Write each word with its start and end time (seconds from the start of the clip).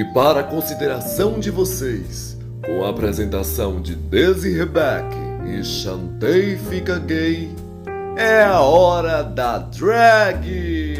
E 0.00 0.04
para 0.14 0.40
a 0.40 0.42
consideração 0.42 1.38
de 1.38 1.50
vocês, 1.50 2.34
com 2.64 2.82
a 2.82 2.88
apresentação 2.88 3.82
de 3.82 3.94
Desi 3.94 4.56
Rebeck 4.56 5.14
e 5.46 5.62
Chantei 5.62 6.56
Fica 6.56 6.98
Gay, 6.98 7.50
é 8.16 8.42
a 8.42 8.62
hora 8.62 9.22
da 9.22 9.58
drag! 9.58 10.96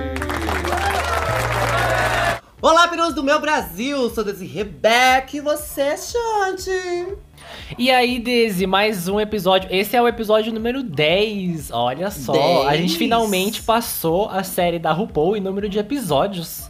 Olá, 2.61 2.89
peruas 2.89 3.15
do 3.15 3.25
meu 3.25 3.41
Brasil! 3.41 4.11
Sou 4.11 4.23
Desi 4.23 4.45
Rebeck 4.45 5.39
e 5.39 5.41
você 5.41 5.81
é 5.81 5.97
Chante! 5.97 7.17
E 7.79 7.91
aí, 7.91 8.19
Desi, 8.19 8.67
mais 8.67 9.09
um 9.09 9.19
episódio. 9.19 9.71
Esse 9.73 9.97
é 9.97 10.03
o 10.03 10.09
episódio 10.09 10.53
número 10.53 10.83
10. 10.83 11.71
Olha 11.71 12.11
só, 12.11 12.33
10. 12.35 12.67
a 12.67 12.77
gente 12.77 12.99
finalmente 12.99 13.63
passou 13.63 14.29
a 14.29 14.45
série 14.45 14.79
da 14.79 14.93
RuPaul 14.93 15.39
em 15.39 15.41
número 15.41 15.71
de 15.71 15.79
episódios. 15.79 16.70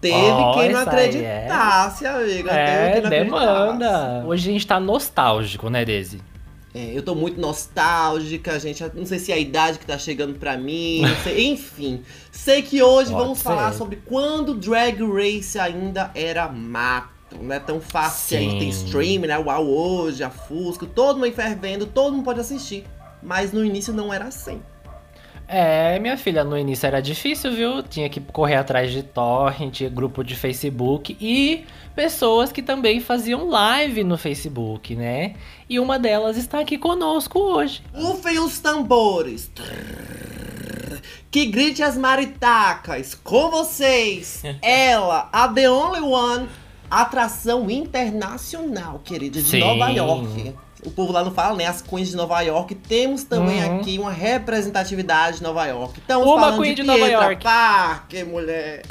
Teve 0.00 0.14
Ó, 0.14 0.54
quem 0.54 0.72
não 0.72 0.80
acreditasse, 0.80 2.06
amiga. 2.06 2.50
É, 2.50 3.00
não 3.00 3.08
acreditasse. 3.08 3.24
demanda. 3.24 4.24
Hoje 4.26 4.50
a 4.50 4.52
gente 4.52 4.66
tá 4.66 4.78
nostálgico, 4.78 5.70
né, 5.70 5.84
Desi? 5.84 6.20
É, 6.74 6.90
eu 6.96 7.02
tô 7.02 7.14
muito 7.14 7.40
nostálgica, 7.40 8.60
gente. 8.60 8.84
Não 8.94 9.06
sei 9.06 9.18
se 9.18 9.32
é 9.32 9.36
a 9.36 9.38
idade 9.38 9.78
que 9.78 9.86
tá 9.86 9.96
chegando 9.96 10.38
pra 10.38 10.56
mim. 10.58 11.00
não 11.02 11.16
sei. 11.22 11.46
Enfim, 11.48 12.02
sei 12.30 12.60
que 12.60 12.82
hoje 12.82 13.10
Pode 13.10 13.22
vamos 13.24 13.38
ser. 13.38 13.44
falar 13.44 13.72
sobre 13.72 13.96
quando 14.04 14.54
Drag 14.54 14.98
Race 15.02 15.58
ainda 15.58 16.10
era 16.14 16.48
mato. 16.48 17.16
Não 17.40 17.52
é 17.54 17.58
tão 17.58 17.80
fácil, 17.80 18.36
a 18.38 18.40
gente 18.40 18.58
tem 18.58 18.70
Sim. 18.72 18.86
stream, 18.86 19.22
né? 19.22 19.36
Uau, 19.38 19.66
hoje, 19.66 20.22
a 20.22 20.30
Fusco, 20.30 20.86
todo 20.86 21.18
mundo 21.18 21.32
fervendo, 21.32 21.84
todo 21.86 22.12
mundo 22.14 22.24
pode 22.24 22.40
assistir. 22.40 22.84
Mas 23.22 23.52
no 23.52 23.64
início 23.64 23.92
não 23.92 24.12
era 24.14 24.26
assim. 24.26 24.60
É, 25.48 25.98
minha 26.00 26.16
filha, 26.16 26.42
no 26.42 26.58
início 26.58 26.86
era 26.86 27.00
difícil, 27.00 27.52
viu? 27.52 27.82
Tinha 27.82 28.08
que 28.08 28.20
correr 28.20 28.56
atrás 28.56 28.90
de 28.90 29.02
torrent, 29.02 29.82
grupo 29.90 30.24
de 30.24 30.34
Facebook 30.34 31.16
e 31.20 31.64
pessoas 31.94 32.50
que 32.50 32.62
também 32.62 33.00
faziam 33.00 33.48
live 33.48 34.02
no 34.02 34.18
Facebook, 34.18 34.96
né? 34.96 35.34
E 35.68 35.78
uma 35.78 35.98
delas 35.98 36.36
está 36.36 36.60
aqui 36.60 36.76
conosco 36.76 37.38
hoje. 37.38 37.82
Ufem 37.94 38.40
os 38.40 38.58
tambores. 38.58 39.50
Que 41.30 41.46
grite 41.46 41.82
as 41.82 41.96
maritacas. 41.96 43.14
Com 43.14 43.50
vocês, 43.50 44.42
ela, 44.60 45.28
a 45.32 45.46
The 45.48 45.70
Only 45.70 46.00
One, 46.00 46.48
atração 46.90 47.70
internacional, 47.70 49.00
querida, 49.04 49.40
de 49.40 49.48
Sim. 49.48 49.60
Nova 49.60 49.90
York. 49.90 50.54
O 50.86 50.90
povo 50.90 51.12
lá 51.12 51.22
não 51.24 51.32
fala, 51.34 51.56
né? 51.56 51.66
As 51.66 51.82
queens 51.82 52.08
de 52.08 52.16
Nova 52.16 52.40
York. 52.40 52.74
Temos 52.76 53.24
também 53.24 53.62
Uhum. 53.64 53.80
aqui 53.80 53.98
uma 53.98 54.12
representatividade 54.12 55.38
de 55.38 55.42
Nova 55.42 55.66
York. 55.66 55.98
Estamos 55.98 56.26
Uma 56.26 56.40
falando 56.40 56.62
queen 56.62 56.74
de, 56.74 56.82
de 56.82 56.86
Nova 56.86 56.98
Pietra 57.06 57.24
York. 57.24 57.42
Parker, 57.44 58.26
mulher. 58.26 58.82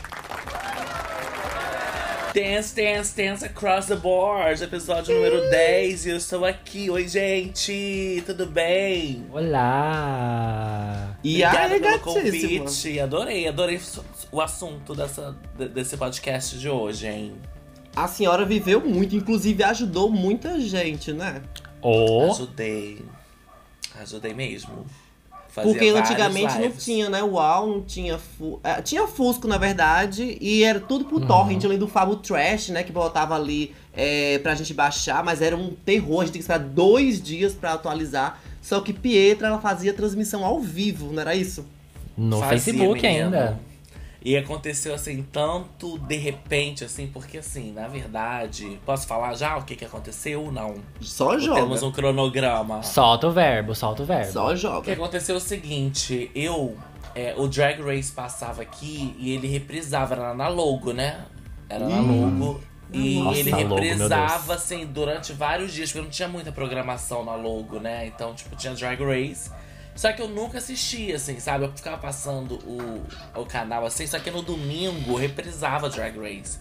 Dance, 2.33 2.75
dance, 2.75 3.15
dance 3.15 3.45
across 3.45 3.85
the 3.85 3.95
board, 3.95 4.61
episódio 4.61 5.15
número 5.15 5.49
10 5.49 6.05
e 6.05 6.09
eu 6.09 6.17
estou 6.17 6.43
aqui. 6.43 6.89
Oi, 6.89 7.07
gente, 7.07 8.21
tudo 8.25 8.45
bem? 8.45 9.25
Olá! 9.31 11.15
E 11.23 11.41
Obrigada 11.45 11.73
aí, 11.75 11.79
pelo 11.79 11.99
convite. 11.99 12.99
Adorei, 12.99 13.47
adorei 13.47 13.79
o 14.33 14.41
assunto 14.41 14.93
dessa, 14.93 15.33
de- 15.57 15.69
desse 15.69 15.95
podcast 15.95 16.59
de 16.59 16.67
hoje, 16.67 17.07
hein? 17.07 17.35
A 17.95 18.05
senhora 18.09 18.43
viveu 18.43 18.81
muito, 18.81 19.15
inclusive 19.15 19.63
ajudou 19.63 20.09
muita 20.11 20.59
gente, 20.59 21.13
né? 21.13 21.41
Oh, 21.87 22.31
Ajudei. 22.31 22.99
Ajudei 24.01 24.33
mesmo. 24.33 24.85
Fazia 25.49 25.71
Porque 25.71 25.87
antigamente 25.87 26.57
não 26.59 26.71
tinha, 26.71 27.09
né? 27.09 27.23
Uau, 27.23 27.67
não 27.67 27.81
tinha. 27.81 28.17
Fu 28.17 28.59
é, 28.61 28.81
tinha 28.81 29.07
Fusco, 29.07 29.47
na 29.47 29.57
verdade, 29.57 30.37
e 30.41 30.63
era 30.65 30.81
tudo 30.81 31.05
por 31.05 31.21
Uhum. 31.21 31.27
torrent, 31.27 31.63
além 31.63 31.77
do 31.77 31.87
Fabo 31.87 32.17
Trash, 32.17 32.69
né? 32.69 32.83
Que 32.83 32.91
botava 32.91 33.35
ali 33.35 33.73
é, 33.93 34.37
pra 34.39 34.53
gente 34.53 34.73
baixar, 34.73 35.23
mas 35.23 35.41
era 35.41 35.55
um 35.55 35.69
terror, 35.85 36.21
a 36.21 36.25
gente 36.25 36.33
tinha 36.33 36.43
que 36.43 36.51
esperar 36.51 36.59
dois 36.59 37.21
dias 37.21 37.53
pra 37.53 37.73
atualizar. 37.73 38.41
Só 38.61 38.81
que 38.81 38.91
Pietra, 38.91 39.47
ela 39.47 39.59
fazia 39.61 39.93
transmissão 39.93 40.43
ao 40.43 40.59
vivo, 40.59 41.13
não 41.13 41.21
era 41.21 41.35
isso? 41.35 41.65
no 42.17 42.39
Fazia, 42.39 42.49
Facebook 42.73 43.01
menino. 43.01 43.25
ainda. 43.25 43.59
E 44.25 44.35
aconteceu 44.35 44.95
assim, 44.95 45.21
tanto 45.31 45.99
de 45.99 46.15
repente, 46.17 46.83
assim, 46.83 47.05
porque 47.05 47.37
assim, 47.37 47.71
na 47.71 47.87
verdade, 47.87 48.79
posso 48.83 49.05
falar 49.05 49.35
já 49.35 49.55
o 49.55 49.63
que, 49.63 49.75
que 49.75 49.85
aconteceu 49.85 50.45
ou 50.45 50.51
não? 50.51 50.77
Só 50.99 51.33
Ou 51.33 51.39
joga. 51.39 51.61
Temos 51.61 51.83
um 51.83 51.91
cronograma. 51.91 52.81
Solta 52.81 53.27
o 53.27 53.31
verbo, 53.31 53.75
solta 53.75 54.01
o 54.01 54.05
verbo. 54.07 54.31
Só 54.31 54.47
O 54.47 54.49
que 54.49 54.55
joga. 54.57 54.93
aconteceu 54.93 55.35
é 55.35 55.37
o 55.37 55.41
seguinte, 55.41 56.31
eu. 56.33 56.75
é, 57.13 57.35
o 57.37 57.47
Drag 57.47 57.79
Race 57.83 58.11
passava 58.11 58.63
aqui 58.63 59.15
e 59.19 59.31
ele 59.31 59.47
reprisava, 59.47 60.15
era 60.15 60.33
na 60.33 60.47
logo, 60.47 60.91
né? 60.91 61.23
Era 61.69 61.87
na 61.87 62.01
Hum. 62.01 62.39
logo. 62.39 62.61
E 62.91 63.19
Nossa, 63.19 63.39
ele 63.39 63.51
a 63.51 63.57
logo, 63.57 63.75
meu 63.75 63.77
reprisava, 63.77 64.53
assim, 64.55 64.85
durante 64.87 65.33
vários 65.33 65.71
dias, 65.71 65.91
porque 65.91 66.03
não 66.03 66.09
tinha 66.09 66.27
muita 66.27 66.51
programação 66.51 67.23
na 67.23 67.35
logo, 67.35 67.79
né? 67.79 68.07
Então, 68.07 68.33
tipo, 68.33 68.55
tinha 68.55 68.73
Drag 68.73 68.99
Race. 69.03 69.51
Só 69.95 70.11
que 70.11 70.21
eu 70.21 70.27
nunca 70.27 70.57
assistia, 70.57 71.15
assim, 71.15 71.39
sabe? 71.39 71.63
Eu 71.65 71.71
ficava 71.71 71.97
passando 71.97 72.55
o, 72.65 73.01
o 73.39 73.45
canal 73.45 73.85
assim, 73.85 74.05
só 74.05 74.19
que 74.19 74.29
no 74.29 74.41
domingo 74.41 75.15
reprisava 75.15 75.89
Drag 75.89 76.17
Race. 76.19 76.59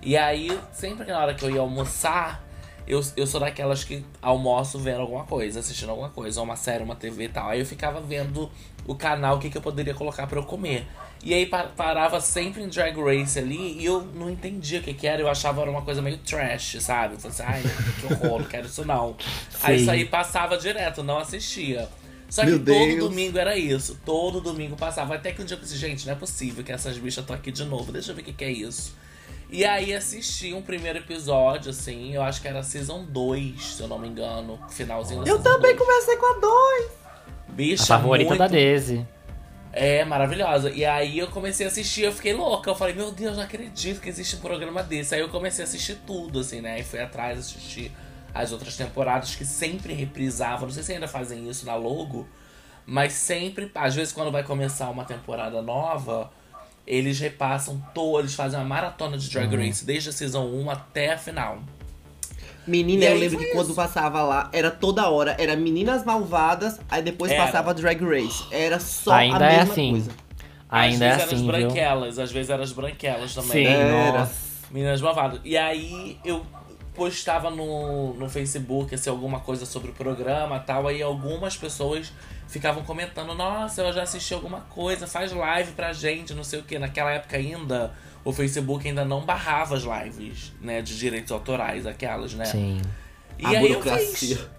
E 0.00 0.16
aí, 0.16 0.56
sempre 0.72 1.04
que 1.04 1.10
na 1.10 1.18
hora 1.18 1.34
que 1.34 1.44
eu 1.44 1.50
ia 1.50 1.60
almoçar, 1.60 2.40
eu, 2.86 3.02
eu 3.16 3.26
sou 3.26 3.40
daquelas 3.40 3.82
que 3.82 4.04
almoço 4.22 4.78
vendo 4.78 5.00
alguma 5.00 5.24
coisa, 5.24 5.58
assistindo 5.58 5.90
alguma 5.90 6.08
coisa, 6.08 6.38
ou 6.40 6.44
uma 6.46 6.54
série, 6.54 6.84
uma 6.84 6.94
TV 6.94 7.24
e 7.24 7.28
tal. 7.28 7.48
Aí 7.50 7.58
eu 7.58 7.66
ficava 7.66 8.00
vendo 8.00 8.48
o 8.86 8.94
canal, 8.94 9.36
o 9.36 9.38
que, 9.40 9.50
que 9.50 9.58
eu 9.58 9.62
poderia 9.62 9.92
colocar 9.92 10.26
pra 10.28 10.38
eu 10.38 10.44
comer. 10.44 10.86
E 11.22 11.34
aí 11.34 11.46
pa- 11.46 11.68
parava 11.76 12.20
sempre 12.20 12.62
em 12.62 12.68
Drag 12.68 12.96
Race 12.96 13.36
ali 13.38 13.76
e 13.80 13.84
eu 13.84 14.02
não 14.14 14.30
entendia 14.30 14.78
o 14.78 14.82
que, 14.84 14.94
que 14.94 15.06
era. 15.06 15.20
Eu 15.20 15.28
achava 15.28 15.60
era 15.62 15.70
uma 15.70 15.82
coisa 15.82 16.00
meio 16.00 16.16
trash, 16.18 16.76
sabe? 16.80 17.14
Eu 17.14 17.18
falei 17.18 17.34
assim, 17.36 17.42
ai, 17.44 17.62
que 18.00 18.12
horror, 18.14 18.38
não 18.40 18.48
quero 18.48 18.66
isso 18.66 18.84
não. 18.84 19.16
Aí 19.62 19.76
Sim. 19.78 19.82
isso 19.82 19.90
aí 19.90 20.04
passava 20.04 20.56
direto, 20.56 21.02
não 21.02 21.18
assistia. 21.18 21.88
Só 22.28 22.44
Meu 22.44 22.58
que 22.58 22.64
todo 22.66 22.74
Deus. 22.74 22.98
domingo 22.98 23.38
era 23.38 23.56
isso. 23.56 23.98
Todo 24.04 24.40
domingo 24.40 24.76
passava. 24.76 25.14
Até 25.14 25.32
que 25.32 25.40
um 25.40 25.44
dia 25.44 25.56
eu 25.56 25.60
pensei, 25.60 25.78
gente, 25.78 26.06
não 26.06 26.12
é 26.12 26.16
possível 26.16 26.62
que 26.62 26.70
essas 26.70 26.98
bichas 26.98 27.22
estão 27.22 27.34
aqui 27.34 27.50
de 27.50 27.64
novo. 27.64 27.90
Deixa 27.90 28.10
eu 28.10 28.14
ver 28.14 28.22
o 28.22 28.24
que, 28.24 28.32
que 28.32 28.44
é 28.44 28.50
isso. 28.50 28.94
E 29.50 29.64
aí 29.64 29.94
assisti 29.94 30.52
um 30.52 30.60
primeiro 30.60 30.98
episódio, 30.98 31.70
assim, 31.70 32.14
eu 32.14 32.22
acho 32.22 32.42
que 32.42 32.46
era 32.46 32.62
Season 32.62 33.04
2, 33.04 33.64
se 33.64 33.80
eu 33.80 33.88
não 33.88 33.98
me 33.98 34.06
engano. 34.06 34.60
Finalzinho 34.68 35.24
da 35.24 35.30
Eu 35.30 35.38
também 35.42 35.74
2. 35.74 35.78
comecei 35.78 36.16
com 36.18 36.26
a 36.26 36.38
dois. 36.38 36.90
A 37.48 37.52
Bicha, 37.52 37.86
favorita 37.86 38.28
muito... 38.28 38.38
da 38.40 38.46
Daisy. 38.46 39.06
É, 39.72 40.04
maravilhosa. 40.04 40.70
E 40.70 40.84
aí 40.84 41.18
eu 41.18 41.28
comecei 41.28 41.64
a 41.64 41.70
assistir, 41.70 42.02
eu 42.02 42.12
fiquei 42.12 42.34
louca. 42.34 42.70
Eu 42.70 42.74
falei, 42.74 42.94
meu 42.94 43.10
Deus, 43.10 43.36
não 43.36 43.44
acredito 43.44 44.00
que 44.00 44.08
existe 44.08 44.36
um 44.36 44.40
programa 44.40 44.82
desse. 44.82 45.14
Aí 45.14 45.20
eu 45.20 45.28
comecei 45.30 45.64
a 45.64 45.68
assistir 45.68 45.98
tudo, 46.06 46.40
assim, 46.40 46.60
né? 46.60 46.80
E 46.80 46.82
fui 46.82 47.00
atrás 47.00 47.38
assistir 47.38 47.90
as 48.42 48.52
outras 48.52 48.76
temporadas 48.76 49.34
que 49.34 49.44
sempre 49.44 49.92
reprisavam. 49.92 50.66
Não 50.66 50.70
sei 50.74 50.82
se 50.82 50.92
ainda 50.92 51.08
fazem 51.08 51.48
isso 51.48 51.66
na 51.66 51.74
logo, 51.74 52.26
mas 52.86 53.12
sempre, 53.12 53.70
às 53.74 53.94
vezes, 53.94 54.12
quando 54.12 54.30
vai 54.30 54.42
começar 54.42 54.88
uma 54.90 55.04
temporada 55.04 55.60
nova, 55.60 56.30
eles 56.86 57.18
repassam 57.18 57.82
todo, 57.92 58.20
eles 58.20 58.34
fazem 58.34 58.58
uma 58.58 58.64
maratona 58.64 59.18
de 59.18 59.28
Drag 59.28 59.54
Race, 59.54 59.84
desde 59.84 60.08
a 60.10 60.12
season 60.12 60.44
1 60.46 60.70
até 60.70 61.12
a 61.12 61.18
final. 61.18 61.58
Menina, 62.66 63.04
E 63.04 63.08
eu 63.08 63.18
lembro 63.18 63.38
que 63.38 63.46
quando 63.46 63.66
isso. 63.68 63.74
passava 63.74 64.22
lá, 64.22 64.50
era 64.52 64.70
toda 64.70 65.08
hora. 65.08 65.34
Era 65.38 65.56
Meninas 65.56 66.04
Malvadas, 66.04 66.78
aí 66.90 67.02
depois 67.02 67.32
Era. 67.32 67.44
passava 67.46 67.72
Drag 67.74 67.98
Race. 68.04 68.44
Era 68.50 68.78
só 68.78 69.12
Ainda 69.14 69.46
a 69.46 69.50
é 69.52 69.56
mesma 69.58 69.72
assim. 69.72 69.90
coisa. 69.92 70.10
Ainda 70.70 71.04
é 71.06 71.10
às 71.12 71.16
vezes 71.16 71.32
assim, 71.32 71.48
eram 71.48 71.56
as 71.56 71.60
viu? 71.60 71.68
branquelas, 71.72 72.18
às 72.18 72.30
vezes 72.30 72.50
eram 72.50 72.62
as 72.62 72.72
branquelas 72.72 73.34
também. 73.34 73.50
Sim, 73.50 73.72
Era. 73.72 74.30
Meninas 74.70 75.00
Malvadas. 75.00 75.40
E 75.44 75.56
aí 75.56 76.18
eu 76.22 76.44
postava 76.98 77.48
no, 77.48 78.12
no 78.14 78.28
Facebook 78.28 78.92
assim, 78.92 79.08
alguma 79.08 79.38
coisa 79.38 79.64
sobre 79.64 79.90
o 79.90 79.94
programa 79.94 80.56
e 80.56 80.60
tal. 80.60 80.88
Aí 80.88 81.00
algumas 81.00 81.56
pessoas 81.56 82.12
ficavam 82.48 82.82
comentando: 82.82 83.32
Nossa, 83.34 83.82
eu 83.82 83.92
já 83.92 84.02
assisti 84.02 84.34
alguma 84.34 84.62
coisa, 84.62 85.06
faz 85.06 85.32
live 85.32 85.72
pra 85.72 85.92
gente, 85.92 86.34
não 86.34 86.42
sei 86.44 86.58
o 86.58 86.64
que. 86.64 86.78
Naquela 86.78 87.12
época 87.12 87.36
ainda, 87.36 87.94
o 88.24 88.32
Facebook 88.32 88.86
ainda 88.86 89.04
não 89.04 89.24
barrava 89.24 89.76
as 89.76 89.84
lives, 89.84 90.52
né? 90.60 90.82
De 90.82 90.98
direitos 90.98 91.30
autorais, 91.30 91.86
aquelas, 91.86 92.34
né? 92.34 92.44
Sim. 92.44 92.82
E 93.38 93.46
a 93.46 93.50
aí 93.50 93.56
eu 93.56 93.78
burocracia. 93.78 94.36
fiz. 94.36 94.57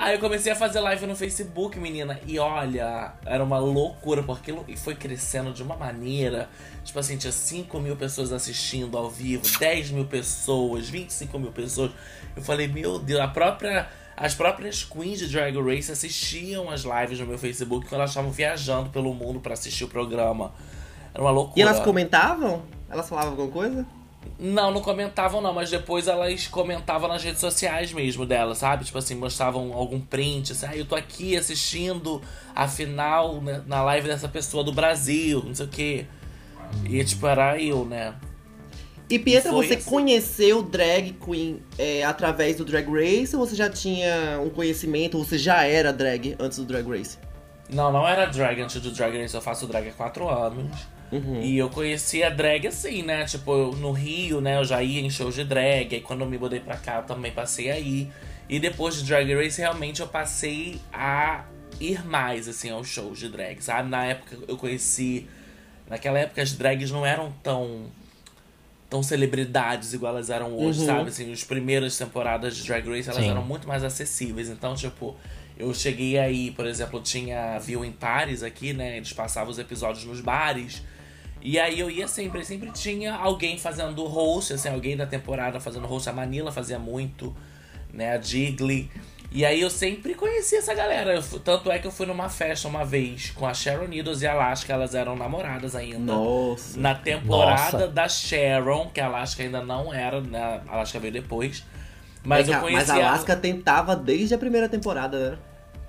Aí 0.00 0.14
eu 0.14 0.18
comecei 0.18 0.50
a 0.50 0.56
fazer 0.56 0.80
live 0.80 1.06
no 1.06 1.14
Facebook, 1.14 1.78
menina. 1.78 2.18
E 2.26 2.38
olha, 2.38 3.12
era 3.26 3.44
uma 3.44 3.58
loucura, 3.58 4.22
porque 4.22 4.50
aquilo 4.50 4.64
foi 4.78 4.94
crescendo 4.94 5.52
de 5.52 5.62
uma 5.62 5.76
maneira. 5.76 6.48
Tipo 6.82 6.98
assim, 7.00 7.18
tinha 7.18 7.30
5 7.30 7.78
mil 7.78 7.94
pessoas 7.94 8.32
assistindo 8.32 8.96
ao 8.96 9.10
vivo, 9.10 9.42
10 9.58 9.90
mil 9.90 10.06
pessoas, 10.06 10.88
25 10.88 11.38
mil 11.38 11.52
pessoas. 11.52 11.90
Eu 12.34 12.40
falei, 12.40 12.66
meu 12.66 12.98
Deus, 12.98 13.20
a 13.20 13.28
própria. 13.28 13.90
As 14.16 14.34
próprias 14.34 14.84
queens 14.84 15.18
de 15.18 15.28
Drag 15.28 15.54
Race 15.58 15.92
assistiam 15.92 16.70
as 16.70 16.82
lives 16.82 17.20
no 17.20 17.26
meu 17.26 17.36
Facebook 17.36 17.86
quando 17.86 18.00
elas 18.00 18.10
estavam 18.10 18.30
viajando 18.30 18.88
pelo 18.88 19.12
mundo 19.12 19.38
pra 19.38 19.52
assistir 19.52 19.84
o 19.84 19.88
programa. 19.88 20.54
Era 21.12 21.22
uma 21.22 21.30
loucura. 21.30 21.58
E 21.58 21.62
elas 21.62 21.78
comentavam? 21.78 22.62
Elas 22.88 23.06
falavam 23.06 23.32
alguma 23.32 23.50
coisa? 23.50 23.86
Não, 24.38 24.70
não 24.70 24.80
comentavam 24.80 25.40
não, 25.40 25.52
mas 25.52 25.70
depois 25.70 26.08
elas 26.08 26.46
comentavam 26.46 27.08
nas 27.08 27.22
redes 27.22 27.40
sociais 27.40 27.92
mesmo 27.92 28.24
dela, 28.24 28.54
sabe? 28.54 28.84
Tipo 28.84 28.98
assim, 28.98 29.14
mostravam 29.14 29.72
algum 29.72 30.00
print, 30.00 30.52
assim, 30.52 30.66
ah, 30.66 30.76
eu 30.76 30.84
tô 30.84 30.94
aqui 30.94 31.36
assistindo 31.36 32.22
a 32.54 32.66
final 32.66 33.40
né, 33.40 33.62
na 33.66 33.82
live 33.82 34.08
dessa 34.08 34.28
pessoa 34.28 34.64
do 34.64 34.72
Brasil, 34.72 35.42
não 35.44 35.54
sei 35.54 35.66
o 35.66 35.68
quê. 35.68 36.06
E 36.84 37.04
tipo, 37.04 37.26
era 37.26 37.60
eu, 37.60 37.84
né? 37.84 38.14
E 39.10 39.18
Pietra, 39.18 39.50
você 39.50 39.74
assim. 39.74 39.90
conheceu 39.90 40.62
drag 40.62 41.12
queen 41.14 41.60
é, 41.76 42.04
através 42.04 42.56
do 42.56 42.64
Drag 42.64 42.88
Race 42.88 43.34
ou 43.34 43.44
você 43.44 43.56
já 43.56 43.68
tinha 43.68 44.40
um 44.40 44.48
conhecimento, 44.48 45.18
ou 45.18 45.24
você 45.24 45.36
já 45.36 45.64
era 45.64 45.92
drag 45.92 46.36
antes 46.38 46.58
do 46.58 46.64
Drag 46.64 46.88
Race? 46.88 47.18
Não, 47.68 47.92
não 47.92 48.06
era 48.06 48.26
drag 48.26 48.62
antes 48.62 48.80
do 48.80 48.90
Drag 48.92 49.20
Race, 49.20 49.34
eu 49.34 49.40
faço 49.40 49.66
drag 49.66 49.88
há 49.88 49.92
quatro 49.92 50.28
anos. 50.28 50.70
Uhum. 51.12 51.40
E 51.42 51.58
eu 51.58 51.68
conheci 51.68 52.22
a 52.22 52.30
drag 52.30 52.66
assim, 52.68 53.02
né? 53.02 53.24
Tipo, 53.24 53.52
eu- 53.52 53.72
no 53.72 53.90
Rio, 53.92 54.40
né? 54.40 54.58
Eu 54.58 54.64
já 54.64 54.82
ia 54.82 55.00
em 55.00 55.10
shows 55.10 55.34
de 55.34 55.44
drag. 55.44 55.94
Aí 55.94 56.00
quando 56.00 56.20
eu 56.20 56.26
me 56.26 56.38
mudei 56.38 56.60
pra 56.60 56.76
cá, 56.76 56.96
eu 56.98 57.02
também 57.02 57.32
passei 57.32 57.70
aí. 57.70 58.08
E 58.48 58.58
depois 58.58 58.96
de 58.96 59.04
Drag 59.04 59.32
Race, 59.34 59.60
realmente 59.60 60.00
eu 60.00 60.08
passei 60.08 60.80
a 60.92 61.44
ir 61.80 62.04
mais, 62.04 62.48
assim, 62.48 62.68
aos 62.70 62.88
shows 62.88 63.18
de 63.18 63.28
drag, 63.28 63.60
sabe? 63.62 63.88
Na 63.88 64.04
época 64.04 64.36
eu 64.48 64.56
conheci. 64.56 65.26
Naquela 65.88 66.18
época 66.18 66.42
as 66.42 66.52
drags 66.52 66.90
não 66.90 67.04
eram 67.06 67.32
tão. 67.42 67.86
tão 68.88 69.04
celebridades 69.04 69.92
igual 69.92 70.14
elas 70.16 70.30
eram 70.30 70.52
hoje, 70.58 70.80
Uhum. 70.80 70.86
sabe? 70.86 71.08
Assim, 71.10 71.32
as 71.32 71.44
primeiras 71.44 71.96
temporadas 71.96 72.56
de 72.56 72.64
Drag 72.66 72.84
Race 72.88 73.08
elas 73.08 73.22
Sim. 73.22 73.30
eram 73.30 73.44
muito 73.44 73.68
mais 73.68 73.84
acessíveis. 73.84 74.48
Então, 74.48 74.74
tipo, 74.74 75.16
eu 75.56 75.72
cheguei 75.72 76.18
aí, 76.18 76.50
por 76.50 76.66
exemplo, 76.66 77.00
tinha 77.00 77.56
Viewing 77.60 77.92
Pares 77.92 78.42
aqui, 78.42 78.72
né? 78.72 78.96
Eles 78.96 79.12
passavam 79.12 79.48
os 79.52 79.60
episódios 79.60 80.04
nos 80.04 80.20
bares. 80.20 80.82
E 81.42 81.58
aí 81.58 81.80
eu 81.80 81.90
ia 81.90 82.06
sempre, 82.06 82.44
sempre 82.44 82.70
tinha 82.70 83.14
alguém 83.14 83.56
fazendo 83.58 84.04
host, 84.04 84.52
assim, 84.52 84.68
alguém 84.68 84.96
da 84.96 85.06
temporada 85.06 85.58
fazendo 85.58 85.86
host. 85.86 86.08
A 86.08 86.12
Manila 86.12 86.52
fazia 86.52 86.78
muito, 86.78 87.34
né? 87.92 88.12
A 88.12 88.20
Jiggly. 88.20 88.90
E 89.32 89.44
aí 89.44 89.60
eu 89.60 89.70
sempre 89.70 90.14
conhecia 90.14 90.58
essa 90.58 90.74
galera. 90.74 91.14
Eu 91.14 91.22
tanto 91.40 91.70
é 91.70 91.78
que 91.78 91.86
eu 91.86 91.92
fui 91.92 92.04
numa 92.04 92.28
festa 92.28 92.66
uma 92.66 92.84
vez 92.84 93.30
com 93.30 93.46
a 93.46 93.54
Sharon 93.54 93.86
Needles 93.86 94.22
e 94.22 94.26
a 94.26 94.32
Alaska, 94.32 94.72
elas 94.72 94.94
eram 94.94 95.14
namoradas 95.16 95.76
ainda. 95.76 96.12
Nossa. 96.12 96.78
Na 96.78 96.94
temporada 96.96 97.78
Nossa. 97.78 97.88
da 97.88 98.08
Sharon, 98.08 98.90
que 98.92 99.00
a 99.00 99.06
Alaska 99.06 99.42
ainda 99.42 99.62
não 99.62 99.94
era, 99.94 100.20
né? 100.20 100.60
A 100.68 100.74
Alaska 100.74 100.98
veio 100.98 101.12
depois. 101.12 101.64
Mas 102.24 102.48
É 102.48 102.50
que 102.50 102.56
eu 102.56 102.60
conhecia. 102.60 102.94
mas 102.94 103.04
a 103.04 103.08
Alaska 103.08 103.36
tentava 103.36 103.94
desde 103.96 104.34
a 104.34 104.38
primeira 104.38 104.68
temporada, 104.68 105.30
né? 105.30 105.38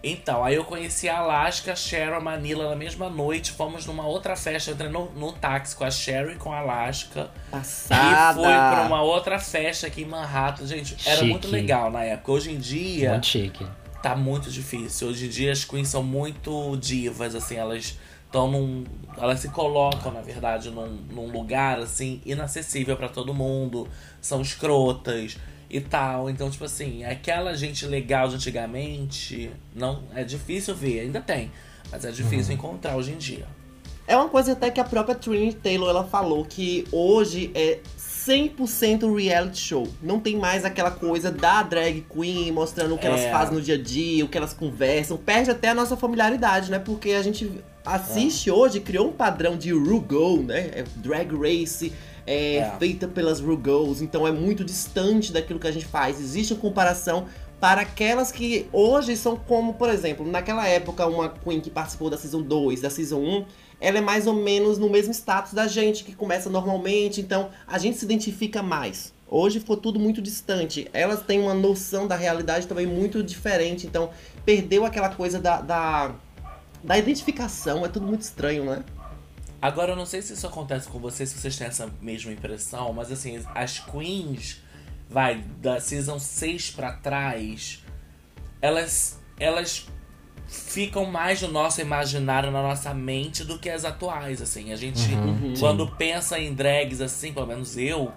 Então, 0.03 0.43
aí 0.43 0.55
eu 0.55 0.63
conheci 0.65 1.07
a 1.07 1.19
Alaska, 1.19 1.75
Sharon, 1.75 2.21
Manila 2.21 2.69
na 2.69 2.75
mesma 2.75 3.07
noite. 3.09 3.51
Fomos 3.51 3.85
numa 3.85 4.05
outra 4.05 4.35
festa, 4.35 4.71
eu 4.71 4.73
entrei 4.73 4.89
no, 4.89 5.11
no 5.11 5.31
táxi 5.31 5.75
com 5.75 5.83
a 5.83 5.91
Sharon 5.91 6.31
e 6.31 6.35
com 6.35 6.51
a 6.51 6.57
Alaska. 6.59 7.29
Passada. 7.51 8.31
E 8.31 8.43
fui 8.43 8.51
pra 8.51 8.83
uma 8.87 9.01
outra 9.03 9.37
festa 9.37 9.85
aqui 9.87 10.01
em 10.01 10.05
Manhattan. 10.05 10.65
Gente, 10.65 10.95
era 11.05 11.17
Chique. 11.17 11.29
muito 11.29 11.47
legal 11.49 11.91
na 11.91 12.03
época. 12.03 12.31
Hoje 12.31 12.51
em 12.51 12.57
dia, 12.57 13.11
Muito 13.11 13.27
chique. 13.27 13.65
tá 14.01 14.15
muito 14.15 14.49
difícil. 14.49 15.09
Hoje 15.09 15.27
em 15.27 15.29
dia 15.29 15.51
as 15.51 15.63
queens 15.63 15.87
são 15.89 16.01
muito 16.01 16.75
divas, 16.77 17.35
assim, 17.35 17.55
elas 17.57 17.95
estão 18.25 18.49
num. 18.49 18.83
Elas 19.17 19.39
se 19.39 19.49
colocam, 19.49 20.11
na 20.11 20.21
verdade, 20.21 20.71
num, 20.71 20.87
num 21.11 21.31
lugar 21.31 21.77
assim, 21.79 22.21
inacessível 22.25 22.97
pra 22.97 23.07
todo 23.07 23.33
mundo. 23.35 23.87
São 24.19 24.41
escrotas 24.41 25.37
e 25.71 25.79
tal. 25.81 26.29
Então, 26.29 26.49
tipo 26.49 26.65
assim, 26.65 27.03
aquela 27.03 27.55
gente 27.55 27.85
legal 27.85 28.27
de 28.27 28.35
antigamente, 28.35 29.49
não. 29.75 30.03
É 30.15 30.23
difícil 30.23 30.75
ver, 30.75 31.01
ainda 31.01 31.21
tem. 31.21 31.51
Mas 31.91 32.05
é 32.05 32.11
difícil 32.11 32.53
encontrar 32.53 32.95
hoje 32.95 33.11
em 33.11 33.17
dia. 33.17 33.45
É 34.07 34.15
uma 34.15 34.27
coisa 34.29 34.53
até 34.53 34.69
que 34.69 34.79
a 34.79 34.83
própria 34.83 35.15
Trinity 35.15 35.55
Taylor 35.57 35.89
ela 35.89 36.03
falou 36.03 36.43
que 36.43 36.85
hoje 36.91 37.51
é 37.53 37.79
100% 37.97 39.15
reality 39.15 39.59
show. 39.59 39.87
Não 40.01 40.19
tem 40.19 40.37
mais 40.37 40.63
aquela 40.65 40.91
coisa 40.91 41.31
da 41.31 41.63
drag 41.63 42.05
queen 42.13 42.51
mostrando 42.51 42.95
o 42.95 42.97
que 42.97 43.07
elas 43.07 43.21
É. 43.21 43.31
fazem 43.31 43.55
no 43.55 43.61
dia 43.61 43.75
a 43.75 43.81
dia, 43.81 44.23
o 44.25 44.27
que 44.27 44.37
elas 44.37 44.53
conversam. 44.53 45.17
Perde 45.17 45.49
até 45.51 45.69
a 45.69 45.73
nossa 45.73 45.95
familiaridade, 45.97 46.69
né? 46.71 46.79
Porque 46.79 47.11
a 47.11 47.21
gente 47.21 47.51
assiste 47.85 48.51
hoje, 48.51 48.79
criou 48.79 49.07
um 49.09 49.11
padrão 49.11 49.57
de 49.57 49.71
RuGo, 49.71 50.43
né? 50.43 50.71
É 50.73 50.83
drag 50.97 51.31
race. 51.35 51.91
É, 52.31 52.55
É. 52.57 52.75
feita 52.79 53.07
pelas 53.07 53.39
RuGos, 53.39 54.01
então 54.01 54.27
é 54.27 54.31
muito 54.31 54.63
distante 54.63 55.31
daquilo 55.33 55.59
que 55.59 55.67
a 55.67 55.71
gente 55.71 55.85
faz. 55.85 56.19
Existe 56.19 56.53
uma 56.53 56.59
comparação 56.61 57.25
para 57.59 57.81
aquelas 57.81 58.31
que 58.31 58.67
hoje 58.71 59.15
são 59.15 59.35
como, 59.35 59.73
por 59.75 59.89
exemplo, 59.89 60.25
naquela 60.25 60.67
época, 60.67 61.05
uma 61.05 61.29
Queen 61.29 61.59
que 61.59 61.69
participou 61.69 62.09
da 62.09 62.17
Season 62.17 62.41
2, 62.41 62.81
da 62.81 62.89
Season 62.89 63.19
1, 63.19 63.45
ela 63.79 63.97
é 63.97 64.01
mais 64.01 64.25
ou 64.27 64.33
menos 64.33 64.77
no 64.77 64.89
mesmo 64.89 65.11
status 65.13 65.53
da 65.53 65.67
gente, 65.67 66.03
que 66.03 66.15
começa 66.15 66.49
normalmente, 66.49 67.19
então 67.21 67.49
a 67.67 67.77
gente 67.77 67.97
se 67.97 68.05
identifica 68.05 68.63
mais. 68.63 69.13
Hoje 69.27 69.59
ficou 69.59 69.77
tudo 69.77 69.99
muito 69.99 70.21
distante. 70.21 70.87
Elas 70.91 71.21
têm 71.21 71.39
uma 71.39 71.53
noção 71.53 72.07
da 72.07 72.15
realidade 72.15 72.67
também 72.67 72.85
muito 72.85 73.23
diferente, 73.23 73.87
então 73.87 74.09
perdeu 74.43 74.83
aquela 74.85 75.09
coisa 75.09 75.39
da, 75.39 75.61
da, 75.61 76.11
da 76.83 76.97
identificação, 76.97 77.85
é 77.85 77.89
tudo 77.89 78.05
muito 78.07 78.21
estranho, 78.21 78.65
né? 78.65 78.83
Agora, 79.61 79.91
eu 79.91 79.95
não 79.95 80.05
sei 80.05 80.21
se 80.21 80.33
isso 80.33 80.47
acontece 80.47 80.87
com 80.87 80.97
vocês, 80.99 81.29
se 81.29 81.37
vocês 81.37 81.55
têm 81.55 81.67
essa 81.67 81.87
mesma 82.01 82.31
impressão, 82.31 82.91
mas 82.93 83.11
assim, 83.11 83.39
as 83.53 83.79
queens, 83.79 84.61
vai, 85.09 85.43
da 85.61 85.79
season 85.79 86.17
6 86.17 86.71
pra 86.71 86.93
trás, 86.93 87.83
elas, 88.61 89.19
elas 89.39 89.85
ficam 90.47 91.05
mais 91.05 91.41
no 91.43 91.47
nosso 91.49 91.79
imaginário, 91.79 92.49
na 92.51 92.61
nossa 92.63 92.93
mente, 92.93 93.43
do 93.43 93.59
que 93.59 93.69
as 93.69 93.85
atuais, 93.85 94.41
assim. 94.41 94.73
A 94.73 94.75
gente, 94.75 95.13
Uhum. 95.13 95.53
quando 95.59 95.87
pensa 95.95 96.39
em 96.39 96.53
drags, 96.53 96.99
assim, 96.99 97.31
pelo 97.31 97.45
menos 97.47 97.77
eu, 97.77 98.11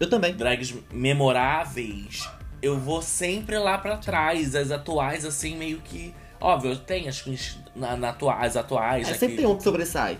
Eu 0.00 0.08
também. 0.08 0.34
drags 0.34 0.74
memoráveis, 0.90 2.28
eu 2.62 2.78
vou 2.78 3.02
sempre 3.02 3.58
lá 3.58 3.76
pra 3.78 3.96
trás. 3.98 4.54
As 4.54 4.70
atuais, 4.70 5.24
assim, 5.24 5.56
meio 5.56 5.80
que... 5.82 6.14
Óbvio, 6.40 6.76
tem 6.76 7.06
as 7.08 7.20
queens 7.22 7.58
na, 7.76 7.96
na 7.96 8.08
atua- 8.10 8.34
as 8.36 8.56
atuais, 8.56 9.08
É, 9.08 9.12
né, 9.12 9.16
sempre 9.18 9.36
tem 9.36 9.46
um 9.46 9.56
que 9.56 9.62
sobressai. 9.62 10.18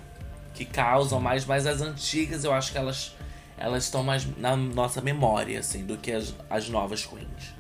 Que 0.55 0.65
causam 0.65 1.21
mais, 1.21 1.45
mas 1.45 1.67
as 1.67 1.81
antigas 1.83 2.45
eu 2.45 2.53
acho 2.53 2.73
que 2.73 2.79
elas 2.79 3.15
elas 3.57 3.85
estão 3.85 4.03
mais 4.03 4.27
na 4.37 4.57
nossa 4.57 5.01
memória, 5.01 5.61
assim, 5.61 5.85
do 5.85 5.97
que 5.97 6.11
as, 6.11 6.35
as 6.51 6.69
novas 6.69 7.07
queens. 7.07 7.55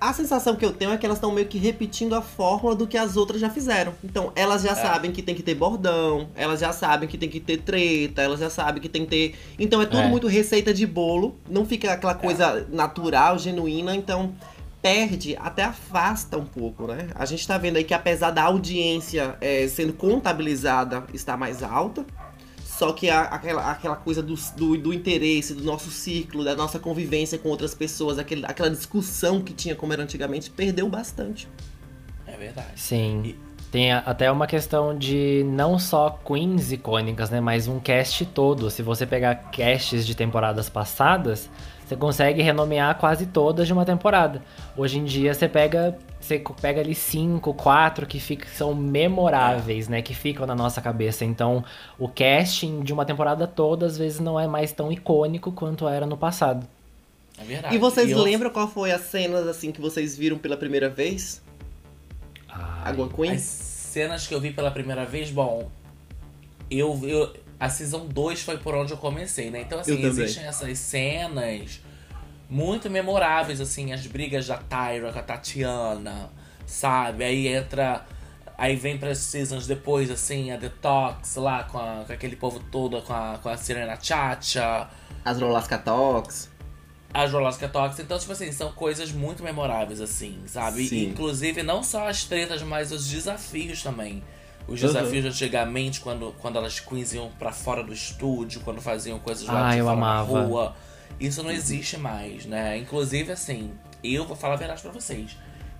A 0.00 0.12
sensação 0.12 0.56
que 0.56 0.64
eu 0.64 0.72
tenho 0.72 0.92
é 0.92 0.96
que 0.96 1.04
elas 1.06 1.18
estão 1.18 1.30
meio 1.32 1.46
que 1.46 1.58
repetindo 1.58 2.14
a 2.14 2.22
fórmula 2.22 2.74
do 2.74 2.86
que 2.88 2.96
as 2.96 3.16
outras 3.16 3.40
já 3.40 3.50
fizeram. 3.50 3.92
Então, 4.02 4.32
elas 4.34 4.62
já 4.62 4.74
sabem 4.74 5.12
que 5.12 5.22
tem 5.22 5.34
que 5.34 5.42
ter 5.42 5.54
bordão, 5.54 6.28
elas 6.34 6.60
já 6.60 6.72
sabem 6.72 7.08
que 7.08 7.18
tem 7.18 7.28
que 7.28 7.38
ter 7.40 7.58
treta, 7.58 8.22
elas 8.22 8.40
já 8.40 8.50
sabem 8.50 8.80
que 8.82 8.88
tem 8.88 9.04
que 9.04 9.10
ter. 9.10 9.38
Então, 9.58 9.80
é 9.82 9.86
tudo 9.86 10.02
É. 10.02 10.08
muito 10.08 10.26
receita 10.26 10.72
de 10.72 10.86
bolo, 10.86 11.36
não 11.48 11.64
fica 11.64 11.92
aquela 11.92 12.14
coisa 12.14 12.66
natural, 12.70 13.38
genuína, 13.38 13.94
então 13.94 14.34
perde, 14.80 15.36
até 15.40 15.62
afasta 15.62 16.36
um 16.36 16.44
pouco, 16.44 16.88
né? 16.88 17.08
A 17.14 17.24
gente 17.24 17.46
tá 17.46 17.56
vendo 17.56 17.76
aí 17.76 17.84
que 17.84 17.94
apesar 17.94 18.32
da 18.32 18.42
audiência 18.42 19.36
é, 19.40 19.68
sendo 19.68 19.92
contabilizada 19.92 21.04
está 21.14 21.36
mais 21.36 21.62
alta, 21.62 22.04
só 22.82 22.92
que 22.92 23.08
a- 23.08 23.22
aquela, 23.22 23.70
aquela 23.70 23.94
coisa 23.94 24.20
do, 24.20 24.34
do, 24.56 24.76
do 24.76 24.92
interesse, 24.92 25.54
do 25.54 25.62
nosso 25.62 25.88
círculo, 25.88 26.42
da 26.42 26.56
nossa 26.56 26.80
convivência 26.80 27.38
com 27.38 27.48
outras 27.48 27.74
pessoas, 27.76 28.18
aquele, 28.18 28.44
aquela 28.44 28.68
discussão 28.68 29.40
que 29.40 29.52
tinha 29.52 29.76
como 29.76 29.92
era 29.92 30.02
antigamente, 30.02 30.50
perdeu 30.50 30.88
bastante. 30.88 31.46
É 32.26 32.36
verdade. 32.36 32.72
Sim. 32.74 33.22
E- 33.24 33.52
Tem 33.70 33.92
a- 33.92 34.00
até 34.00 34.30
uma 34.32 34.48
questão 34.48 34.98
de 34.98 35.44
não 35.46 35.78
só 35.78 36.10
queens 36.10 36.72
icônicas, 36.72 37.30
né? 37.30 37.40
Mas 37.40 37.68
um 37.68 37.78
cast 37.78 38.26
todo. 38.26 38.68
Se 38.68 38.82
você 38.82 39.06
pegar 39.06 39.36
casts 39.52 40.04
de 40.04 40.14
temporadas 40.16 40.68
passadas, 40.68 41.48
você 41.92 41.96
consegue 41.96 42.42
renomear 42.42 42.96
quase 42.98 43.26
todas 43.26 43.66
de 43.66 43.72
uma 43.72 43.84
temporada. 43.84 44.42
Hoje 44.76 44.98
em 44.98 45.04
dia 45.04 45.34
você 45.34 45.48
pega. 45.48 45.96
Você 46.20 46.40
pega 46.60 46.80
ali 46.80 46.94
cinco, 46.94 47.52
quatro 47.52 48.06
que 48.06 48.20
ficam, 48.20 48.48
são 48.54 48.74
memoráveis, 48.74 49.88
né? 49.88 50.00
Que 50.00 50.14
ficam 50.14 50.46
na 50.46 50.54
nossa 50.54 50.80
cabeça. 50.80 51.24
Então, 51.24 51.64
o 51.98 52.08
casting 52.08 52.80
de 52.82 52.92
uma 52.92 53.04
temporada 53.04 53.44
toda, 53.46 53.86
às 53.86 53.98
vezes, 53.98 54.20
não 54.20 54.38
é 54.38 54.46
mais 54.46 54.70
tão 54.70 54.92
icônico 54.92 55.50
quanto 55.50 55.88
era 55.88 56.06
no 56.06 56.16
passado. 56.16 56.64
É 57.36 57.44
verdade. 57.44 57.74
E 57.74 57.78
vocês 57.78 58.10
eu- 58.10 58.22
lembram 58.22 58.50
qual 58.50 58.68
foi 58.68 58.92
as 58.92 59.00
cenas 59.02 59.48
assim 59.48 59.72
que 59.72 59.80
vocês 59.80 60.16
viram 60.16 60.38
pela 60.38 60.56
primeira 60.56 60.88
vez? 60.88 61.42
Ai. 62.48 62.92
Água 62.92 63.08
Queen? 63.08 63.32
As 63.32 63.40
cenas 63.42 64.26
que 64.26 64.34
eu 64.34 64.40
vi 64.40 64.52
pela 64.52 64.70
primeira 64.70 65.04
vez, 65.04 65.28
bom, 65.30 65.68
eu, 66.70 66.98
eu 67.02 67.34
a 67.58 67.68
season 67.68 68.06
2 68.06 68.42
foi 68.42 68.58
por 68.58 68.74
onde 68.74 68.92
eu 68.92 68.96
comecei, 68.96 69.50
né? 69.50 69.60
Então 69.60 69.78
assim, 69.78 70.00
existem 70.04 70.44
essas 70.44 70.78
cenas 70.78 71.80
muito 72.52 72.90
memoráveis 72.90 73.60
assim, 73.60 73.92
as 73.92 74.06
brigas 74.06 74.46
da 74.46 74.58
Tyra 74.58 75.10
com 75.12 75.18
a 75.18 75.22
Tatiana, 75.22 76.30
sabe? 76.66 77.24
Aí 77.24 77.48
entra 77.48 78.04
Aí 78.58 78.76
vem 78.76 78.96
para 78.98 79.12
seasons 79.14 79.66
depois, 79.66 80.08
assim, 80.10 80.52
a 80.52 80.56
Detox 80.56 81.34
lá 81.36 81.64
com, 81.64 81.78
a- 81.78 82.04
com 82.06 82.12
aquele 82.12 82.36
povo 82.36 82.60
todo, 82.70 83.00
com 83.02 83.12
a, 83.12 83.38
com 83.42 83.48
a 83.48 83.56
Serena 83.56 83.98
Chacha, 84.00 84.88
As 85.24 85.40
Rolasca 85.40 85.78
Talks. 85.78 86.48
a 87.12 87.26
Jolosca 87.26 87.66
Tox. 87.68 87.98
Então, 87.98 88.16
tipo 88.18 88.30
assim, 88.30 88.52
são 88.52 88.70
coisas 88.72 89.10
muito 89.10 89.42
memoráveis, 89.42 90.00
assim, 90.00 90.38
sabe? 90.46 90.86
Sim. 90.86 91.08
Inclusive, 91.08 91.62
não 91.64 91.82
só 91.82 92.06
as 92.08 92.24
tretas, 92.24 92.62
mas 92.62 92.92
os 92.92 93.08
desafios 93.08 93.82
também. 93.82 94.22
Os 94.68 94.80
Uhum. 94.80 94.86
desafios 94.86 95.22
de 95.24 95.28
antigamente, 95.30 96.00
quando, 96.00 96.32
quando 96.40 96.56
elas 96.58 96.78
queens 96.78 97.12
iam 97.14 97.30
pra 97.38 97.50
fora 97.52 97.82
do 97.82 97.92
estúdio, 97.92 98.60
quando 98.60 98.80
faziam 98.80 99.18
coisas 99.18 99.46
lá 99.48 99.70
Ah, 99.70 99.72
de 99.72 99.78
eu 99.78 99.84
fora 99.86 99.96
amava. 99.96 100.32
na 100.40 100.46
rua. 100.46 100.76
Isso 101.20 101.42
não 101.42 101.50
existe 101.50 101.96
mais, 101.96 102.46
né? 102.46 102.76
Inclusive, 102.78 103.32
assim, 103.32 103.72
eu 104.02 104.26
vou 104.26 104.36
falar 104.36 104.54
a 104.54 104.56
verdade 104.58 104.82
pra 104.82 104.90
vocês. 104.90 105.36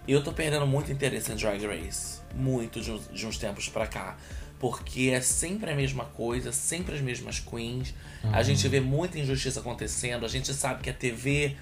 Eu 0.06 0.22
tô 0.22 0.32
perdendo 0.32 0.66
muito 0.66 0.90
interesse 0.90 1.30
em 1.32 1.36
Drag 1.36 1.64
Race. 1.66 2.20
Muito 2.34 2.80
de 2.80 2.90
uns, 2.90 3.08
de 3.12 3.26
uns 3.26 3.38
tempos 3.38 3.68
pra 3.68 3.86
cá. 3.86 4.16
porque 4.62 5.10
é 5.12 5.20
sempre 5.20 5.72
a 5.72 5.74
mesma 5.74 6.04
coisa, 6.04 6.52
sempre 6.52 6.94
as 6.94 7.00
mesmas 7.00 7.40
queens. 7.40 7.92
A 8.32 8.44
gente 8.44 8.68
vê 8.68 8.80
muita 8.80 9.18
injustiça 9.18 9.58
acontecendo, 9.58 10.24
a 10.24 10.28
gente 10.28 10.54
sabe 10.54 10.84
que 10.84 10.88
a 10.88 10.92
TV 10.92 11.56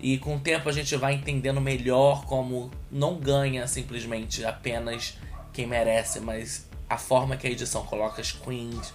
e 0.00 0.18
com 0.18 0.36
o 0.36 0.38
tempo 0.40 0.68
a 0.68 0.72
gente 0.72 0.94
vai 0.94 1.14
entendendo 1.14 1.60
melhor 1.60 2.24
como 2.26 2.70
não 2.92 3.16
ganha 3.18 3.66
simplesmente 3.66 4.44
apenas 4.44 5.18
quem 5.52 5.66
merece, 5.66 6.20
mas 6.20 6.68
a 6.88 6.96
forma 6.96 7.36
que 7.36 7.44
a 7.44 7.50
edição 7.50 7.84
coloca 7.84 8.20
as 8.20 8.30
queens, 8.30 8.94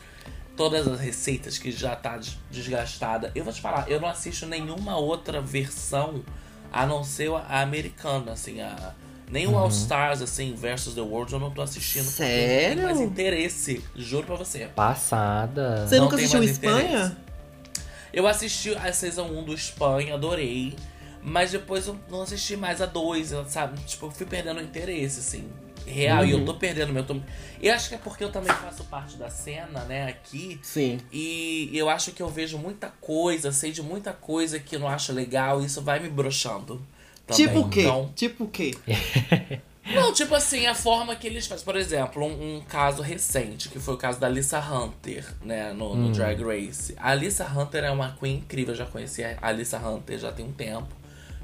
todas 0.59 0.85
as 0.89 0.99
receitas 0.99 1.57
que 1.57 1.71
já 1.71 1.95
tá 1.95 2.17
des- 2.17 2.37
desgastada. 2.51 3.31
Eu 3.33 3.45
vou 3.45 3.53
te 3.53 3.61
falar, 3.61 3.89
eu 3.89 3.99
não 4.01 4.09
assisto 4.09 4.45
nenhuma 4.45 4.97
outra 4.97 5.39
versão 5.39 6.21
a 6.69 6.85
não 6.85 7.01
ser 7.01 7.31
a 7.33 7.61
americana, 7.61 8.33
assim, 8.33 8.59
a 8.59 8.93
nem 9.31 9.47
o 9.47 9.55
All 9.57 9.69
Stars 9.69 10.21
assim 10.21 10.53
versus 10.55 10.95
the 10.95 11.01
World 11.01 11.31
eu 11.31 11.39
não 11.39 11.49
tô 11.51 11.61
assistindo 11.61 12.03
porque 12.07 12.23
não 12.23 12.27
Sério? 12.29 12.75
tem 12.75 12.83
mais 12.85 12.99
interesse, 12.99 13.81
juro 13.95 14.25
pra 14.27 14.35
você. 14.35 14.65
Passada. 14.75 15.87
Você 15.87 15.95
Não 15.97 16.03
nunca 16.05 16.17
assistiu 16.17 16.43
Espanha? 16.43 16.87
interesse. 16.87 17.15
Eu 18.11 18.27
assisti 18.27 18.75
a 18.75 18.91
Season 18.91 19.27
1 19.27 19.43
do 19.45 19.53
Espanha, 19.53 20.15
adorei. 20.15 20.75
Mas 21.21 21.51
depois 21.51 21.85
eu 21.87 21.97
não 22.09 22.21
assisti 22.23 22.55
mais 22.57 22.81
a 22.81 22.85
2, 22.85 23.31
eu, 23.31 23.45
sabe? 23.47 23.79
Tipo, 23.83 24.07
eu 24.07 24.11
fui 24.11 24.25
perdendo 24.25 24.59
o 24.59 24.63
interesse, 24.63 25.19
assim. 25.19 25.47
Real, 25.85 26.25
e 26.25 26.31
eu 26.31 26.45
tô 26.45 26.53
perdendo 26.53 26.93
meu. 26.93 27.03
Tô... 27.03 27.15
Eu 27.61 27.73
acho 27.73 27.89
que 27.89 27.95
é 27.95 27.97
porque 27.97 28.23
eu 28.23 28.31
também 28.31 28.53
faço 28.53 28.83
parte 28.85 29.17
da 29.17 29.29
cena, 29.29 29.83
né, 29.85 30.07
aqui. 30.07 30.59
Sim. 30.63 30.99
E 31.11 31.69
eu 31.73 31.89
acho 31.89 32.11
que 32.11 32.21
eu 32.21 32.29
vejo 32.29 32.57
muita 32.57 32.87
coisa, 33.01 33.51
sei 33.51 33.71
de 33.71 33.81
muita 33.81 34.13
coisa 34.13 34.59
que 34.59 34.75
eu 34.75 34.79
não 34.79 34.87
acho 34.87 35.11
legal, 35.11 35.61
e 35.61 35.65
isso 35.65 35.81
vai 35.81 35.99
me 35.99 36.09
broxando. 36.09 36.81
também. 37.27 37.45
Tipo 37.47 37.59
o 37.59 37.69
quê? 37.69 37.81
Então, 37.81 38.11
Tipo 38.15 38.43
o 38.45 38.47
quê? 38.47 38.71
não, 39.93 40.13
tipo 40.13 40.35
assim, 40.35 40.67
a 40.67 40.75
forma 40.75 41.15
que 41.15 41.27
eles 41.27 41.47
fazem. 41.47 41.65
Por 41.65 41.75
exemplo, 41.75 42.23
um, 42.23 42.57
um 42.57 42.61
caso 42.61 43.01
recente, 43.01 43.69
que 43.69 43.79
foi 43.79 43.95
o 43.95 43.97
caso 43.97 44.19
da 44.19 44.27
Alissa 44.27 44.59
Hunter, 44.59 45.25
né, 45.43 45.73
no, 45.73 45.95
no 45.95 46.11
Drag 46.11 46.41
Race. 46.43 46.95
A 46.97 47.11
Alissa 47.11 47.45
Hunter 47.45 47.83
é 47.83 47.91
uma 47.91 48.15
queen 48.19 48.37
incrível, 48.37 48.73
eu 48.73 48.77
já 48.77 48.85
conheci 48.85 49.23
a 49.23 49.37
Alissa 49.41 49.77
Hunter 49.79 50.17
já 50.19 50.31
tem 50.31 50.45
um 50.45 50.51
tempo, 50.53 50.87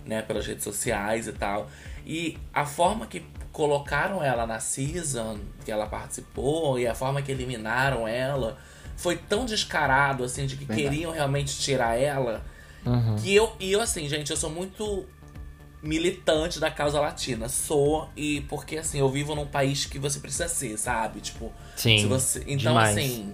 né, 0.06 0.22
pelas 0.22 0.46
redes 0.46 0.64
sociais 0.64 1.28
e 1.28 1.34
tal. 1.34 1.70
E 2.06 2.38
a 2.54 2.66
forma 2.66 3.08
que 3.08 3.24
colocaram 3.56 4.22
ela 4.22 4.46
na 4.46 4.60
season 4.60 5.40
que 5.64 5.72
ela 5.72 5.88
participou 5.88 6.78
e 6.78 6.86
a 6.86 6.94
forma 6.94 7.22
que 7.22 7.32
eliminaram 7.32 8.06
ela 8.06 8.58
foi 8.98 9.16
tão 9.16 9.46
descarado, 9.46 10.26
assim, 10.26 10.46
de 10.46 10.58
que 10.58 10.66
Verdade. 10.66 10.90
queriam 10.90 11.12
realmente 11.12 11.58
tirar 11.58 11.98
ela. 11.98 12.46
Uhum. 12.86 13.16
Que 13.16 13.34
eu, 13.34 13.56
e 13.58 13.72
eu, 13.72 13.80
assim, 13.80 14.10
gente, 14.10 14.30
eu 14.30 14.36
sou 14.36 14.50
muito 14.50 15.06
militante 15.82 16.60
da 16.60 16.70
causa 16.70 17.00
latina. 17.00 17.48
Sou, 17.48 18.10
e 18.16 18.42
porque, 18.42 18.78
assim, 18.78 19.00
eu 19.00 19.10
vivo 19.10 19.34
num 19.36 19.48
país 19.48 19.86
que 19.86 19.98
você 19.98 20.20
precisa 20.20 20.50
ser, 20.50 20.78
sabe? 20.78 21.22
Tipo, 21.22 21.52
Sim. 21.78 22.00
se 22.00 22.08
você. 22.08 22.40
Então, 22.42 22.58
demais. 22.58 22.98
assim. 22.98 23.34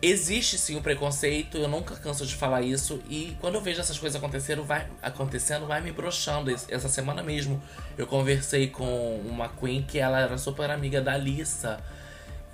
Existe 0.00 0.56
sim 0.58 0.76
o 0.76 0.80
preconceito, 0.80 1.58
eu 1.58 1.66
nunca 1.66 1.96
canso 1.96 2.24
de 2.24 2.36
falar 2.36 2.62
isso. 2.62 3.00
E 3.10 3.36
quando 3.40 3.56
eu 3.56 3.60
vejo 3.60 3.80
essas 3.80 3.98
coisas 3.98 4.16
acontecendo, 4.16 4.62
vai, 4.62 4.86
acontecendo, 5.02 5.66
vai 5.66 5.80
me 5.80 5.90
broxando. 5.90 6.50
Es- 6.52 6.66
Essa 6.70 6.88
semana 6.88 7.20
mesmo 7.20 7.60
eu 7.96 8.06
conversei 8.06 8.68
com 8.68 9.16
uma 9.26 9.48
Queen 9.48 9.82
que 9.82 9.98
ela 9.98 10.20
era 10.20 10.38
super 10.38 10.70
amiga 10.70 11.00
da 11.00 11.14
Alissa. 11.14 11.80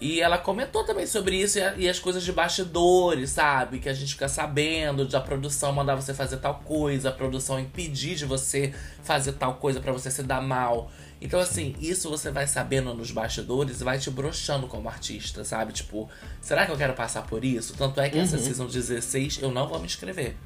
E 0.01 0.21
ela 0.21 0.39
comentou 0.39 0.85
também 0.85 1.07
sobre 1.07 1.37
isso 1.37 1.59
e, 1.77 1.89
as 1.89 1.99
coisas 1.99 2.23
de 2.25 2.33
bastidores, 2.33 3.31
sabe? 3.31 3.79
Que 3.79 3.89
a 3.89 3.95
gente 3.95 4.13
fica 4.15 4.29
sabendo 4.29 5.07
da 5.07 5.21
produção 5.21 5.71
mandar 5.73 5.95
você 5.95 6.13
fazer 6.13 6.39
tal 6.39 6.57
coisa, 6.65 7.11
a 7.11 7.13
produção 7.13 7.61
impedir 7.61 8.17
de 8.17 8.25
você 8.25 8.75
fazer 9.03 9.33
tal 9.33 9.55
coisa 9.57 9.81
pra 9.81 9.93
você 9.93 10.11
se 10.11 10.23
dar 10.23 10.43
mal. 10.43 10.91
Então, 11.25 11.41
assim, 11.41 11.75
isso 11.81 12.11
você 12.11 12.31
vai 12.31 12.47
sabendo 12.47 12.93
nos 12.93 13.11
bastidores 13.11 13.81
e 13.81 13.85
vai 13.85 13.99
te 13.99 14.11
broxando 14.11 14.67
como 14.67 14.91
artista, 14.91 15.43
sabe? 15.43 15.73
Tipo, 15.73 16.07
será 16.39 16.67
que 16.67 16.71
eu 16.73 16.77
quero 16.77 16.93
passar 16.93 17.23
por 17.23 17.43
isso? 17.43 17.73
Tanto 17.79 17.99
é 17.99 18.11
que 18.11 18.19
essa 18.19 18.37
season 18.39 18.67
16 18.67 19.39
eu 19.41 19.51
não 19.51 19.67
vou 19.67 19.79
me 19.79 19.87
inscrever. 19.87 20.37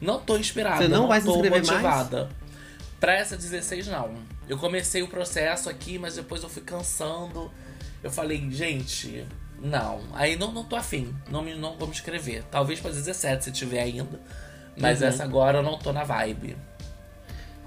Não 0.00 0.20
tô 0.20 0.36
inspirada, 0.38 0.82
Você 0.84 0.88
não 0.88 1.08
vai 1.08 1.20
se 1.20 1.26
tô 1.26 1.32
inscrever 1.34 1.58
mais? 1.58 1.68
motivada. 1.68 2.28
Pra 3.00 3.12
essa 3.14 3.36
16, 3.36 3.88
não. 3.88 4.14
Eu 4.48 4.56
comecei 4.56 5.02
o 5.02 5.08
processo 5.08 5.68
aqui, 5.68 5.98
mas 5.98 6.14
depois 6.14 6.44
eu 6.44 6.48
fui 6.48 6.62
cansando. 6.62 7.50
Eu 8.00 8.10
falei, 8.10 8.48
gente, 8.52 9.26
não. 9.60 10.00
Aí 10.12 10.36
não, 10.36 10.52
não 10.52 10.62
tô 10.64 10.76
afim. 10.76 11.12
Não, 11.28 11.42
me, 11.42 11.56
não 11.56 11.76
vou 11.76 11.88
me 11.88 11.92
inscrever. 11.94 12.44
Talvez 12.52 12.78
pra 12.78 12.92
17, 12.92 13.46
se 13.46 13.50
tiver 13.52 13.80
ainda. 13.82 14.20
Mas 14.78 15.00
Uhum. 15.00 15.08
essa 15.08 15.24
agora 15.24 15.58
eu 15.58 15.62
não 15.62 15.76
tô 15.76 15.92
na 15.92 16.04
vibe. 16.04 16.56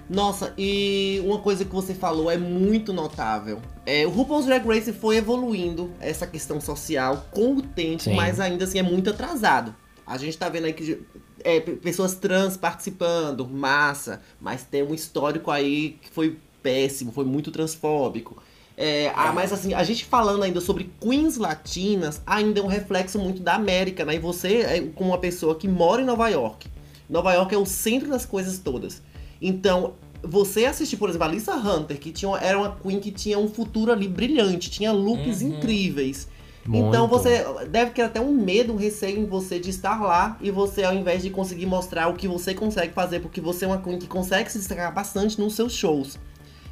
Nossa, 0.09 0.53
e 0.57 1.21
uma 1.25 1.39
coisa 1.39 1.63
que 1.63 1.73
você 1.73 1.93
falou 1.93 2.29
é 2.29 2.37
muito 2.37 2.91
notável. 2.91 3.61
É, 3.85 4.05
o 4.05 4.09
RuPaul's 4.09 4.45
Drag 4.45 4.65
Race 4.67 4.91
foi 4.93 5.17
evoluindo 5.17 5.91
essa 5.99 6.27
questão 6.27 6.59
social 6.59 7.25
com 7.31 7.55
o 7.55 7.61
tempo, 7.61 8.03
Sim. 8.03 8.15
mas 8.15 8.39
ainda 8.39 8.65
assim 8.65 8.79
é 8.79 8.83
muito 8.83 9.09
atrasado. 9.09 9.73
A 10.05 10.17
gente 10.17 10.37
tá 10.37 10.49
vendo 10.49 10.65
aí 10.65 10.73
que 10.73 10.99
é, 11.43 11.59
pe- 11.61 11.77
pessoas 11.77 12.15
trans 12.15 12.57
participando, 12.57 13.47
massa, 13.47 14.21
mas 14.39 14.63
tem 14.63 14.83
um 14.83 14.93
histórico 14.93 15.49
aí 15.49 15.97
que 16.01 16.09
foi 16.09 16.37
péssimo, 16.61 17.11
foi 17.11 17.25
muito 17.25 17.51
transfóbico. 17.51 18.41
É, 18.75 19.11
ah, 19.15 19.31
mas 19.31 19.53
assim, 19.53 19.73
a 19.73 19.83
gente 19.83 20.03
falando 20.03 20.43
ainda 20.43 20.59
sobre 20.59 20.91
queens 20.99 21.37
latinas, 21.37 22.21
ainda 22.25 22.59
é 22.59 22.63
um 22.63 22.67
reflexo 22.67 23.19
muito 23.19 23.41
da 23.41 23.53
América, 23.55 24.03
né? 24.03 24.15
E 24.15 24.19
você, 24.19 24.61
é, 24.61 24.81
como 24.95 25.11
uma 25.11 25.17
pessoa 25.19 25.55
que 25.55 25.67
mora 25.67 26.01
em 26.01 26.05
Nova 26.05 26.27
York, 26.29 26.67
Nova 27.09 27.31
York 27.33 27.53
é 27.53 27.57
o 27.57 27.65
centro 27.65 28.09
das 28.09 28.25
coisas 28.25 28.57
todas. 28.57 29.01
Então, 29.45 29.95
você 30.23 30.65
assistir, 30.65 30.95
por 30.95 31.09
exemplo, 31.09 31.27
a 31.27 31.31
Lisa 31.31 31.53
Hunter, 31.53 31.99
que 31.99 32.11
tinha, 32.11 32.35
era 32.37 32.57
uma 32.57 32.71
queen 32.81 32.99
que 33.01 33.11
tinha 33.11 33.37
um 33.37 33.49
futuro 33.49 33.91
ali 33.91 34.07
brilhante, 34.07 34.71
tinha 34.71 34.91
looks 34.93 35.41
Uhum. 35.41 35.49
incríveis. 35.49 36.29
Muito. 36.65 36.87
Então 36.87 37.09
você 37.09 37.43
deve 37.69 37.91
ter 37.91 38.03
até 38.03 38.21
um 38.21 38.31
medo, 38.31 38.71
um 38.71 38.77
receio 38.77 39.19
em 39.19 39.25
você 39.25 39.59
de 39.59 39.69
estar 39.69 40.01
lá 40.01 40.37
e 40.39 40.49
você, 40.49 40.85
ao 40.85 40.93
invés 40.93 41.21
de 41.21 41.29
conseguir 41.29 41.65
mostrar 41.65 42.07
o 42.07 42.13
que 42.13 42.25
você 42.25 42.53
consegue 42.53 42.93
fazer, 42.93 43.19
porque 43.19 43.41
você 43.41 43.65
é 43.65 43.67
uma 43.67 43.79
queen 43.79 43.99
que 43.99 44.07
consegue 44.07 44.49
se 44.49 44.57
destacar 44.59 44.93
bastante 44.93 45.37
nos 45.41 45.55
seus 45.55 45.73
shows. 45.73 46.17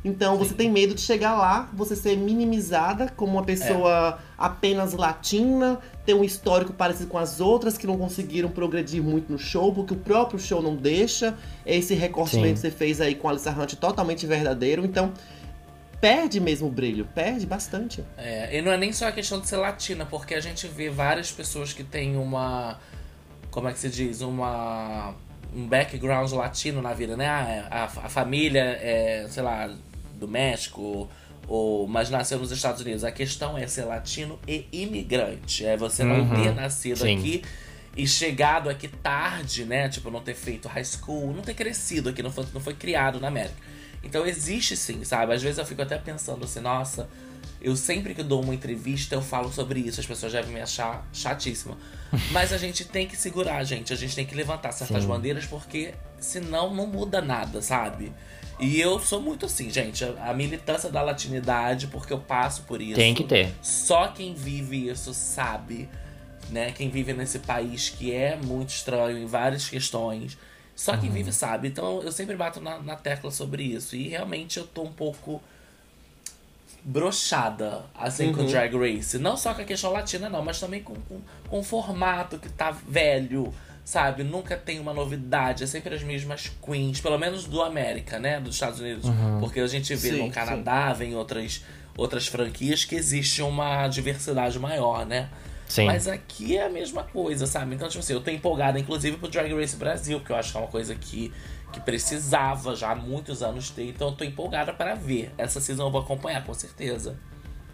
Então 0.03 0.37
você 0.37 0.51
Sim. 0.51 0.55
tem 0.55 0.71
medo 0.71 0.95
de 0.95 1.01
chegar 1.01 1.35
lá, 1.35 1.69
você 1.73 1.93
ser 1.95 2.17
minimizada 2.17 3.11
como 3.17 3.33
uma 3.33 3.43
pessoa 3.43 4.17
apenas 4.37 4.93
latina, 4.93 5.77
ter 6.11 6.13
um 6.13 6.23
histórico 6.25 6.73
parecido 6.73 7.09
com 7.09 7.17
as 7.17 7.39
outras 7.39 7.77
que 7.77 7.87
não 7.87 7.97
conseguiram 7.97 8.49
progredir 8.49 9.01
muito 9.01 9.31
no 9.31 9.39
show, 9.39 9.73
porque 9.73 9.93
o 9.93 9.97
próprio 9.97 10.37
show 10.37 10.61
não 10.61 10.75
deixa. 10.75 11.37
Esse 11.65 11.93
recorte 11.93 12.35
Sim. 12.35 12.41
que 12.41 12.55
você 12.57 12.69
fez 12.69 12.99
aí 12.99 13.15
com 13.15 13.29
a 13.29 13.31
Alissa 13.31 13.51
Hunt 13.51 13.75
totalmente 13.75 14.27
verdadeiro. 14.27 14.83
Então 14.83 15.13
perde 16.01 16.39
mesmo 16.41 16.67
o 16.67 16.71
brilho, 16.71 17.07
perde 17.15 17.45
bastante. 17.45 18.03
É, 18.17 18.57
e 18.57 18.61
não 18.61 18.71
é 18.71 18.77
nem 18.77 18.91
só 18.91 19.07
a 19.07 19.11
questão 19.11 19.39
de 19.39 19.47
ser 19.47 19.55
latina, 19.55 20.05
porque 20.05 20.33
a 20.33 20.41
gente 20.41 20.67
vê 20.67 20.89
várias 20.89 21.31
pessoas 21.31 21.71
que 21.71 21.83
têm 21.83 22.17
uma. 22.17 22.77
Como 23.49 23.69
é 23.69 23.73
que 23.73 23.79
se 23.79 23.89
diz? 23.89 24.21
Uma. 24.21 25.15
Um 25.55 25.67
background 25.67 26.31
latino 26.31 26.81
na 26.81 26.93
vida, 26.93 27.15
né? 27.15 27.27
Ah, 27.27 27.67
A, 27.69 27.83
a 27.83 28.09
família 28.09 28.63
é, 28.81 29.27
sei 29.29 29.43
lá, 29.43 29.69
do 30.15 30.27
México, 30.27 31.09
ou, 31.51 31.87
mas 31.87 32.09
nasceu 32.09 32.39
nos 32.39 32.51
Estados 32.51 32.81
Unidos. 32.81 33.03
A 33.03 33.11
questão 33.11 33.57
é 33.57 33.67
ser 33.67 33.83
latino 33.83 34.39
e 34.47 34.65
imigrante. 34.71 35.65
É 35.65 35.75
você 35.75 36.03
não 36.03 36.21
Uhum, 36.21 36.35
ter 36.35 36.53
nascido 36.55 36.99
sim. 36.99 37.17
aqui 37.17 37.43
e 37.95 38.07
chegado 38.07 38.69
aqui 38.69 38.87
tarde, 38.87 39.65
né? 39.65 39.89
Tipo, 39.89 40.09
não 40.09 40.21
ter 40.21 40.33
feito 40.33 40.67
high 40.69 40.85
school, 40.85 41.33
não 41.33 41.41
ter 41.43 41.53
crescido 41.53 42.09
aqui, 42.09 42.23
não 42.23 42.31
foi, 42.31 42.45
não 42.53 42.61
foi 42.61 42.73
criado 42.73 43.19
na 43.19 43.27
América. 43.27 43.55
Então 44.01 44.25
existe 44.25 44.77
sim, 44.77 45.03
sabe? 45.03 45.33
Às 45.33 45.43
vezes 45.43 45.57
eu 45.57 45.65
fico 45.65 45.81
até 45.81 45.97
pensando 45.97 46.45
assim, 46.45 46.61
nossa, 46.61 47.09
eu 47.61 47.75
sempre 47.75 48.15
que 48.15 48.23
dou 48.23 48.41
uma 48.41 48.55
entrevista 48.55 49.13
eu 49.15 49.21
falo 49.21 49.51
sobre 49.51 49.79
isso, 49.81 49.99
as 49.99 50.05
pessoas 50.05 50.31
devem 50.31 50.53
me 50.53 50.61
achar 50.61 51.05
chatíssima. 51.13 51.77
Mas 52.31 52.51
a 52.53 52.57
gente 52.57 52.85
tem 52.85 53.05
que 53.07 53.15
segurar, 53.17 53.61
gente. 53.65 53.91
A 53.91 53.95
gente 53.95 54.15
tem 54.15 54.25
que 54.25 54.33
levantar 54.35 54.71
certas 54.71 55.03
Sim. 55.03 55.09
bandeiras 55.09 55.45
porque 55.45 55.93
senão 56.17 56.73
não 56.73 56.87
muda 56.87 57.21
nada, 57.21 57.61
sabe? 57.61 58.11
E 58.61 58.79
eu 58.79 58.99
sou 58.99 59.19
muito 59.19 59.45
assim, 59.47 59.69
gente. 59.69 60.03
A 60.05 60.29
a 60.29 60.33
militância 60.33 60.89
da 60.89 61.01
latinidade, 61.01 61.87
porque 61.87 62.13
eu 62.13 62.19
passo 62.19 62.61
por 62.63 62.81
isso. 62.81 62.95
Tem 62.95 63.13
que 63.13 63.23
ter. 63.23 63.53
Só 63.61 64.07
quem 64.09 64.33
vive 64.33 64.87
isso 64.87 65.13
sabe, 65.13 65.89
né? 66.49 66.71
Quem 66.71 66.89
vive 66.89 67.11
nesse 67.11 67.39
país 67.39 67.89
que 67.89 68.13
é 68.13 68.35
muito 68.37 68.69
estranho 68.69 69.17
em 69.17 69.25
várias 69.25 69.67
questões. 69.67 70.37
Só 70.75 70.95
quem 70.95 71.09
vive 71.09 71.33
sabe. 71.33 71.67
Então 71.67 72.01
eu 72.01 72.11
sempre 72.11 72.35
bato 72.35 72.61
na, 72.61 72.79
na 72.79 72.95
tecla 72.95 73.29
sobre 73.31 73.63
isso. 73.63 73.95
E 73.95 74.07
realmente 74.07 74.57
eu 74.57 74.65
tô 74.65 74.83
um 74.83 74.93
pouco 74.93 75.41
brochada, 76.83 77.83
assim, 77.95 78.31
com 78.33 78.41
Uhum. 78.41 78.47
Drag 78.47 78.75
Race. 78.75 79.17
Não 79.19 79.37
só 79.37 79.53
com 79.53 79.61
a 79.61 79.65
questão 79.65 79.91
latina, 79.91 80.29
não, 80.29 80.43
mas 80.43 80.59
também 80.59 80.81
com, 80.81 80.95
com, 80.95 81.21
com 81.47 81.59
o 81.59 81.63
formato 81.63 82.39
que 82.39 82.49
tá 82.49 82.71
velho, 82.71 83.53
sabe? 83.83 84.23
Nunca 84.23 84.55
tem 84.55 84.79
uma 84.79 84.93
novidade, 84.93 85.63
é 85.63 85.67
sempre 85.67 85.93
as 85.93 86.03
mesmas 86.03 86.51
queens, 86.61 87.01
pelo 87.01 87.17
menos 87.17 87.45
do 87.45 87.61
América, 87.61 88.19
né? 88.19 88.39
Dos 88.39 88.55
Estados 88.55 88.79
Unidos. 88.79 89.05
Porque 89.39 89.59
a 89.59 89.67
gente 89.67 89.93
vê 89.95 90.09
Sim, 90.09 90.25
no 90.25 90.31
Canadá, 90.31 90.93
vem 90.93 91.15
outras, 91.15 91.63
outras 91.97 92.27
franquias 92.27 92.85
que 92.85 92.95
existe 92.95 93.41
uma 93.41 93.87
diversidade 93.87 94.57
maior, 94.59 95.05
né? 95.05 95.29
Sim. 95.67 95.85
Mas 95.85 96.05
aqui 96.05 96.57
é 96.57 96.65
a 96.65 96.69
mesma 96.69 97.03
coisa, 97.03 97.47
sabe? 97.47 97.75
Então, 97.75 97.87
tipo 97.87 97.99
assim, 98.03 98.11
eu 98.11 98.19
tô 98.19 98.29
empolgada, 98.29 98.77
inclusive, 98.77 99.15
pro 99.15 99.29
Drag 99.29 99.53
Race 99.53 99.77
Brasil, 99.77 100.19
que 100.19 100.29
eu 100.29 100.35
acho 100.35 100.51
que 100.51 100.57
é 100.57 100.59
uma 100.59 100.67
coisa 100.67 100.93
que, 100.95 101.31
que 101.71 101.79
precisava 101.79 102.75
já 102.75 102.91
há 102.91 102.95
muitos 102.95 103.41
anos 103.41 103.69
ter. 103.69 103.87
Então, 103.87 104.09
eu 104.09 104.13
tô 104.13 104.25
empolgada 104.25 104.73
para 104.73 104.95
ver. 104.95 105.31
Essa 105.37 105.61
season 105.61 105.87
eu 105.87 105.91
vou 105.91 106.01
acompanhar, 106.01 106.43
com 106.43 106.53
certeza. 106.53 107.17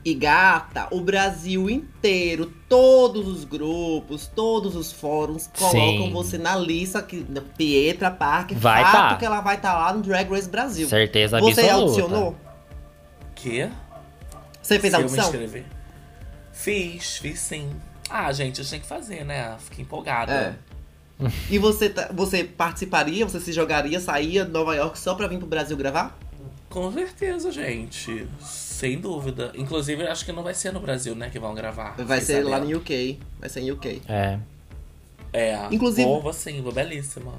E 0.06 0.14
gata, 0.14 0.88
o 0.92 1.02
Brasil 1.02 1.70
inteiro, 1.70 2.46
todos 2.70 3.28
os 3.28 3.44
grupos, 3.44 4.28
todos 4.28 4.76
os 4.76 4.92
fóruns 4.92 5.48
colocam 5.58 6.06
Sim. 6.08 6.14
você 6.14 6.38
na 6.38 6.56
lista 6.56 7.02
que 7.02 7.26
Pietra 7.58 8.10
Park, 8.10 8.52
Vai 8.54 8.84
fato 8.84 8.94
tá. 9.12 9.16
que 9.18 9.26
ela 9.26 9.42
vai 9.42 9.56
estar 9.58 9.74
lá 9.78 9.94
no 9.94 10.02
Drag 10.02 10.30
Race 10.30 10.48
Brasil. 10.48 10.88
Certeza 10.88 11.40
Você 11.42 11.60
absoluta. 11.62 11.74
audicionou? 11.76 12.38
Que? 13.36 13.70
Você 14.62 14.80
fez 14.80 14.94
Se 14.94 14.98
me 15.00 15.04
audição? 15.04 15.32
Fiz, 16.54 17.18
fiz 17.18 17.40
sim. 17.40 17.70
Ah, 18.10 18.32
gente, 18.32 18.60
eu 18.60 18.66
tinha 18.66 18.80
que 18.80 18.88
fazer, 18.88 19.26
né? 19.26 19.56
Fiquei 19.60 19.84
empolgada. 19.84 20.58
É. 21.22 21.28
E 21.50 21.58
você, 21.58 21.90
tá- 21.90 22.10
você 22.14 22.44
participaria, 22.44 23.26
você 23.28 23.40
se 23.40 23.52
jogaria, 23.52 24.00
saía 24.00 24.46
de 24.46 24.52
Nova 24.52 24.76
York 24.76 24.98
só 24.98 25.16
pra 25.16 25.28
vir 25.28 25.38
pro 25.38 25.48
Brasil 25.48 25.76
gravar? 25.76 26.18
Com 26.70 26.92
certeza, 26.92 27.52
gente. 27.52 28.28
Sem 28.78 29.00
dúvida. 29.00 29.52
Inclusive, 29.56 30.04
eu 30.04 30.12
acho 30.12 30.24
que 30.24 30.32
não 30.32 30.44
vai 30.44 30.54
ser 30.54 30.72
no 30.72 30.80
Brasil, 30.80 31.16
né, 31.16 31.30
que 31.32 31.40
vão 31.40 31.56
gravar. 31.56 31.96
Vai 31.98 32.22
ser 32.22 32.44
lá 32.44 32.60
no 32.60 32.78
UK. 32.78 33.18
Vai 33.40 33.50
ser 33.50 33.62
em 33.62 33.72
UK. 33.72 34.02
É. 34.08 34.38
É. 35.34 35.58
Inclusive- 35.72 36.08
Vou, 36.08 36.22
vou 36.22 36.32
sim, 36.34 36.62
vou 36.62 36.72
belíssima. 36.72 37.34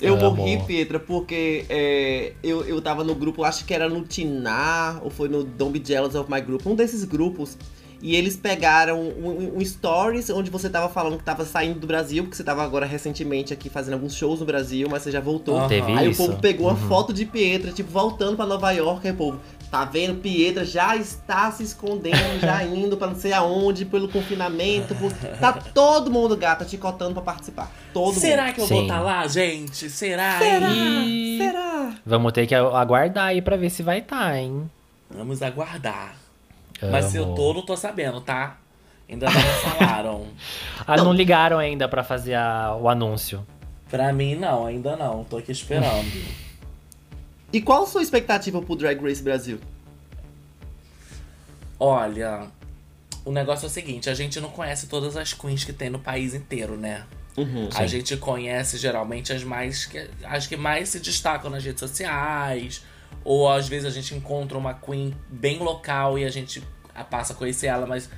Eu 0.00 0.14
Amo. 0.16 0.36
morri, 0.38 0.60
Pietra, 0.66 0.98
porque 0.98 1.64
é, 1.70 2.32
eu, 2.42 2.64
eu 2.64 2.82
tava 2.82 3.04
no 3.04 3.14
grupo, 3.14 3.44
acho 3.44 3.64
que 3.64 3.72
era 3.72 3.88
no 3.88 4.02
Tinar, 4.04 5.00
ou 5.04 5.08
foi 5.08 5.28
no 5.28 5.42
Don't 5.44 5.78
Be 5.78 5.86
Jealous 5.86 6.14
of 6.16 6.30
My 6.30 6.40
Group, 6.40 6.66
um 6.66 6.74
desses 6.74 7.04
grupos. 7.04 7.56
E 8.02 8.14
eles 8.14 8.36
pegaram 8.36 9.00
um, 9.00 9.26
um- 9.26 9.56
um 9.56 9.64
stories 9.64 10.28
onde 10.28 10.50
você 10.50 10.68
tava 10.68 10.86
falando 10.92 11.16
que 11.16 11.24
tava 11.24 11.46
saindo 11.46 11.80
do 11.80 11.86
Brasil, 11.86 12.24
porque 12.24 12.36
você 12.36 12.44
tava 12.44 12.62
agora 12.62 12.84
recentemente 12.84 13.54
aqui 13.54 13.70
fazendo 13.70 13.94
alguns 13.94 14.14
shows 14.14 14.40
no 14.40 14.44
Brasil, 14.44 14.86
mas 14.90 15.02
você 15.02 15.10
já 15.10 15.18
voltou. 15.20 15.66
Teve 15.66 15.90
Aí 15.92 16.06
o 16.08 16.14
povo 16.14 16.36
pegou 16.38 16.66
Uhum. 16.68 16.74
uma 16.76 16.88
foto 16.88 17.10
de 17.14 17.24
Pietra, 17.24 17.72
tipo, 17.72 17.90
voltando 17.90 18.36
pra 18.36 18.44
Nova 18.44 18.70
York, 18.72 19.06
aí 19.08 19.14
o 19.14 19.16
povo, 19.16 19.40
tá 19.70 19.84
vendo? 19.84 20.20
Pietra 20.20 20.64
já 20.64 20.96
está 20.96 21.50
se 21.50 21.62
escondendo, 21.62 22.40
já 22.40 22.62
indo 22.66 22.96
pra 22.96 23.08
não 23.08 23.14
sei 23.16 23.32
aonde, 23.32 23.84
pelo 23.84 24.08
confinamento. 24.08 24.94
por- 24.94 25.12
Tá 25.38 25.52
todo 25.52 26.10
mundo, 26.10 26.36
gata, 26.36 26.64
te 26.64 26.76
cotando 26.78 27.14
pra 27.14 27.22
participar. 27.22 27.70
Todo 27.92 28.14
Será 28.18 28.44
mundo. 28.46 28.54
que 28.54 28.60
eu 28.60 28.66
vou 28.66 28.78
Sim. 28.78 28.82
estar 28.84 29.00
lá, 29.00 29.26
gente? 29.26 29.88
Será? 29.90 30.38
Será? 30.38 30.68
Ih. 30.70 31.38
Será? 31.38 31.92
Vamos 32.04 32.32
ter 32.32 32.46
que 32.46 32.54
aguardar 32.54 33.26
aí 33.26 33.42
pra 33.42 33.56
ver 33.56 33.70
se 33.70 33.82
vai 33.82 33.98
estar, 33.98 34.36
hein? 34.36 34.70
Vamos 35.10 35.42
aguardar. 35.42 36.14
Mas 36.90 37.06
se 37.06 37.16
eu 37.16 37.24
Amo. 37.24 37.34
tô, 37.34 37.54
não 37.54 37.62
tô 37.62 37.76
sabendo, 37.76 38.20
tá? 38.20 38.56
Ainda 39.08 39.26
não 39.26 39.40
falaram. 39.40 40.26
Ah, 40.86 40.96
não 40.98 41.12
ligaram 41.12 41.58
ainda 41.58 41.88
pra 41.88 42.04
fazer 42.04 42.34
a- 42.34 42.76
o 42.80 42.88
anúncio. 42.88 43.44
pra 43.90 44.12
mim, 44.12 44.34
não, 44.36 44.66
ainda 44.66 44.94
não. 44.96 45.24
Tô 45.24 45.36
aqui 45.38 45.50
esperando. 45.50 46.06
E 47.52 47.60
qual 47.60 47.84
a 47.84 47.86
sua 47.86 48.02
expectativa 48.02 48.60
pro 48.60 48.76
Drag 48.76 49.00
Race 49.00 49.22
Brasil? 49.22 49.58
Olha, 51.78 52.48
o 53.24 53.32
negócio 53.32 53.66
é 53.66 53.68
o 53.68 53.70
seguinte: 53.70 54.08
a 54.10 54.14
gente 54.14 54.40
não 54.40 54.50
conhece 54.50 54.86
todas 54.86 55.16
as 55.16 55.32
queens 55.32 55.64
que 55.64 55.72
tem 55.72 55.90
no 55.90 55.98
país 55.98 56.34
inteiro, 56.34 56.76
né? 56.76 57.04
Uhum. 57.36 57.68
A 57.74 57.86
gente 57.86 58.16
conhece 58.16 58.78
geralmente 58.78 59.32
as 59.32 59.44
mais 59.44 59.84
que 59.84 60.08
as 60.24 60.46
que 60.46 60.56
mais 60.56 60.88
se 60.88 61.00
destacam 61.00 61.50
nas 61.50 61.62
redes 61.62 61.80
sociais, 61.80 62.82
ou 63.22 63.50
às 63.50 63.68
vezes 63.68 63.86
a 63.86 63.90
gente 63.90 64.14
encontra 64.14 64.56
uma 64.56 64.72
queen 64.72 65.14
bem 65.28 65.58
local 65.58 66.18
e 66.18 66.24
a 66.24 66.30
gente 66.30 66.62
passa 67.10 67.34
a 67.34 67.36
conhecer 67.36 67.66
ela, 67.66 67.86
mas 67.86 68.08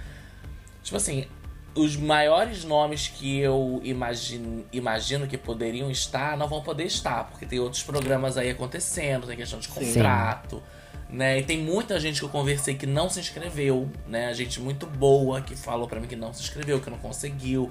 tipo 0.85 0.97
assim, 0.97 1.27
os 1.75 1.97
maiores 1.97 2.65
nomes 2.65 3.09
que 3.09 3.39
eu 3.39 3.81
imagino, 3.85 4.65
imagino 4.73 5.27
que 5.27 5.39
poderiam 5.39 5.91
estar 5.91 6.37
não 6.37 6.49
vão 6.49 6.63
poder 6.63 6.85
estar, 6.85 7.25
porque 7.25 7.47
tem 7.47 7.59
outros 7.61 7.83
programas 7.83 8.37
aí 8.37 8.51
acontecendo, 8.51 9.27
tem 9.27 9.37
questão 9.37 9.59
de 9.59 9.69
contrato, 9.69 10.63
né? 11.09 11.39
E 11.39 11.43
tem 11.43 11.59
muita 11.59 11.99
gente 12.01 12.19
que 12.19 12.25
eu 12.25 12.29
conversei 12.29 12.75
que 12.75 12.87
não 12.87 13.09
se 13.09 13.21
inscreveu, 13.21 13.89
né? 14.07 14.33
Gente 14.35 14.61
muito 14.61 14.87
boa 14.87 15.41
que 15.41 15.55
falou 15.55 15.87
pra 15.87 16.01
mim 16.01 16.07
que 16.07 16.17
não 16.17 16.33
se 16.33 16.43
inscreveu, 16.43 16.81
que 16.81 16.91
não 16.91 16.99
conseguiu. 16.99 17.71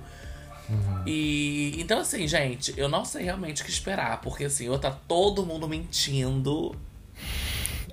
E 1.05 1.75
então 1.79 1.99
assim, 1.99 2.27
gente, 2.27 2.73
eu 2.75 2.89
não 2.89 3.05
sei 3.05 3.23
realmente 3.23 3.61
o 3.61 3.65
que 3.65 3.71
esperar, 3.71 4.19
porque 4.21 4.45
assim, 4.45 4.67
ou 4.67 4.77
tá 4.77 4.91
todo 4.91 5.45
mundo 5.45 5.67
mentindo, 5.67 6.75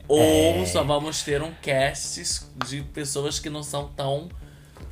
ou 0.09 0.67
só 0.67 0.83
vamos 0.83 1.23
ter 1.23 1.41
um 1.41 1.53
cast 1.63 2.23
de 2.67 2.83
pessoas 2.83 3.39
que 3.39 3.49
não 3.49 3.63
são 3.63 3.89
tão 3.89 4.29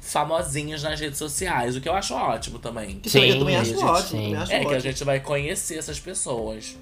famosinhas 0.00 0.82
nas 0.82 0.98
redes 1.00 1.18
sociais, 1.18 1.76
o 1.76 1.80
que 1.80 1.88
eu 1.88 1.94
acho 1.94 2.14
ótimo 2.14 2.58
também. 2.58 3.00
Aí 3.14 3.28
eu 3.28 3.32
Sim, 3.34 3.38
também 3.38 3.56
acho 3.56 3.70
gente, 3.70 3.84
ótimo. 3.84 4.08
sim. 4.08 4.16
Também 4.16 4.36
acho 4.36 4.52
É 4.52 4.58
que 4.60 4.64
a 4.64 4.68
ótimo. 4.68 4.80
gente 4.80 5.04
vai 5.04 5.20
conhecer 5.20 5.78
essas 5.78 5.98
pessoas. 6.00 6.76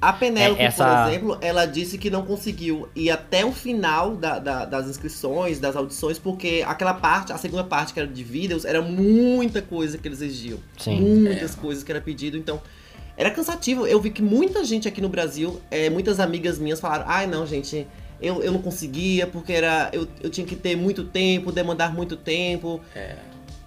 A 0.00 0.12
Penélope, 0.12 0.60
É, 0.60 0.64
essa- 0.64 0.84
por 1.04 1.10
exemplo, 1.12 1.38
ela 1.40 1.64
disse 1.64 1.96
que 1.96 2.10
não 2.10 2.24
conseguiu 2.26 2.88
ir 2.94 3.08
até 3.10 3.44
o 3.44 3.52
final 3.52 4.16
da- 4.16 4.38
da- 4.40 4.64
das 4.64 4.88
inscrições, 4.88 5.60
das 5.60 5.76
audições, 5.76 6.18
porque 6.18 6.64
aquela 6.66 6.92
parte, 6.94 7.32
a 7.32 7.38
segunda 7.38 7.62
parte 7.62 7.92
que 7.94 8.00
era 8.00 8.08
de 8.08 8.24
vídeos, 8.24 8.64
era 8.64 8.82
muita 8.82 9.62
coisa 9.62 9.96
que 9.98 10.08
eles 10.08 10.20
exigiam. 10.20 10.58
Sim. 10.76 11.00
Muitas 11.00 11.54
coisas 11.54 11.84
que 11.84 11.92
era 11.92 12.00
pedido, 12.00 12.36
então. 12.36 12.60
Era 13.16 13.30
cansativo. 13.30 13.86
Eu 13.86 14.00
vi 14.00 14.10
que 14.10 14.22
muita 14.22 14.64
gente 14.64 14.88
aqui 14.88 15.00
no 15.00 15.08
Brasil, 15.08 15.60
é, 15.70 15.88
muitas 15.90 16.18
amigas 16.18 16.58
minhas 16.58 16.80
falaram: 16.80 17.04
ai 17.06 17.26
não, 17.28 17.46
gente, 17.46 17.86
eu, 18.22 18.42
eu 18.42 18.52
não 18.52 18.62
conseguia, 18.62 19.26
porque 19.26 19.52
era. 19.52 19.90
Eu, 19.92 20.06
eu 20.22 20.30
tinha 20.30 20.46
que 20.46 20.56
ter 20.56 20.76
muito 20.76 21.04
tempo, 21.04 21.50
demandar 21.52 21.92
muito 21.94 22.16
tempo. 22.16 22.80
É. 22.94 23.16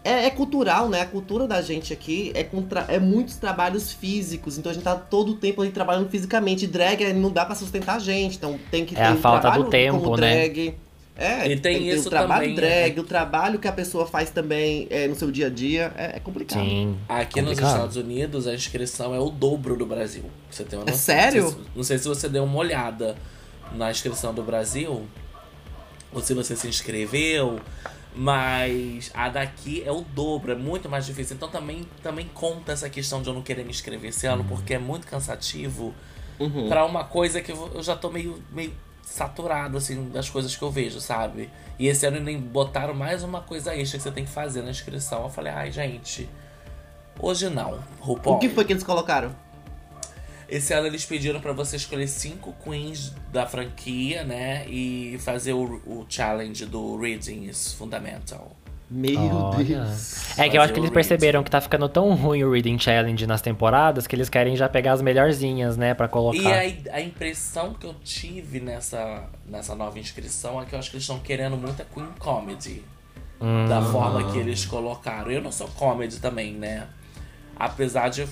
É, 0.03 0.25
é 0.25 0.29
cultural, 0.29 0.87
né? 0.87 1.01
A 1.01 1.05
cultura 1.07 1.47
da 1.47 1.61
gente 1.63 1.91
aqui 1.91 2.31
é, 2.35 2.43
contra, 2.43 2.81
é 2.87 2.99
muitos 2.99 3.37
trabalhos 3.37 3.91
físicos. 3.91 4.55
Então 4.55 4.71
a 4.71 4.73
gente 4.75 4.83
tá 4.83 4.95
todo 4.95 5.31
o 5.31 5.35
tempo 5.35 5.63
ali 5.63 5.71
trabalhando 5.71 6.07
fisicamente. 6.09 6.67
Drag 6.67 7.03
é, 7.03 7.11
não 7.11 7.31
dá 7.31 7.43
pra 7.43 7.55
sustentar 7.55 7.95
a 7.95 7.99
gente. 7.99 8.37
Então 8.37 8.59
tem 8.69 8.85
que 8.85 8.93
É 8.93 8.97
ter 8.99 9.03
a 9.05 9.13
o 9.13 9.17
falta 9.17 9.41
trabalho 9.41 9.63
do 9.63 9.69
tempo, 9.71 9.99
como 10.01 10.17
né? 10.17 10.47
drag. 10.47 10.75
É, 11.17 11.47
E 11.49 11.57
tem 11.59 11.77
ter 11.79 11.95
isso 11.95 12.07
o 12.07 12.09
trabalho 12.11 12.41
também, 12.41 12.55
drag, 12.55 12.95
né? 12.97 13.01
o 13.01 13.03
trabalho 13.03 13.57
que 13.57 13.67
a 13.67 13.71
pessoa 13.71 14.05
faz 14.05 14.29
também 14.29 14.85
é, 14.91 15.07
no 15.07 15.15
seu 15.15 15.31
dia 15.31 15.47
a 15.47 15.49
dia. 15.49 15.91
É, 15.97 16.17
é 16.17 16.19
complicado. 16.19 16.59
Sim. 16.63 16.97
Aqui 17.09 17.41
nos 17.41 17.51
Complicado. 17.51 17.73
Estados 17.75 17.95
Unidos, 17.95 18.45
a 18.47 18.53
inscrição 18.53 19.15
é 19.15 19.19
o 19.19 19.29
dobro 19.31 19.75
do 19.75 19.87
Brasil. 19.87 20.25
Você 20.51 20.63
tem 20.65 20.77
uma 20.77 20.83
É 20.83 20.91
noção. 20.91 21.03
sério? 21.03 21.43
Não 21.43 21.49
sei, 21.49 21.57
se, 21.63 21.69
não 21.77 21.83
sei 21.83 21.97
se 21.97 22.07
você 22.07 22.29
deu 22.29 22.43
uma 22.43 22.57
olhada 22.59 23.15
na 23.73 23.91
inscrição 23.91 24.33
do 24.33 24.43
Brasil, 24.43 25.05
ou 26.13 26.21
se 26.21 26.33
você 26.33 26.55
se 26.55 26.67
inscreveu, 26.67 27.59
mas 28.15 29.11
a 29.13 29.27
daqui 29.29 29.83
é 29.85 29.91
o 29.91 30.01
dobro, 30.01 30.51
é 30.53 30.55
muito 30.55 30.87
mais 30.89 31.05
difícil. 31.05 31.35
Então 31.35 31.49
também, 31.49 31.85
também 32.01 32.29
conta 32.33 32.71
essa 32.71 32.89
questão 32.89 33.21
de 33.21 33.27
eu 33.29 33.33
não 33.33 33.41
querer 33.41 33.63
me 33.63 33.71
inscrever 33.71 34.09
esse 34.09 34.25
ano, 34.25 34.43
porque 34.45 34.73
é 34.73 34.79
muito 34.79 35.05
cansativo 35.07 35.93
Uhum. 36.37 36.67
pra 36.67 36.85
uma 36.85 37.05
coisa 37.05 37.39
que 37.41 37.49
eu 37.49 37.71
eu 37.73 37.81
já 37.81 37.95
tô 37.95 38.09
meio, 38.09 38.41
meio 38.51 38.73
saturado, 39.03 39.77
assim, 39.77 40.09
das 40.09 40.29
coisas 40.29 40.53
que 40.55 40.61
eu 40.61 40.69
vejo, 40.71 40.99
sabe? 40.99 41.49
E 41.79 41.87
esse 41.87 42.05
ano 42.05 42.19
nem 42.19 42.37
botaram 42.39 42.93
mais 42.93 43.23
uma 43.23 43.39
coisa 43.39 43.73
extra 43.75 43.97
que 43.97 44.03
você 44.03 44.11
tem 44.11 44.25
que 44.25 44.31
fazer 44.31 44.61
na 44.63 44.71
inscrição. 44.71 45.23
Eu 45.23 45.29
falei, 45.29 45.53
ai, 45.53 45.71
gente, 45.71 46.27
hoje 47.19 47.49
não. 47.49 47.79
RuPaul. 47.99 48.35
O 48.35 48.39
que 48.39 48.49
foi 48.49 48.65
que 48.65 48.73
eles 48.73 48.83
colocaram? 48.83 49.33
Esse 50.47 50.73
ano 50.73 50.87
eles 50.87 51.05
pediram 51.05 51.39
pra 51.39 51.53
você 51.53 51.75
escolher 51.75 52.07
cinco 52.07 52.53
queens 52.63 53.13
da 53.31 53.45
franquia, 53.45 54.23
né? 54.23 54.65
E 54.67 55.17
fazer 55.19 55.53
o, 55.53 55.81
o 55.85 56.05
challenge 56.07 56.65
do 56.65 56.97
Reading 56.97 57.45
is 57.45 57.73
Fundamental. 57.73 58.55
Meu 58.89 59.19
Olha. 59.19 59.63
Deus. 59.63 60.37
É 60.37 60.47
que 60.47 60.57
eu 60.57 60.61
acho 60.61 60.71
que 60.71 60.79
eles 60.79 60.91
perceberam 60.91 61.43
que 61.43 61.49
tá 61.49 61.59
ficando 61.59 61.89
tão 61.89 62.13
ruim 62.13 62.43
o 62.43 62.51
Reading 62.51 62.77
Challenge 62.77 63.25
nas 63.25 63.41
temporadas 63.41 64.05
que 64.05 64.15
eles 64.15 64.29
querem 64.29 64.55
já 64.55 64.69
pegar 64.69 64.93
as 64.93 65.01
melhorzinhas, 65.01 65.75
né, 65.75 65.95
pra 65.95 66.07
colocar. 66.07 66.39
E 66.39 66.53
aí, 66.53 66.83
a 66.91 67.01
impressão 67.01 67.73
que 67.73 67.85
eu 67.85 67.95
tive 68.03 68.59
nessa, 68.59 69.27
nessa 69.47 69.73
nova 69.73 69.97
inscrição 69.97 70.61
é 70.61 70.65
que 70.65 70.75
eu 70.75 70.79
acho 70.79 70.91
que 70.91 70.97
eles 70.97 71.03
estão 71.03 71.19
querendo 71.19 71.57
muita 71.57 71.83
Queen 71.83 72.09
Comedy. 72.19 72.83
Hum. 73.41 73.67
Da 73.67 73.81
forma 73.81 74.31
que 74.31 74.37
eles 74.37 74.65
colocaram. 74.65 75.29
Eu 75.29 75.41
não 75.41 75.51
sou 75.51 75.67
comedy 75.67 76.19
também, 76.19 76.53
né? 76.53 76.87
Apesar 77.57 78.09
de 78.09 78.25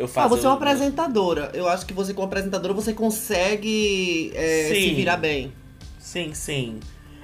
eu 0.00 0.08
fazer. 0.08 0.26
Ah, 0.26 0.28
você 0.28 0.46
é 0.46 0.48
uma 0.48 0.56
apresentadora. 0.56 1.50
Eu 1.54 1.68
acho 1.68 1.84
que 1.86 1.92
você, 1.92 2.12
como 2.14 2.26
apresentadora, 2.26 2.72
você 2.74 2.92
consegue 2.92 4.32
é, 4.34 4.68
se 4.68 4.94
virar 4.94 5.16
bem. 5.16 5.52
Sim, 5.98 6.32
sim. 6.34 6.80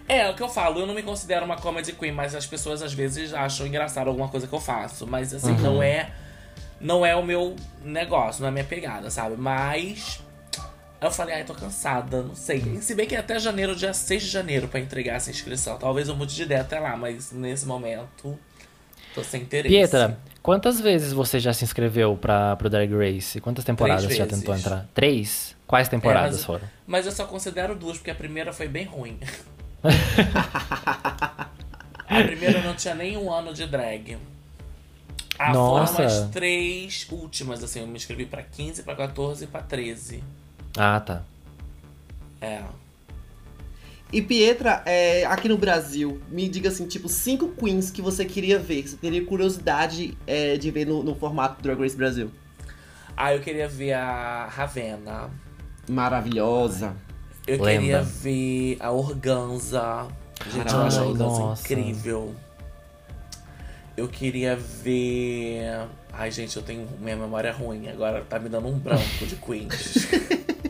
É, 0.08 0.18
é 0.20 0.30
o 0.30 0.34
que 0.36 0.42
eu 0.42 0.48
falo, 0.48 0.78
eu 0.80 0.86
não 0.86 0.94
me 0.94 1.02
considero 1.02 1.44
uma 1.44 1.56
comedy 1.56 1.92
queen, 1.92 2.12
mas 2.12 2.34
as 2.34 2.46
pessoas 2.46 2.82
às 2.82 2.92
vezes 2.92 3.32
acham 3.34 3.66
engraçado 3.66 4.08
alguma 4.08 4.28
coisa 4.28 4.46
que 4.46 4.52
eu 4.52 4.60
faço. 4.60 5.06
Mas 5.06 5.34
assim, 5.34 5.50
Uhum. 5.52 5.60
não 5.60 5.82
é. 5.82 6.10
Não 6.80 7.04
é 7.06 7.16
o 7.16 7.24
meu 7.24 7.56
negócio, 7.82 8.40
não 8.42 8.48
é 8.48 8.50
a 8.50 8.52
minha 8.52 8.64
pegada, 8.64 9.10
sabe? 9.10 9.36
Mas. 9.36 10.20
Eu 11.00 11.10
falei, 11.10 11.34
ai, 11.36 11.44
tô 11.44 11.54
cansada, 11.54 12.22
não 12.22 12.34
sei. 12.34 12.58
E 12.58 12.80
Se 12.82 12.94
bem 12.94 13.06
que 13.06 13.14
é 13.14 13.18
até 13.18 13.38
janeiro, 13.38 13.76
dia 13.76 13.92
6 13.92 14.22
de 14.22 14.28
janeiro, 14.30 14.66
pra 14.66 14.80
entregar 14.80 15.14
essa 15.16 15.30
inscrição. 15.30 15.76
Talvez 15.78 16.08
eu 16.08 16.16
mude 16.16 16.34
de 16.34 16.42
ideia 16.42 16.62
até 16.62 16.80
lá, 16.80 16.96
mas 16.96 17.32
nesse 17.32 17.66
momento. 17.66 18.38
Tô 19.14 19.22
sem 19.24 19.42
interesse. 19.42 19.74
Pietra, 19.74 20.18
quantas 20.46 20.80
vezes 20.80 21.12
você 21.12 21.40
já 21.40 21.52
se 21.52 21.64
inscreveu 21.64 22.16
pra, 22.16 22.54
pro 22.54 22.70
Drag 22.70 22.88
Race? 22.94 23.40
Quantas 23.40 23.64
temporadas 23.64 24.04
Três 24.04 24.16
já 24.16 24.24
vezes. 24.24 24.38
tentou 24.38 24.54
entrar? 24.54 24.87
Três? 24.94 25.56
Quais 25.66 25.88
temporadas 25.88 26.37
mas- 26.37 26.44
foram? 26.44 26.68
Mas 26.87 27.04
eu 27.04 27.11
só 27.11 27.26
considero 27.26 27.74
duas, 27.74 27.96
porque 27.98 28.12
a 28.12 28.14
primeira 28.14 28.52
foi 28.52 28.68
bem 28.68 28.85
ruim. 28.87 29.18
a 32.09 32.22
primeira 32.22 32.62
não 32.62 32.74
tinha 32.76 32.94
nem 32.94 33.16
um 33.16 33.32
ano 33.32 33.52
de 33.52 33.66
drag. 33.66 34.16
Ah, 35.37 35.52
Nossa. 35.52 35.94
foram 35.94 36.06
as 36.06 36.28
três 36.30 37.06
últimas, 37.11 37.62
assim, 37.64 37.80
eu 37.80 37.87
me 37.88 37.96
inscrevi 37.96 38.24
pra 38.24 38.42
15, 38.42 38.85
pra 38.85 38.94
14 38.94 39.44
e 39.44 39.46
pra 39.48 39.61
13. 39.61 40.22
Ah, 40.78 41.00
tá. 41.00 41.22
É. 42.40 42.62
E 44.12 44.22
Pietra, 44.22 44.82
é, 44.86 45.24
aqui 45.24 45.48
no 45.48 45.58
Brasil, 45.58 46.20
me 46.30 46.48
diga 46.48 46.68
assim, 46.68 46.86
tipo, 46.86 47.08
cinco 47.08 47.48
queens 47.48 47.90
que 47.90 48.00
você 48.00 48.24
queria 48.24 48.58
ver, 48.58 48.86
você 48.86 48.96
teria 48.96 49.24
curiosidade 49.24 50.16
é, 50.26 50.56
de 50.56 50.70
ver 50.70 50.86
no, 50.86 51.02
no 51.02 51.14
formato 51.14 51.60
Drag 51.60 51.78
Race 51.80 51.96
Brasil. 51.96 52.30
Ah, 53.16 53.34
eu 53.34 53.40
queria 53.40 53.66
ver 53.66 53.94
a 53.94 54.46
Ravena. 54.46 55.30
Maravilhosa. 55.88 56.94
Eu 57.46 57.62
Lenda. 57.62 57.80
queria 57.80 58.02
ver 58.02 58.76
a 58.78 58.90
Organza. 58.90 60.06
Gente, 60.50 60.72
eu 60.72 60.80
acho 60.82 61.00
a 61.00 61.06
Organza 61.06 61.40
nossa. 61.40 61.62
incrível. 61.72 62.34
Eu 63.96 64.08
queria 64.08 64.56
ver. 64.56 65.88
Ai, 66.12 66.30
gente, 66.30 66.56
eu 66.56 66.62
tenho. 66.62 66.86
Minha 67.00 67.16
memória 67.16 67.48
é 67.48 67.52
ruim. 67.52 67.88
Agora 67.88 68.22
tá 68.28 68.38
me 68.38 68.48
dando 68.48 68.68
um 68.68 68.78
branco 68.78 69.26
de 69.26 69.36
Queens. 69.36 70.08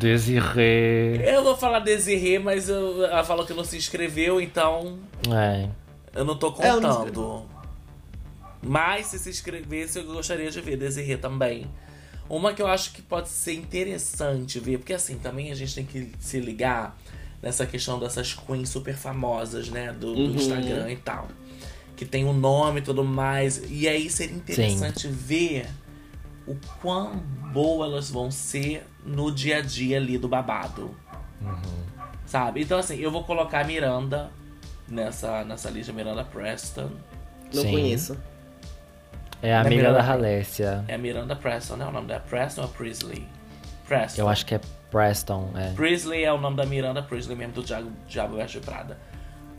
Desirê. 0.00 1.20
eu 1.24 1.44
vou 1.44 1.56
falar 1.56 1.80
Desirê, 1.80 2.38
mas 2.38 2.68
eu- 2.68 3.04
ela 3.04 3.22
falou 3.24 3.44
que 3.46 3.52
não 3.54 3.64
se 3.64 3.76
inscreveu, 3.76 4.40
então 4.40 4.98
É. 5.30 5.68
eu 6.14 6.24
não 6.24 6.36
tô 6.36 6.48
se 6.50 6.56
contando. 6.62 7.46
Mas 8.62 9.06
se 9.06 9.18
se 9.18 9.30
inscrevesse, 9.30 9.98
eu 9.98 10.04
gostaria 10.04 10.50
de 10.50 10.60
ver 10.60 10.76
Desirê 10.76 11.16
também. 11.16 11.66
Uma 12.28 12.52
que 12.52 12.62
eu 12.62 12.66
acho 12.66 12.92
que 12.92 13.02
pode 13.02 13.28
ser 13.28 13.54
interessante 13.54 14.60
ver, 14.60 14.78
porque 14.78 14.92
assim, 14.92 15.16
também 15.18 15.50
a 15.50 15.54
gente 15.54 15.74
tem 15.74 15.84
que 15.84 16.12
se 16.20 16.38
ligar 16.38 16.96
nessa 17.42 17.66
questão 17.66 17.98
dessas 17.98 18.34
queens 18.34 18.68
super 18.68 18.94
famosas, 18.94 19.68
né? 19.68 19.92
Do, 19.92 20.14
do 20.14 20.20
Uhum. 20.22 20.34
Instagram 20.36 20.90
e 20.92 20.96
tal. 20.96 21.26
Que 21.96 22.04
tem 22.04 22.24
o 22.24 22.32
nome 22.32 22.80
e 22.80 22.82
tudo 22.82 23.02
mais. 23.04 23.62
E 23.68 23.88
aí 23.88 24.08
seria 24.10 24.36
interessante 24.36 25.08
ver 25.08 25.66
o 26.50 26.58
quão 26.80 27.16
boa 27.52 27.86
elas 27.86 28.10
vão 28.10 28.30
ser 28.30 28.86
no 29.04 29.30
dia 29.32 29.58
a 29.58 29.60
dia 29.60 29.96
ali 29.98 30.18
do 30.18 30.28
babado. 30.28 30.94
Sabe? 32.26 32.62
Então 32.62 32.78
assim, 32.78 32.98
eu 32.98 33.10
vou 33.10 33.24
colocar 33.24 33.60
a 33.60 33.64
Miranda 33.64 34.30
nessa, 34.88 35.44
nessa 35.44 35.70
lista, 35.70 35.92
Miranda 35.92 36.24
Preston. 36.24 36.90
Não 37.52 37.62
Sim. 37.62 37.72
conheço. 37.72 38.16
É 39.42 39.52
a 39.54 39.56
é 39.56 39.60
amiga 39.60 39.82
da 39.84 39.88
Miranda- 39.90 40.12
Halécia. 40.12 40.84
É 40.86 40.98
Miranda 40.98 41.34
Preston, 41.34 41.76
né? 41.76 41.86
O 41.86 41.90
nome 41.90 42.06
dela 42.06 42.22
é 42.24 42.28
Preston 42.28 42.62
ou 42.62 42.68
Priestley? 42.68 43.26
Preston. 43.86 44.20
Eu 44.20 44.28
acho 44.28 44.44
que 44.44 44.54
é 44.54 44.60
Preston, 44.90 45.50
é. 45.56 45.72
Priestley 45.72 46.24
é 46.24 46.32
o 46.32 46.38
nome 46.38 46.56
da 46.56 46.66
Miranda 46.66 47.02
Priestley 47.02 47.36
mesmo 47.36 47.54
do 47.54 47.62
Diabo, 47.62 47.90
Diabo 48.08 48.36
Veste 48.36 48.60
Prada. 48.60 48.98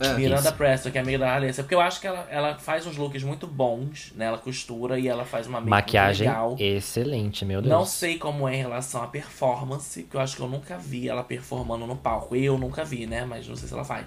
É. 0.06 0.14
Miranda 0.14 0.40
Isso. 0.48 0.52
Preston, 0.54 0.90
que 0.90 0.98
é 0.98 1.00
amiga 1.00 1.18
da 1.18 1.34
Alessia. 1.34 1.62
Porque 1.62 1.74
eu 1.74 1.80
acho 1.80 2.00
que 2.00 2.06
ela, 2.06 2.26
ela 2.30 2.58
faz 2.58 2.86
uns 2.86 2.96
looks 2.96 3.22
muito 3.22 3.46
bons, 3.46 4.12
né? 4.16 4.26
Ela 4.26 4.38
costura 4.38 4.98
e 4.98 5.08
ela 5.08 5.24
faz 5.24 5.46
uma 5.46 5.60
Maquiagem 5.60 6.26
legal. 6.28 6.56
excelente, 6.58 7.44
meu 7.44 7.60
Deus. 7.62 7.70
Não 7.72 7.84
sei 7.84 8.18
como 8.18 8.48
é 8.48 8.54
em 8.56 8.58
relação 8.62 9.02
à 9.02 9.06
performance, 9.06 10.02
que 10.04 10.16
eu 10.16 10.20
acho 10.20 10.36
que 10.36 10.42
eu 10.42 10.48
nunca 10.48 10.76
vi 10.78 11.08
ela 11.08 11.22
performando 11.24 11.86
no 11.86 11.96
palco. 11.96 12.34
Eu 12.36 12.56
nunca 12.58 12.84
vi, 12.84 13.06
né? 13.06 13.24
Mas 13.24 13.46
não 13.48 13.56
sei 13.56 13.68
se 13.68 13.74
ela 13.74 13.84
faz. 13.84 14.06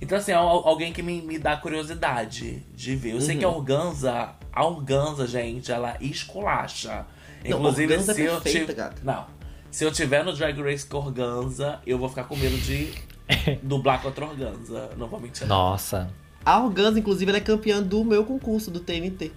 Então, 0.00 0.18
assim, 0.18 0.32
é 0.32 0.34
al- 0.34 0.68
alguém 0.68 0.92
que 0.92 1.02
me, 1.02 1.22
me 1.22 1.38
dá 1.38 1.56
curiosidade 1.56 2.60
de 2.74 2.96
ver. 2.96 3.12
Eu 3.14 3.20
sei 3.20 3.36
que 3.38 3.44
a 3.44 3.48
Uhum. 3.48 3.56
Organza, 3.56 4.30
a 4.52 4.64
Organza, 4.66 5.26
gente, 5.26 5.72
ela 5.72 5.96
esculacha. 6.00 7.06
Não, 7.44 7.58
Inclusive, 7.58 7.94
é 7.94 7.98
se 8.00 8.22
eu 8.22 8.40
perfeita, 8.40 8.60
tiver. 8.60 8.74
gata. 8.74 9.00
Não. 9.02 9.26
Se 9.70 9.84
eu 9.84 9.92
tiver 9.92 10.24
no 10.24 10.32
Drag 10.34 10.60
Race 10.62 10.86
com 10.86 10.98
Organza, 10.98 11.80
eu 11.86 11.98
vou 11.98 12.08
ficar 12.08 12.24
com 12.24 12.36
medo 12.36 12.56
de 12.58 12.92
dublar 13.62 14.00
contra 14.02 14.24
Organza. 14.26 14.90
Não 14.96 15.08
vou 15.08 15.20
mentir. 15.20 15.46
Nossa. 15.46 16.10
A 16.44 16.62
Organza, 16.62 16.98
inclusive, 16.98 17.30
ela 17.30 17.38
é 17.38 17.40
campeã 17.40 17.82
do 17.82 18.04
meu 18.04 18.24
concurso, 18.24 18.70
do 18.70 18.80
TNT. 18.80 19.32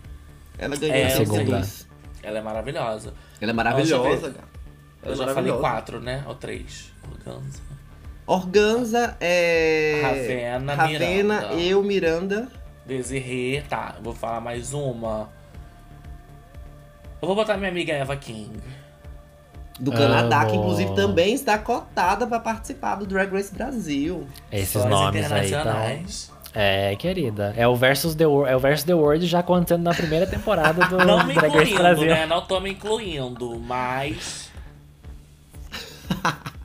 Ela 0.58 0.76
ganhou 0.76 0.96
É, 0.96 1.06
a 1.06 1.10
segunda. 1.10 1.68
Ela 2.22 2.38
é 2.40 2.42
maravilhosa. 2.42 3.14
Ela 3.42 3.50
é 3.50 3.54
eu 3.54 3.56
maravilhosa, 3.56 4.30
ver. 4.30 4.34
gata. 4.36 4.50
Eu 5.04 5.14
é 5.14 5.16
já 5.16 5.34
falei 5.34 5.54
quatro, 5.54 6.00
né? 6.00 6.24
Ou 6.28 6.36
três. 6.36 6.92
Organza. 7.10 7.60
Organza 8.28 9.18
é. 9.20 10.02
Ravena, 10.04 10.76
Ravena, 10.76 11.40
Miranda. 11.40 11.54
eu, 11.56 11.84
Miranda. 11.84 12.48
Desirê, 12.86 13.64
tá, 13.68 13.96
eu 13.98 14.04
vou 14.04 14.14
falar 14.14 14.42
mais 14.42 14.74
uma. 14.74 15.30
Eu 17.22 17.28
vou 17.28 17.36
botar 17.36 17.58
minha 17.58 17.70
amiga 17.70 17.94
Eva 17.94 18.16
King. 18.16 18.52
Do 19.80 19.92
Canadá, 19.94 20.46
que 20.46 20.52
Amo. 20.52 20.62
inclusive 20.64 20.94
também 20.94 21.34
está 21.34 21.58
cotada 21.58 22.28
para 22.28 22.40
participar 22.40 22.96
do 22.96 23.06
Drag 23.06 23.32
Race 23.32 23.54
Brasil. 23.54 24.28
Esses 24.52 24.70
Só 24.82 24.88
nomes 24.90 25.32
aí, 25.32 25.48
então. 25.48 25.62
internacionais. 25.62 26.32
É, 26.54 26.96
querida. 26.98 27.54
É 27.56 27.68
o 27.68 27.76
Versus 27.76 28.14
The 28.16 28.26
World, 28.26 28.52
é 28.52 28.56
o 28.56 28.60
Versus 28.60 28.84
The 28.84 28.94
World 28.94 29.26
já 29.28 29.40
acontecendo 29.40 29.84
na 29.84 29.94
primeira 29.94 30.28
temporada 30.28 30.86
do 30.88 30.98
Não 31.06 31.24
me 31.26 31.34
Drag 31.34 31.50
Race 31.54 31.72
incluindo, 31.72 31.78
Brasil. 31.78 32.08
né? 32.08 32.26
Não 32.26 32.42
tô 32.46 32.60
me 32.60 32.72
incluindo, 32.72 33.58
mas. 33.60 34.50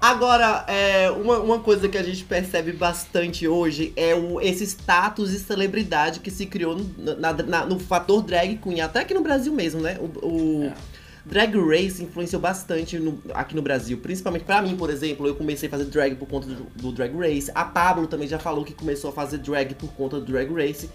Agora, 0.00 0.64
é, 0.68 1.10
uma, 1.10 1.38
uma 1.38 1.58
coisa 1.60 1.88
que 1.88 1.96
a 1.96 2.02
gente 2.02 2.24
percebe 2.24 2.72
bastante 2.72 3.48
hoje 3.48 3.90
é 3.96 4.14
o, 4.14 4.38
esse 4.38 4.62
status 4.66 5.30
de 5.30 5.38
celebridade 5.38 6.20
que 6.20 6.30
se 6.30 6.44
criou 6.44 6.76
no, 6.76 7.16
na- 7.18 7.32
na- 7.32 7.64
no 7.64 7.78
fator 7.78 8.22
drag 8.22 8.56
queen, 8.56 8.82
até 8.82 9.00
aqui 9.00 9.14
no 9.14 9.22
Brasil 9.22 9.50
mesmo, 9.52 9.80
né? 9.80 9.96
O, 9.98 10.26
o 10.26 10.64
É. 10.64 10.93
Drag 11.26 11.54
Race 11.56 12.02
influenciou 12.02 12.40
bastante 12.40 12.98
no- 12.98 13.18
aqui 13.32 13.54
no 13.56 13.62
Brasil, 13.62 13.96
principalmente 13.98 14.44
pra 14.44 14.60
mim, 14.60 14.76
por 14.76 14.90
exemplo, 14.90 15.26
eu 15.26 15.34
comecei 15.34 15.68
a 15.68 15.70
fazer 15.70 15.84
drag 15.86 16.14
por 16.16 16.28
conta 16.28 16.46
do, 16.48 16.64
do 16.76 16.92
Drag 16.92 17.16
Race. 17.16 17.50
A 17.54 17.64
Pablo 17.64 18.06
também 18.06 18.28
já 18.28 18.38
falou 18.38 18.62
que 18.64 18.74
começou 18.74 19.08
a 19.10 19.12
fazer 19.12 19.38
drag 19.38 19.74
por 19.74 19.90
conta 19.94 20.20
do 20.20 20.26
Drag 20.26 20.52
Race. 20.52 20.90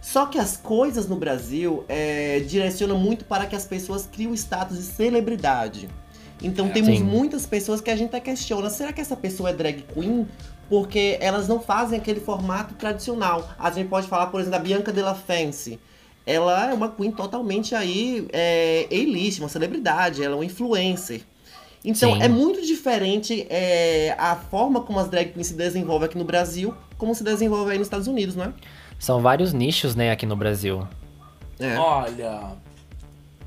Só 0.00 0.24
que 0.26 0.38
as 0.38 0.56
coisas 0.56 1.06
no 1.06 1.16
Brasil 1.16 1.84
é, 1.88 2.40
direcionam 2.40 2.98
muito 2.98 3.24
para 3.26 3.44
que 3.46 3.54
as 3.54 3.66
pessoas 3.66 4.06
criem 4.10 4.30
o 4.30 4.34
status 4.34 4.78
de 4.78 4.82
celebridade. 4.84 5.88
Então 6.42 6.66
É. 6.66 6.70
temos 6.70 6.98
Sim. 6.98 7.04
muitas 7.04 7.44
pessoas 7.46 7.80
que 7.82 7.90
a 7.90 7.96
gente 7.96 8.08
até 8.08 8.20
questiona, 8.20 8.68
será 8.70 8.92
que 8.92 9.00
essa 9.00 9.16
pessoa 9.16 9.50
é 9.50 9.52
drag 9.52 9.82
queen? 9.94 10.26
Porque 10.68 11.18
elas 11.20 11.46
não 11.46 11.60
fazem 11.60 11.98
aquele 11.98 12.20
formato 12.20 12.74
tradicional. 12.74 13.50
A 13.58 13.70
gente 13.70 13.88
pode 13.88 14.08
falar, 14.08 14.26
por 14.28 14.40
exemplo, 14.40 14.58
da 14.58 14.64
Bianca 14.64 14.90
Della 14.92 15.14
Fence. 15.14 15.78
Ela 16.26 16.70
é 16.70 16.74
uma 16.74 16.90
queen 16.90 17.10
totalmente 17.10 17.74
aí 17.74 18.26
é, 18.32 18.86
A-list, 18.90 19.40
uma 19.40 19.48
celebridade, 19.48 20.22
ela 20.22 20.34
é 20.34 20.36
uma 20.36 20.44
influencer. 20.44 21.22
Então 21.84 22.14
Sim. 22.14 22.22
é 22.22 22.28
muito 22.28 22.62
diferente 22.62 23.46
é, 23.50 24.14
a 24.18 24.34
forma 24.34 24.80
como 24.80 24.98
as 24.98 25.08
drag 25.08 25.32
queens 25.32 25.48
se 25.48 25.54
desenvolvem 25.54 26.06
aqui 26.06 26.16
no 26.16 26.24
Brasil, 26.24 26.74
como 26.96 27.14
se 27.14 27.22
desenvolve 27.22 27.72
aí 27.72 27.78
nos 27.78 27.86
Estados 27.86 28.06
Unidos, 28.06 28.34
né? 28.34 28.54
São 28.98 29.20
vários 29.20 29.52
nichos, 29.52 29.94
né, 29.94 30.10
aqui 30.10 30.24
no 30.24 30.34
Brasil. 30.34 30.88
É. 31.58 31.76
Olha. 31.76 32.52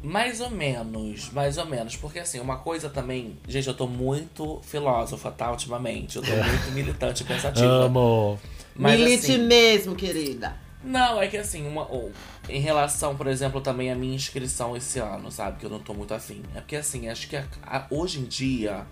Mais 0.04 0.40
ou 0.40 0.52
menos, 0.52 1.32
mais 1.32 1.58
ou 1.58 1.66
menos. 1.66 1.96
Porque 1.96 2.20
assim, 2.20 2.40
uma 2.40 2.58
coisa 2.58 2.90
também. 2.90 3.36
Gente, 3.48 3.68
eu 3.68 3.74
tô 3.74 3.88
muito 3.88 4.60
filósofa, 4.62 5.32
tá? 5.32 5.50
Ultimamente. 5.50 6.18
Eu 6.18 6.22
tô 6.22 6.30
muito 6.30 6.72
militante 6.72 7.24
e 7.24 7.26
pensativa. 7.26 7.68
Amo. 7.68 8.40
Mas 8.76 9.00
Milite 9.00 9.32
assim, 9.32 9.38
mesmo, 9.40 9.96
querida. 9.96 10.56
Não, 10.84 11.22
é 11.22 11.28
que 11.28 11.38
assim, 11.38 11.68
uma, 11.68 11.88
ou, 11.92 12.12
em 12.48 12.62
relação, 12.62 13.16
por 13.16 13.28
exemplo, 13.28 13.60
também 13.62 13.92
à 13.92 13.96
minha 13.96 14.16
inscrição 14.16 14.76
esse 14.78 15.00
ano, 15.00 15.32
sabe? 15.32 15.60
Que 15.60 15.66
eu 15.66 15.70
não 15.70 15.80
tô 15.80 15.94
muito 15.94 16.13
afim. 16.13 16.44
É 16.56 16.60
porque 16.60 16.76
assim, 16.76 17.10
acho 17.10 17.28
que 17.28 17.36
a- 17.36 17.46
a- 17.66 17.88
hoje 17.90 18.20
em 18.20 18.26
dia, 18.26 18.86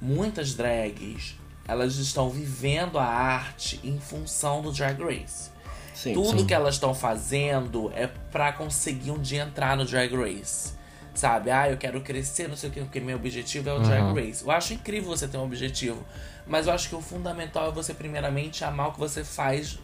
muitas 0.00 0.54
drags, 0.54 1.34
elas 1.66 1.96
estão 1.96 2.28
vivendo 2.30 2.98
a 2.98 3.04
arte 3.04 3.80
em 3.84 3.98
função 3.98 4.60
do 4.62 4.72
Drag 4.72 5.00
Race. 5.02 5.50
Sim. 5.94 6.14
Tudo 6.14 6.40
sim. 6.40 6.46
que 6.46 6.54
elas 6.54 6.74
estão 6.74 6.94
fazendo 6.94 7.90
é 7.94 8.06
pra 8.06 8.52
conseguir 8.52 9.10
um 9.10 9.18
dia 9.18 9.42
entrar 9.42 9.76
no 9.76 9.84
Drag 9.84 10.12
Race. 10.14 10.72
Sabe? 11.14 11.50
Ah, 11.50 11.68
eu 11.68 11.76
quero 11.76 12.00
crescer, 12.00 12.48
não 12.48 12.56
sei 12.56 12.70
o 12.70 12.72
que, 12.72 12.80
porque 12.80 13.00
meu 13.00 13.16
objetivo 13.16 13.68
é 13.68 13.72
o 13.72 13.80
Drag 13.80 14.02
Uhum. 14.04 14.14
Race. 14.14 14.44
Eu 14.44 14.50
acho 14.52 14.72
incrível 14.74 15.08
você 15.10 15.26
ter 15.26 15.36
um 15.36 15.42
objetivo. 15.44 16.04
Mas 16.46 16.66
eu 16.68 16.72
acho 16.72 16.88
que 16.88 16.94
o 16.94 17.00
fundamental 17.00 17.68
é 17.68 17.72
você, 17.72 17.92
primeiramente, 17.92 18.64
amar 18.64 18.88
o 18.88 18.92
que 18.92 19.00
você 19.00 19.24
faz 19.24 19.78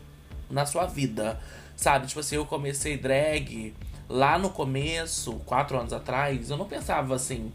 na 0.51 0.67
sua 0.67 0.87
vida. 0.87 1.41
Sabe? 1.77 2.07
Tipo 2.07 2.21
assim, 2.21 2.37
eu 2.37 2.47
comecei 2.47 2.97
drag 2.97 3.75
lá 4.09 4.39
no 4.39 4.51
começo, 4.51 5.35
quatro 5.47 5.79
anos 5.79 5.93
atrás, 5.93 6.51
eu 6.51 6.57
não 6.57 6.67
pensava 6.67 7.15
assim. 7.15 7.53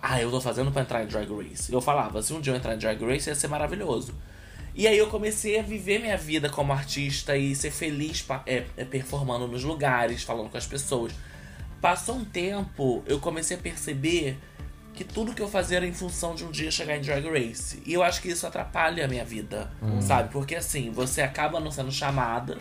Ah, 0.00 0.20
eu 0.20 0.30
tô 0.30 0.40
fazendo 0.40 0.72
pra 0.72 0.82
entrar 0.82 1.04
em 1.04 1.06
Drag 1.06 1.28
Race. 1.30 1.72
Eu 1.72 1.80
falava, 1.80 2.20
se 2.22 2.32
um 2.32 2.40
dia 2.40 2.52
eu 2.52 2.56
entrar 2.56 2.74
em 2.74 2.78
Drag 2.78 3.00
Race 3.04 3.28
ia 3.28 3.34
ser 3.36 3.46
maravilhoso. 3.46 4.12
E 4.74 4.88
aí 4.88 4.96
eu 4.96 5.06
comecei 5.08 5.58
a 5.60 5.62
viver 5.62 6.00
minha 6.00 6.16
vida 6.16 6.48
como 6.48 6.72
artista 6.72 7.36
e 7.36 7.54
ser 7.54 7.70
feliz 7.70 8.26
é, 8.46 8.64
é, 8.76 8.84
performando 8.84 9.46
nos 9.46 9.62
lugares, 9.62 10.22
falando 10.22 10.48
com 10.48 10.56
as 10.56 10.66
pessoas. 10.66 11.12
Passou 11.80 12.16
um 12.16 12.24
tempo, 12.24 13.02
eu 13.06 13.20
comecei 13.20 13.56
a 13.56 13.60
perceber 13.60 14.38
que 14.94 15.04
tudo 15.04 15.32
que 15.34 15.40
eu 15.42 15.48
fazia 15.48 15.78
era 15.78 15.86
em 15.86 15.92
função 15.92 16.34
de 16.34 16.44
um 16.44 16.50
dia 16.50 16.70
chegar 16.70 16.96
em 16.96 17.00
Drag 17.00 17.24
Race. 17.28 17.82
E 17.86 17.92
eu 17.94 18.02
acho 18.02 18.20
que 18.20 18.28
isso 18.28 18.46
atrapalha 18.46 19.04
a 19.04 19.08
minha 19.08 19.24
vida, 19.24 19.70
sabe? 20.00 20.30
Porque 20.30 20.54
assim, 20.54 20.90
você 20.90 21.22
acaba 21.22 21.58
não 21.60 21.70
sendo 21.70 21.90
chamada, 21.90 22.58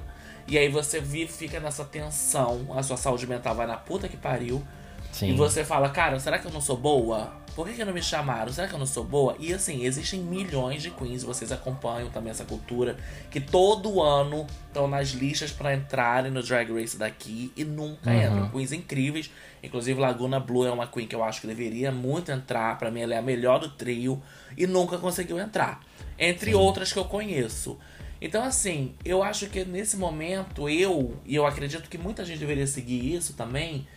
e 0.47 0.57
aí 0.57 0.69
você 0.69 0.99
vive, 0.99 1.31
fica 1.31 1.59
nessa 1.59 1.83
tensão, 1.85 2.67
a 2.77 2.81
sua 2.83 2.97
saúde 2.97 3.27
mental 3.27 3.53
vai 3.55 3.67
na 3.67 3.77
puta 3.77 4.07
que 4.07 4.17
pariu. 4.17 4.63
Sim. 5.11 5.31
E 5.31 5.33
você 5.33 5.65
fala, 5.65 5.89
cara, 5.89 6.17
será 6.19 6.39
que 6.39 6.45
eu 6.47 6.51
não 6.51 6.61
sou 6.61 6.77
boa? 6.77 7.33
Por 7.53 7.67
que, 7.67 7.73
que 7.73 7.83
não 7.83 7.91
me 7.91 8.01
chamaram? 8.01 8.49
Será 8.49 8.65
que 8.65 8.73
eu 8.73 8.79
não 8.79 8.85
sou 8.85 9.03
boa? 9.03 9.35
E 9.37 9.53
assim, 9.53 9.83
existem 9.83 10.21
milhões 10.21 10.81
de 10.81 10.89
queens, 10.89 11.21
vocês 11.21 11.51
acompanham 11.51 12.09
também 12.09 12.31
essa 12.31 12.45
cultura, 12.45 12.95
que 13.29 13.41
todo 13.41 14.01
ano 14.01 14.47
estão 14.67 14.87
nas 14.87 15.09
listas 15.09 15.51
para 15.51 15.75
entrarem 15.75 16.31
no 16.31 16.41
Drag 16.41 16.71
Race 16.71 16.95
daqui 16.95 17.51
e 17.57 17.65
nunca 17.65 18.09
Uhum. 18.09 18.21
entram. 18.21 18.49
Queens 18.51 18.71
incríveis. 18.71 19.29
Inclusive, 19.63 19.99
Laguna 19.99 20.39
Blue 20.39 20.65
é 20.65 20.71
uma 20.71 20.87
queen 20.87 21.07
que 21.07 21.15
eu 21.15 21.23
acho 21.23 21.41
que 21.41 21.47
deveria 21.47 21.91
muito 21.91 22.31
entrar. 22.31 22.77
Pra 22.77 22.89
mim, 22.89 23.01
ela 23.01 23.13
é 23.13 23.17
a 23.17 23.21
melhor 23.21 23.59
do 23.59 23.69
trio 23.69 24.21
e 24.57 24.65
nunca 24.65 24.97
conseguiu 24.97 25.39
entrar. 25.39 25.81
Entre 26.17 26.53
outras 26.55 26.91
que 26.91 26.99
eu 26.99 27.05
conheço. 27.05 27.77
Então, 28.19 28.43
assim, 28.43 28.93
eu 29.03 29.23
acho 29.23 29.47
que 29.47 29.65
nesse 29.65 29.97
momento, 29.97 30.69
eu, 30.69 31.17
e 31.25 31.35
eu 31.35 31.45
acredito 31.45 31.89
que 31.89 31.97
muita 31.97 32.23
gente 32.23 32.39
deveria 32.39 32.67
seguir 32.67 33.15
isso 33.15 33.33
também, 33.33 33.87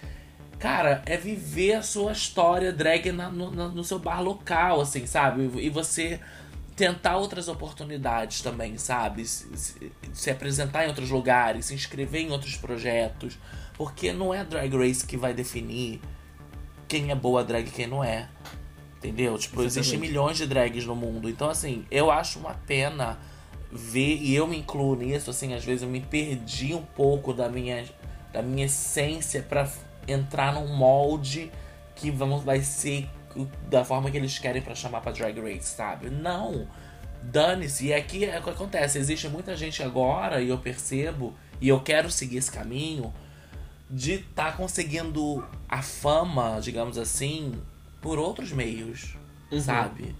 cara, 0.58 1.02
é 1.04 1.16
viver 1.16 1.74
a 1.74 1.82
sua 1.82 2.12
história 2.12 2.72
drag 2.72 3.12
na- 3.12 3.28
no, 3.30 3.50
no 3.50 3.84
seu 3.84 3.98
bar 3.98 4.22
local, 4.22 4.80
assim, 4.80 5.04
sabe? 5.06 5.50
E 5.60 5.68
você 5.68 6.18
tentar 6.74 7.16
outras 7.18 7.48
oportunidades 7.48 8.40
também, 8.40 8.78
sabe? 8.78 9.26
Se, 9.26 9.46
se- 9.56 9.92
se 10.12 10.30
apresentar 10.30 10.84
em 10.84 10.88
outros 10.88 11.10
lugares, 11.10 11.66
se 11.66 11.74
inscrever 11.74 12.22
em 12.22 12.30
outros 12.30 12.56
projetos. 12.56 13.38
Porque 13.76 14.12
não 14.12 14.32
é 14.32 14.40
a 14.40 14.44
Drag 14.44 14.74
Race 14.76 15.04
que 15.04 15.16
vai 15.16 15.34
definir 15.34 16.00
quem 16.86 17.10
é 17.10 17.14
boa 17.14 17.42
drag 17.42 17.66
e 17.66 17.70
quem 17.70 17.86
não 17.86 18.04
é. 18.04 18.28
Entendeu? 18.98 19.36
Tipo, 19.36 19.62
existem 19.62 19.98
milhões 19.98 20.38
de 20.38 20.46
drags 20.46 20.86
no 20.86 20.96
mundo. 20.96 21.28
Então, 21.28 21.50
assim, 21.50 21.84
eu 21.90 22.10
acho 22.10 22.38
uma 22.38 22.54
pena 22.54 23.18
ver, 23.70 24.16
e 24.16 24.34
eu 24.34 24.46
me 24.46 24.58
incluo 24.58 24.94
nisso, 24.94 25.28
assim, 25.28 25.52
às 25.52 25.64
vezes 25.64 25.82
eu 25.82 25.88
me 25.88 26.00
perdi 26.00 26.72
um 26.72 26.82
pouco 26.82 27.34
da 27.34 27.48
minha, 27.48 27.84
da 28.32 28.40
minha 28.40 28.66
essência 28.66 29.42
pra 29.42 29.68
entrar 30.06 30.54
num 30.54 30.68
molde 30.68 31.50
que 31.96 32.10
vamos, 32.10 32.44
vai 32.44 32.60
ser 32.60 33.08
da 33.68 33.84
forma 33.84 34.10
que 34.10 34.16
eles 34.16 34.38
querem 34.38 34.62
pra 34.62 34.74
chamar 34.74 35.00
pra 35.00 35.12
Drag 35.12 35.38
Race, 35.40 35.74
sabe? 35.74 36.08
Não! 36.08 36.68
Dane-se. 37.22 37.86
E 37.86 37.94
aqui 37.94 38.24
é 38.24 38.38
o 38.38 38.42
que 38.42 38.50
acontece. 38.50 38.98
Existe 38.98 39.28
muita 39.28 39.56
gente 39.56 39.82
agora, 39.82 40.40
e 40.40 40.48
eu 40.48 40.58
percebo, 40.58 41.34
e 41.60 41.68
eu 41.68 41.80
quero 41.80 42.10
seguir 42.10 42.36
esse 42.36 42.50
caminho, 42.50 43.12
de 43.94 44.14
estar 44.14 44.50
tá 44.50 44.52
conseguindo 44.52 45.46
a 45.68 45.80
fama, 45.80 46.58
digamos 46.60 46.98
assim, 46.98 47.54
por 48.02 48.18
outros 48.18 48.50
meios, 48.50 49.16
sabe? 49.60 50.16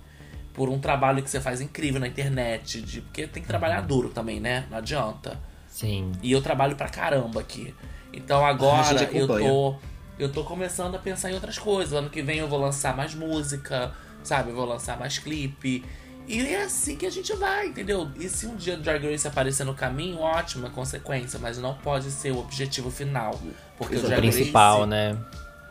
Por 0.52 0.68
um 0.68 0.78
trabalho 0.78 1.20
que 1.20 1.28
você 1.28 1.40
faz 1.40 1.60
incrível 1.60 2.00
na 2.00 2.06
internet, 2.06 2.80
de, 2.80 3.00
porque 3.00 3.26
tem 3.26 3.42
que 3.42 3.48
trabalhar 3.48 3.80
duro 3.80 4.10
também, 4.10 4.38
né? 4.38 4.64
Não 4.70 4.78
adianta. 4.78 5.40
Sim. 5.68 6.12
E 6.22 6.30
eu 6.30 6.40
trabalho 6.40 6.76
pra 6.76 6.88
caramba 6.88 7.40
aqui. 7.40 7.74
Então 8.12 8.46
agora 8.46 9.02
eu 9.12 9.26
tô. 9.26 9.76
Eu 10.16 10.32
tô 10.32 10.44
começando 10.44 10.94
a 10.94 10.98
pensar 11.00 11.32
em 11.32 11.34
outras 11.34 11.58
coisas. 11.58 11.92
Ano 11.92 12.08
que 12.08 12.22
vem 12.22 12.38
eu 12.38 12.46
vou 12.46 12.60
lançar 12.60 12.96
mais 12.96 13.12
música, 13.12 13.92
sabe? 14.22 14.50
Eu 14.50 14.54
vou 14.54 14.64
lançar 14.64 14.96
mais 14.96 15.18
clipe. 15.18 15.84
E 16.26 16.40
é 16.46 16.62
assim 16.62 16.96
que 16.96 17.04
a 17.04 17.10
gente 17.10 17.34
vai, 17.34 17.68
entendeu? 17.68 18.10
E 18.18 18.28
se 18.28 18.46
um 18.46 18.56
dia 18.56 18.74
o 18.74 18.78
Drag 18.78 19.04
Race 19.10 19.26
aparecer 19.28 19.64
no 19.64 19.74
caminho, 19.74 20.18
ótima 20.18 20.70
consequência, 20.70 21.38
mas 21.38 21.58
não 21.58 21.74
pode 21.74 22.10
ser 22.10 22.32
o 22.32 22.38
objetivo 22.38 22.90
final. 22.90 23.38
Porque 23.76 23.96
o 23.96 23.98
O 23.98 24.02
Drag 24.02 24.20
principal, 24.20 24.78
Race 24.80 24.90
né? 24.90 25.18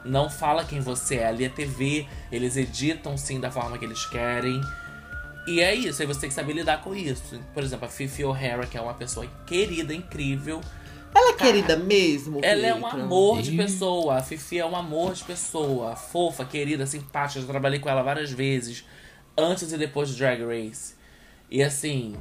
não 0.05 0.29
fala 0.29 0.63
quem 0.63 0.79
você 0.79 1.15
é. 1.15 1.27
Ali 1.27 1.45
é 1.45 1.49
TV, 1.49 2.05
eles 2.31 2.55
editam 2.55 3.17
sim 3.17 3.39
da 3.39 3.49
forma 3.49 3.77
que 3.77 3.85
eles 3.85 4.05
querem. 4.05 4.61
E 5.47 5.59
é 5.59 5.73
isso, 5.73 6.01
aí 6.01 6.07
você 6.07 6.21
tem 6.21 6.29
que 6.29 6.35
saber 6.35 6.53
lidar 6.53 6.81
com 6.81 6.95
isso. 6.95 7.39
Por 7.53 7.63
exemplo, 7.63 7.85
a 7.85 7.89
Fifi 7.89 8.23
O'Hara, 8.23 8.65
que 8.65 8.77
é 8.77 8.81
uma 8.81 8.93
pessoa 8.93 9.27
querida, 9.45 9.93
incrível. 9.93 10.61
Ela 11.15 11.31
é 11.31 11.33
querida 11.33 11.75
mesmo? 11.75 12.39
Ela 12.41 12.65
é 12.67 12.73
um 12.73 12.85
amor 12.87 13.41
de 13.41 13.51
pessoa. 13.55 14.17
A 14.17 14.21
Fifi 14.23 14.57
é 14.57 14.65
um 14.65 14.75
amor 14.75 15.13
de 15.13 15.23
pessoa. 15.23 15.95
Fofa, 15.95 16.45
querida, 16.45 16.85
simpática. 16.87 17.39
Eu 17.39 17.47
trabalhei 17.47 17.79
com 17.79 17.89
ela 17.89 18.01
várias 18.01 18.31
vezes. 18.31 18.83
Antes 19.38 19.72
e 19.72 19.78
depois 19.78 20.10
do 20.12 20.15
Drag 20.17 20.41
Race. 20.43 20.93
E 21.50 21.62
assim. 21.63 22.15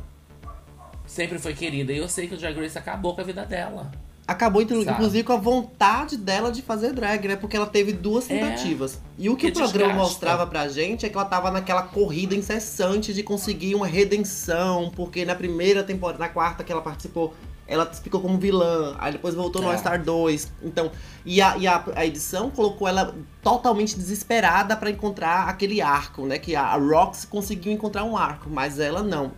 Sempre 1.07 1.39
foi 1.39 1.53
querida. 1.53 1.93
E 1.93 1.99
eu 1.99 2.09
sei 2.09 2.27
que 2.27 2.35
o 2.35 2.39
Drag 2.39 2.59
Race 2.59 2.79
acabou 2.79 3.15
com 3.15 3.21
a 3.21 3.25
vida 3.25 3.45
dela. 3.45 3.91
Acabou, 4.27 4.63
inclu- 4.63 4.85
Sabe? 4.85 4.93
inclusive, 4.97 5.25
com 5.25 5.33
a 5.33 5.37
vontade 5.37 6.17
dela 6.17 6.51
de 6.53 6.63
fazer 6.63 6.93
drag, 6.93 7.27
né? 7.27 7.35
Porque 7.37 7.57
ela 7.57 7.67
teve 7.67 7.93
duas 7.93 8.31
É. 8.31 8.39
tentativas. 8.39 9.01
E 9.19 9.29
o 9.29 9.37
que, 9.37 9.51
Que 9.51 9.59
o 9.59 9.63
programa 9.63 9.89
desgasta. 9.95 10.11
mostrava 10.11 10.47
pra 10.47 10.69
gente 10.69 11.05
é 11.05 11.09
que 11.09 11.17
ela 11.17 11.25
tava 11.27 11.51
naquela 11.51 11.83
corrida 11.83 12.35
incessante 12.35 13.13
de 13.13 13.23
conseguir 13.25 13.75
uma 13.75 13.87
redenção. 13.87 14.91
Porque 14.95 15.25
na 15.25 15.35
primeira 15.35 15.83
temporada, 15.83 16.21
na 16.21 16.29
quarta 16.29 16.63
que 16.63 16.71
ela 16.71 16.81
participou, 16.81 17.35
ela 17.73 17.87
ficou 17.87 18.21
como 18.21 18.39
vilã. 18.39 18.97
Aí 18.99 19.13
depois 19.13 19.35
voltou 19.35 19.63
no 19.63 19.69
É. 19.69 19.73
All 19.73 19.79
Star 19.79 20.03
2. 20.03 20.53
Então, 20.63 20.91
e 21.25 21.41
a, 21.41 21.57
e 21.57 21.67
a, 21.67 21.85
a 21.97 22.05
edição 22.07 22.51
colocou 22.51 22.87
ela 22.87 23.15
totalmente 23.43 23.97
desesperada 23.97 24.77
pra 24.77 24.91
encontrar 24.91 25.49
aquele 25.49 25.81
arco, 25.81 26.27
né? 26.27 26.39
Que 26.39 26.55
a, 26.55 26.63
a 26.63 26.77
Rox 26.77 27.25
conseguiu 27.25 27.73
encontrar 27.73 28.05
um 28.05 28.17
arco, 28.17 28.51
mas 28.51 28.79
ela 28.79 29.03
não. 29.03 29.33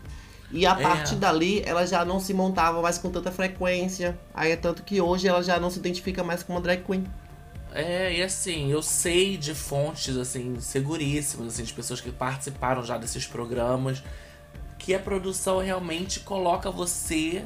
E 0.50 0.66
a 0.66 0.72
É. 0.78 0.82
partir 0.82 1.16
dali, 1.16 1.62
ela 1.66 1.86
já 1.86 2.04
não 2.04 2.20
se 2.20 2.32
montava 2.34 2.80
mais 2.82 2.98
com 2.98 3.10
tanta 3.10 3.32
frequência. 3.32 4.18
Aí 4.32 4.52
é 4.52 4.56
tanto 4.56 4.82
que 4.82 5.00
hoje 5.00 5.26
ela 5.26 5.42
já 5.42 5.58
não 5.58 5.70
se 5.70 5.78
identifica 5.78 6.22
mais 6.22 6.42
como 6.42 6.58
uma 6.58 6.62
drag 6.62 6.82
queen. 6.84 7.04
É, 7.72 8.12
e 8.18 8.22
assim, 8.22 8.70
eu 8.70 8.80
sei 8.80 9.36
de 9.36 9.52
fontes, 9.52 10.16
assim, 10.16 10.60
seguríssimas, 10.60 11.54
assim, 11.54 11.64
de 11.64 11.72
pessoas 11.72 12.00
que 12.00 12.12
participaram 12.12 12.84
já 12.84 12.96
desses 12.96 13.26
programas, 13.26 14.00
que 14.78 14.94
a 14.94 14.98
produção 15.00 15.58
realmente 15.58 16.20
coloca 16.20 16.70
você 16.70 17.44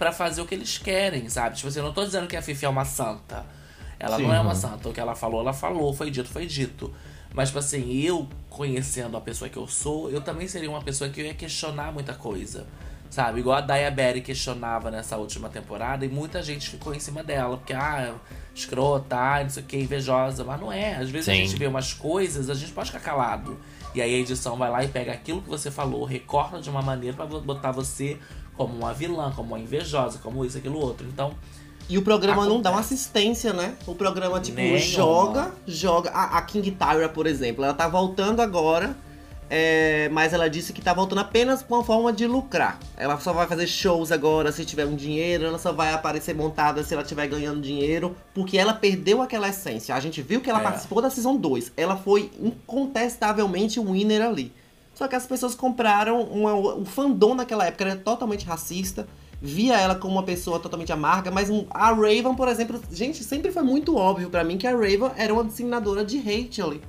pra 0.00 0.12
fazer 0.12 0.40
o 0.40 0.46
que 0.46 0.54
eles 0.54 0.78
querem, 0.78 1.28
sabe? 1.28 1.56
Tipo 1.56 1.68
assim, 1.68 1.78
eu 1.78 1.84
não 1.84 1.92
tô 1.92 2.02
dizendo 2.02 2.26
que 2.26 2.34
a 2.34 2.40
Fifi 2.40 2.64
é 2.64 2.68
uma 2.70 2.86
santa. 2.86 3.44
Ela 3.98 4.16
Sim. 4.16 4.22
não 4.22 4.34
é 4.34 4.40
uma 4.40 4.54
santa. 4.54 4.88
O 4.88 4.94
que 4.94 4.98
ela 4.98 5.14
falou, 5.14 5.42
ela 5.42 5.52
falou. 5.52 5.92
Foi 5.92 6.10
dito, 6.10 6.26
foi 6.30 6.46
dito. 6.46 6.90
Mas, 7.34 7.50
tipo 7.50 7.58
assim, 7.58 8.00
eu 8.00 8.26
conhecendo 8.48 9.14
a 9.18 9.20
pessoa 9.20 9.50
que 9.50 9.58
eu 9.58 9.68
sou, 9.68 10.10
eu 10.10 10.22
também 10.22 10.48
seria 10.48 10.70
uma 10.70 10.80
pessoa 10.80 11.10
que 11.10 11.20
eu 11.20 11.26
ia 11.26 11.34
questionar 11.34 11.92
muita 11.92 12.14
coisa. 12.14 12.66
Sabe? 13.10 13.40
Igual 13.40 13.58
a 13.58 13.60
Daya 13.60 13.90
Berry 13.90 14.22
questionava 14.22 14.90
nessa 14.90 15.18
última 15.18 15.50
temporada 15.50 16.02
e 16.02 16.08
muita 16.08 16.42
gente 16.42 16.70
ficou 16.70 16.94
em 16.94 17.00
cima 17.00 17.22
dela. 17.22 17.58
Porque, 17.58 17.74
ah, 17.74 18.14
escrota, 18.54 19.16
ah, 19.16 19.42
não 19.42 19.50
sei 19.50 19.62
o 19.62 19.66
que, 19.66 19.76
invejosa. 19.76 20.44
Mas 20.44 20.58
não 20.58 20.72
é. 20.72 20.94
Às 20.94 21.10
vezes 21.10 21.28
a 21.28 21.32
Sim. 21.32 21.44
gente 21.44 21.58
vê 21.58 21.66
umas 21.66 21.92
coisas, 21.92 22.48
a 22.48 22.54
gente 22.54 22.72
pode 22.72 22.90
ficar 22.90 23.04
calado. 23.04 23.60
E 23.94 24.00
aí 24.00 24.14
a 24.14 24.18
edição 24.18 24.56
vai 24.56 24.70
lá 24.70 24.82
e 24.82 24.88
pega 24.88 25.12
aquilo 25.12 25.42
que 25.42 25.48
você 25.48 25.70
falou, 25.70 26.04
recorta 26.06 26.58
de 26.58 26.70
uma 26.70 26.80
maneira 26.80 27.14
pra 27.14 27.26
botar 27.26 27.70
você 27.70 28.18
como 28.60 28.76
uma 28.76 28.92
vilã, 28.92 29.32
como 29.34 29.48
uma 29.54 29.58
invejosa, 29.58 30.18
como 30.22 30.44
isso, 30.44 30.58
aquilo, 30.58 30.78
outro. 30.78 31.06
Então, 31.06 31.32
E 31.88 31.96
o 31.96 32.02
programa 32.02 32.44
não 32.44 32.60
dá 32.60 32.70
uma 32.70 32.80
Acontece. 32.80 32.94
assistência, 32.94 33.52
né? 33.54 33.74
O 33.86 33.94
programa, 33.94 34.38
tipo, 34.38 34.56
Nenhuma. 34.58 34.78
joga, 34.78 35.50
joga. 35.66 36.10
A, 36.10 36.36
a 36.36 36.42
King 36.42 36.70
Tyra, 36.72 37.08
por 37.08 37.26
exemplo, 37.26 37.64
ela 37.64 37.72
tá 37.74 37.88
voltando 37.88 38.40
agora. 38.40 38.94
é, 39.52 40.08
mas 40.12 40.32
ela 40.32 40.48
disse 40.48 40.72
que 40.72 40.80
tá 40.80 40.94
voltando 40.94 41.18
apenas 41.18 41.60
com 41.60 41.74
uma 41.74 41.82
forma 41.82 42.12
de 42.12 42.24
lucrar. 42.24 42.78
Ela 42.96 43.18
só 43.18 43.32
vai 43.32 43.48
fazer 43.48 43.66
shows 43.66 44.12
agora 44.12 44.52
se 44.52 44.64
tiver 44.64 44.86
um 44.86 44.94
dinheiro, 44.94 45.44
ela 45.46 45.58
só 45.58 45.72
vai 45.72 45.92
aparecer 45.92 46.32
montada 46.36 46.84
se 46.84 46.94
ela 46.94 47.02
tiver 47.02 47.26
ganhando 47.26 47.60
dinheiro, 47.60 48.14
porque 48.32 48.56
ela 48.56 48.72
perdeu 48.72 49.20
aquela 49.20 49.48
essência. 49.48 49.92
A 49.92 49.98
gente 49.98 50.22
viu 50.22 50.40
que 50.40 50.48
ela 50.48 50.60
É. 50.60 50.62
participou 50.62 51.02
da 51.02 51.10
Season 51.10 51.34
2. 51.36 51.72
Ela 51.76 51.96
foi 51.96 52.30
incontestavelmente 52.40 53.80
o 53.80 53.90
winner 53.92 54.22
ali. 54.22 54.52
Só 55.00 55.08
que 55.08 55.16
as 55.16 55.26
pessoas 55.26 55.54
compraram 55.54 56.20
uma, 56.24 56.52
o 56.54 56.84
fandom 56.84 57.34
naquela 57.34 57.64
época 57.64 57.84
era 57.84 57.96
totalmente 57.96 58.44
racista. 58.44 59.08
Via 59.40 59.80
ela 59.80 59.94
como 59.94 60.12
uma 60.16 60.22
pessoa 60.24 60.60
totalmente 60.60 60.92
amarga, 60.92 61.30
mas 61.30 61.48
um- 61.48 61.64
a 61.70 61.88
Raven, 61.88 62.34
por 62.34 62.46
exemplo, 62.48 62.78
gente, 62.92 63.24
sempre 63.24 63.50
foi 63.50 63.62
muito 63.62 63.96
óbvio 63.96 64.28
pra 64.28 64.44
mim 64.44 64.58
que 64.58 64.66
a 64.66 64.72
Raven 64.72 65.10
era 65.16 65.32
uma 65.32 65.42
disseminadora 65.42 66.04
de 66.04 66.18
hate 66.18 66.60
ali. 66.60 66.82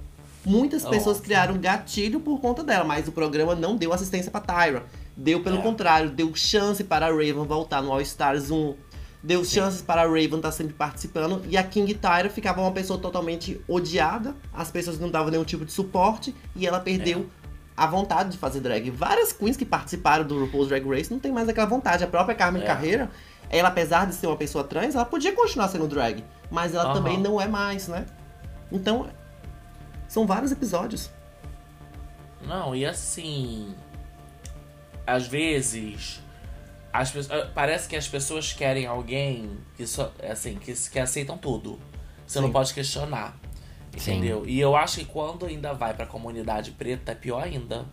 Muitas 0.45 0.83
pessoas 0.83 1.15
Óbvio. 1.19 1.23
criaram 1.23 1.57
gatilho 1.57 2.19
por 2.19 2.41
conta 2.41 2.65
dela, 2.65 2.83
mas 2.83 3.07
o 3.07 3.13
programa 3.13 3.55
não 3.55 3.77
deu 3.77 3.93
assistência 3.93 4.29
pra 4.29 4.41
Tyra. 4.41 4.83
Deu 5.15 5.41
pelo 5.41 5.59
É. 5.59 5.61
contrário, 5.61 6.09
deu 6.09 6.35
chance 6.35 6.83
para 6.83 7.05
a 7.05 7.09
Raven 7.11 7.45
voltar 7.47 7.81
no 7.81 7.93
All 7.93 8.01
Stars 8.01 8.51
1. 8.51 8.75
Deu 9.23 9.45
Sim. 9.45 9.51
chances 9.61 9.81
para 9.81 10.01
a 10.01 10.05
Raven 10.05 10.35
estar 10.37 10.51
sempre 10.51 10.73
participando. 10.73 11.41
E 11.47 11.55
a 11.55 11.63
King 11.63 11.93
Tyra 11.93 12.29
ficava 12.29 12.59
uma 12.59 12.71
pessoa 12.71 12.99
totalmente 12.99 13.61
odiada. 13.69 14.35
As 14.51 14.69
pessoas 14.69 14.99
não 14.99 15.09
davam 15.09 15.31
nenhum 15.31 15.45
tipo 15.45 15.63
de 15.63 15.71
suporte. 15.71 16.35
E 16.55 16.67
ela 16.67 16.79
perdeu 16.81 17.27
a 17.75 17.87
vontade 17.87 18.29
de 18.29 18.37
fazer 18.37 18.59
drag. 18.59 18.89
Várias 18.89 19.31
queens 19.31 19.57
que 19.57 19.65
participaram 19.65 20.25
do 20.25 20.39
RuPaul's 20.39 20.67
Drag 20.67 20.87
Race 20.87 21.11
não 21.11 21.19
tem 21.19 21.31
mais 21.31 21.47
aquela 21.49 21.67
vontade. 21.67 22.03
A 22.03 22.07
própria 22.07 22.35
Carmen 22.35 22.61
É. 22.63 22.65
Carreira, 22.65 23.09
ela 23.49 23.69
apesar 23.69 24.05
de 24.07 24.15
ser 24.15 24.27
uma 24.27 24.37
pessoa 24.37 24.63
trans, 24.63 24.95
ela 24.95 25.05
podia 25.05 25.33
continuar 25.33 25.67
sendo 25.67 25.87
drag. 25.87 26.23
Mas 26.49 26.73
ela 26.73 26.85
Aham. 26.85 26.93
também 26.93 27.17
não 27.17 27.39
é 27.39 27.47
mais, 27.47 27.87
né? 27.87 28.05
Então, 28.71 29.09
são 30.07 30.27
vários 30.27 30.51
episódios. 30.51 31.09
Não, 32.45 32.75
e 32.75 32.85
assim. 32.85 33.73
Às 35.05 35.27
vezes. 35.27 36.21
As, 36.93 37.15
ah, 37.31 37.49
parece 37.53 37.87
que 37.87 37.95
as 37.95 38.07
pessoas 38.07 38.51
querem 38.51 38.85
alguém 38.85 39.57
que 39.77 39.87
só. 39.87 40.11
Assim, 40.29 40.55
que, 40.55 40.73
que 40.73 40.99
aceitam 40.99 41.37
tudo. 41.37 41.79
Você 42.27 42.39
não 42.39 42.47
Sim. 42.47 42.53
pode 42.53 42.73
questionar. 42.73 43.37
Sim. 43.97 44.11
Entendeu? 44.13 44.43
E 44.47 44.59
eu 44.59 44.75
acho 44.75 44.99
que 44.99 45.05
quando 45.05 45.45
ainda 45.45 45.73
vai 45.73 45.93
pra 45.93 46.05
comunidade 46.05 46.71
preta 46.71 47.11
é 47.11 47.15
pior 47.15 47.43
ainda. 47.43 47.85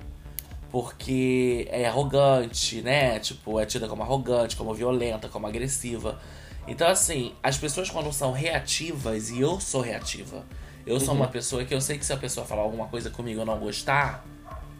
porque 0.70 1.66
é 1.70 1.86
arrogante, 1.86 2.82
né? 2.82 3.18
Tipo, 3.20 3.58
é 3.58 3.64
tida 3.64 3.88
como 3.88 4.02
arrogante, 4.02 4.54
como 4.54 4.74
violenta, 4.74 5.26
como 5.28 5.46
agressiva. 5.46 6.18
Então, 6.66 6.86
assim, 6.88 7.32
as 7.42 7.56
pessoas 7.56 7.88
quando 7.88 8.12
são 8.12 8.32
reativas, 8.32 9.30
e 9.30 9.40
eu 9.40 9.58
sou 9.60 9.80
reativa, 9.80 10.44
eu 10.86 11.00
sou 11.00 11.14
Uhum. 11.14 11.20
uma 11.20 11.28
pessoa 11.28 11.64
que 11.64 11.74
eu 11.74 11.80
sei 11.80 11.96
que 11.96 12.04
se 12.04 12.12
a 12.12 12.18
pessoa 12.18 12.44
falar 12.44 12.60
alguma 12.62 12.86
coisa 12.88 13.08
comigo 13.08 13.38
e 13.38 13.42
eu 13.42 13.46
não 13.46 13.58
gostar, 13.58 14.22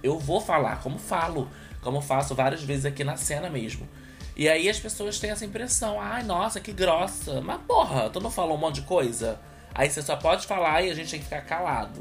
eu 0.02 0.18
vou 0.18 0.40
falar, 0.42 0.82
como 0.82 0.98
falo, 0.98 1.48
como 1.80 2.02
faço 2.02 2.34
várias 2.34 2.62
vezes 2.62 2.84
aqui 2.84 3.02
na 3.02 3.16
cena 3.16 3.48
mesmo. 3.48 3.88
E 4.36 4.46
aí 4.46 4.68
as 4.68 4.78
pessoas 4.78 5.18
têm 5.18 5.30
essa 5.30 5.44
impressão, 5.46 5.98
ai, 5.98 6.22
nossa, 6.22 6.60
que 6.60 6.70
grossa. 6.72 7.40
Mas 7.40 7.60
porra, 7.66 8.10
tu 8.10 8.20
não 8.20 8.30
falou 8.30 8.56
um 8.56 8.60
monte 8.60 8.76
de 8.76 8.82
coisa? 8.82 9.40
Aí 9.78 9.88
você 9.88 10.02
só 10.02 10.16
pode 10.16 10.44
falar 10.44 10.82
e 10.82 10.90
a 10.90 10.94
gente 10.94 11.08
tem 11.12 11.20
que 11.20 11.24
ficar 11.24 11.42
calado. 11.42 12.00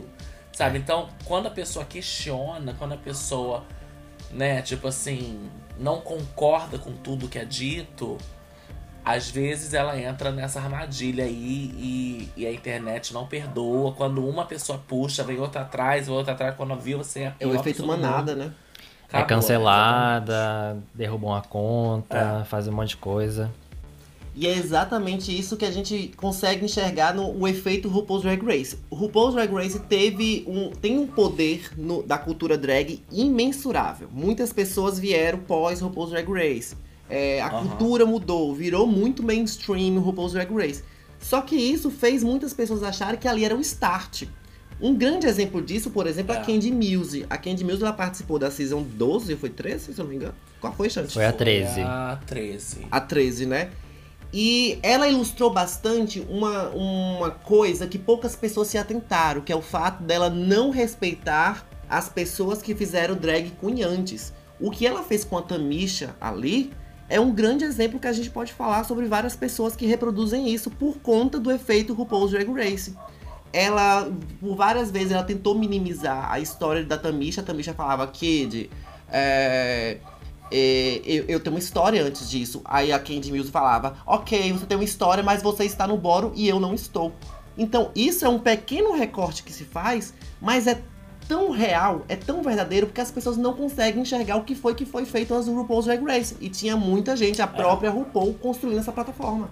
Sabe? 0.52 0.80
Então, 0.80 1.08
quando 1.26 1.46
a 1.46 1.52
pessoa 1.52 1.86
questiona, 1.86 2.74
quando 2.80 2.94
a 2.94 2.98
pessoa, 2.98 3.64
né, 4.32 4.64
tipo 4.64 4.88
assim, 4.88 5.48
não 5.78 6.02
concorda 6.02 6.80
com 6.80 6.92
tudo 6.94 7.28
que 7.28 7.38
é 7.38 7.46
dito, 7.46 8.18
às 9.06 9.30
vezes 9.30 9.76
ela 9.76 9.96
entra 10.02 10.32
nessa 10.32 10.60
armadilha 10.60 11.24
aí 11.26 11.72
e, 11.78 12.32
e 12.36 12.48
a 12.48 12.52
internet 12.52 13.14
não 13.14 13.28
perdoa. 13.28 13.92
Quando 13.92 14.28
uma 14.28 14.46
pessoa 14.46 14.82
puxa, 14.88 15.24
vem 15.24 15.40
outra 15.40 15.62
atrás, 15.62 16.08
vem 16.08 16.16
outra 16.16 16.34
atrás, 16.34 16.56
quando 16.56 16.76
viu 16.76 16.98
você 16.98 17.26
é 17.26 17.34
É 17.40 17.46
o 17.46 17.54
efeito 17.54 17.86
manada, 17.86 18.34
né? 18.34 18.52
É 19.14 19.18
Acabou, 19.20 19.28
cancelada, 19.28 20.78
derrubam 20.96 21.36
a 21.36 21.42
conta, 21.42 22.42
É. 22.42 22.46
faz 22.46 22.68
um 22.68 22.72
monte 22.72 22.90
de 22.90 22.98
coisa. 22.98 23.52
E 24.40 24.46
é 24.46 24.56
exatamente 24.56 25.36
isso 25.36 25.58
que 25.58 25.66
a 25.66 25.72
gente 25.72 26.12
consegue 26.16 26.64
enxergar 26.64 27.12
no 27.12 27.36
o 27.36 27.48
efeito 27.48 27.90
RuPaul's 27.90 28.22
Drag 28.22 28.40
Race. 28.46 28.78
O 28.88 28.96
RuPaul's 28.96 29.34
Drag 29.34 29.52
Race 29.52 29.80
teve 29.80 30.44
um, 30.48 30.70
tem 30.70 31.00
um 31.00 31.08
poder 31.08 31.72
no- 31.76 32.04
da 32.04 32.20
cultura 32.20 32.56
drag 32.56 33.02
imensurável. 33.12 34.08
Muitas 34.14 34.54
pessoas 34.54 35.00
vieram 35.00 35.40
pós 35.40 35.82
RuPaul's 35.82 36.12
Drag 36.12 36.30
Race. 36.32 36.76
É, 37.10 37.42
a 37.42 37.48
Aham. 37.48 37.68
cultura 37.68 38.06
mudou, 38.06 38.54
virou 38.54 38.86
muito 38.86 39.24
mainstream 39.24 39.98
o 39.98 40.02
RuPaul's 40.02 40.34
Drag 40.34 40.54
Race. 40.54 40.84
Só 41.20 41.42
que 41.42 41.56
isso 41.56 41.90
fez 41.90 42.24
muitas 42.24 42.54
pessoas 42.54 42.84
acharem 42.84 43.20
que 43.20 43.28
ali 43.28 43.44
era 43.44 43.56
o 43.56 43.62
start. 43.62 44.26
Um 44.80 44.94
grande 44.94 45.26
exemplo 45.26 45.64
disso, 45.64 45.90
por 45.90 46.06
exemplo, 46.06 46.36
é 46.36 46.38
a. 46.38 46.42
Candy 46.42 46.72
Muse. 46.72 47.26
A 47.28 47.38
Candy 47.40 47.64
Muse 47.64 47.82
ela 47.82 47.92
participou 47.92 48.38
da 48.38 48.52
season 48.52 48.84
12, 48.84 49.34
ou 49.34 49.40
foi 49.40 49.50
13, 49.50 49.94
se 49.96 50.00
eu 50.00 50.04
não 50.04 50.12
me 50.12 50.18
engano. 50.18 50.36
Qual 50.62 50.72
foi, 50.74 50.88
Chante? 50.92 51.14
Foi 51.14 51.26
a 51.26 51.34
13. 51.34 51.82
A 51.82 52.20
13. 52.28 52.78
a 52.92 53.02
13, 53.02 53.46
né? 53.48 53.70
E 54.34 54.78
ela 54.84 55.08
ilustrou 55.08 55.52
bastante 55.52 56.26
uma, 56.30 56.70
uma 56.70 57.32
coisa 57.32 57.88
que 57.88 57.98
poucas 57.98 58.36
pessoas 58.36 58.68
se 58.68 58.78
atentaram, 58.78 59.42
que 59.42 59.52
é 59.52 59.56
o 59.56 59.62
fato 59.62 60.04
dela 60.04 60.30
não 60.30 60.70
respeitar 60.70 61.66
as 61.90 62.10
pessoas 62.10 62.62
que 62.62 62.76
fizeram 62.76 63.16
drag 63.16 63.52
queen 63.60 63.84
antes. 63.84 64.34
O 64.60 64.70
que 64.70 64.86
ela 64.86 65.04
fez 65.04 65.24
com 65.24 65.38
a 65.38 65.42
Tamisha 65.42 66.16
ali 66.20 66.72
é 67.10 67.20
um 67.20 67.32
grande 67.32 67.64
exemplo 67.64 68.00
que 68.00 68.08
a 68.08 68.12
gente 68.12 68.30
pode 68.30 68.52
falar 68.52 68.84
sobre 68.84 69.06
várias 69.06 69.36
pessoas 69.36 69.76
que 69.76 69.86
reproduzem 69.86 70.54
isso 70.54 70.70
por 70.70 70.98
conta 70.98 71.40
do 71.40 71.50
efeito 71.50 71.94
RuPaul's 71.94 72.32
Drag 72.32 72.52
Race. 72.52 72.94
Ela, 73.54 74.12
por 74.42 74.56
várias 74.56 74.92
vezes, 74.92 75.14
ela 75.14 75.24
tentou 75.24 75.56
minimizar 75.56 76.30
a 76.30 76.40
história 76.40 76.84
da 76.84 76.98
Tamisha. 76.98 77.40
A 77.40 77.44
Tamisha 77.46 77.74
falava, 77.74 78.06
Kid, 78.08 78.70
é, 79.10 79.98
é, 80.52 81.02
eu, 81.06 81.26
eu 81.28 81.40
tenho 81.40 81.56
uma 81.56 81.60
história 81.60 82.04
antes 82.04 82.30
disso. 82.30 82.62
Aí 82.66 82.92
a 82.92 83.00
Candy 83.00 83.32
Mills 83.32 83.52
falava: 83.52 83.98
Ok, 84.06 84.52
você 84.54 84.66
tem 84.66 84.78
uma 84.78 84.84
história, 84.84 85.24
mas 85.24 85.42
você 85.42 85.66
está 85.66 85.88
no 85.88 85.98
boro 85.98 86.32
e 86.36 86.48
eu 86.48 86.60
não 86.60 86.74
estou. 86.74 87.14
Então, 87.58 87.92
isso 87.96 88.24
é 88.24 88.30
um 88.30 88.40
pequeno 88.40 88.94
recorte 88.94 89.42
que 89.44 89.52
se 89.52 89.64
faz, 89.64 90.14
mas 90.40 90.68
é 90.68 90.80
tão 91.28 91.52
real, 91.52 92.06
é 92.08 92.16
tão 92.16 92.42
verdadeiro, 92.42 92.88
porque 92.88 93.02
as 93.02 93.12
pessoas 93.12 93.36
não 93.36 93.54
conseguem 93.54 94.02
enxergar 94.02 94.38
o 94.38 94.44
que 94.44 94.56
foi 94.56 94.76
que 94.76 94.86
foi 94.86 95.06
feito 95.06 95.34
antes 95.34 95.48
do 95.48 95.56
RuPaul's 95.56 95.86
Drag 95.86 96.04
Race. 96.04 96.38
E 96.40 96.50
tinha 96.50 96.78
muita 96.78 97.16
gente, 97.18 97.42
a 97.42 97.48
própria 97.48 97.90
RuPaul, 97.90 98.34
construindo 98.36 98.80
essa 98.80 98.92
plataforma. 98.92 99.50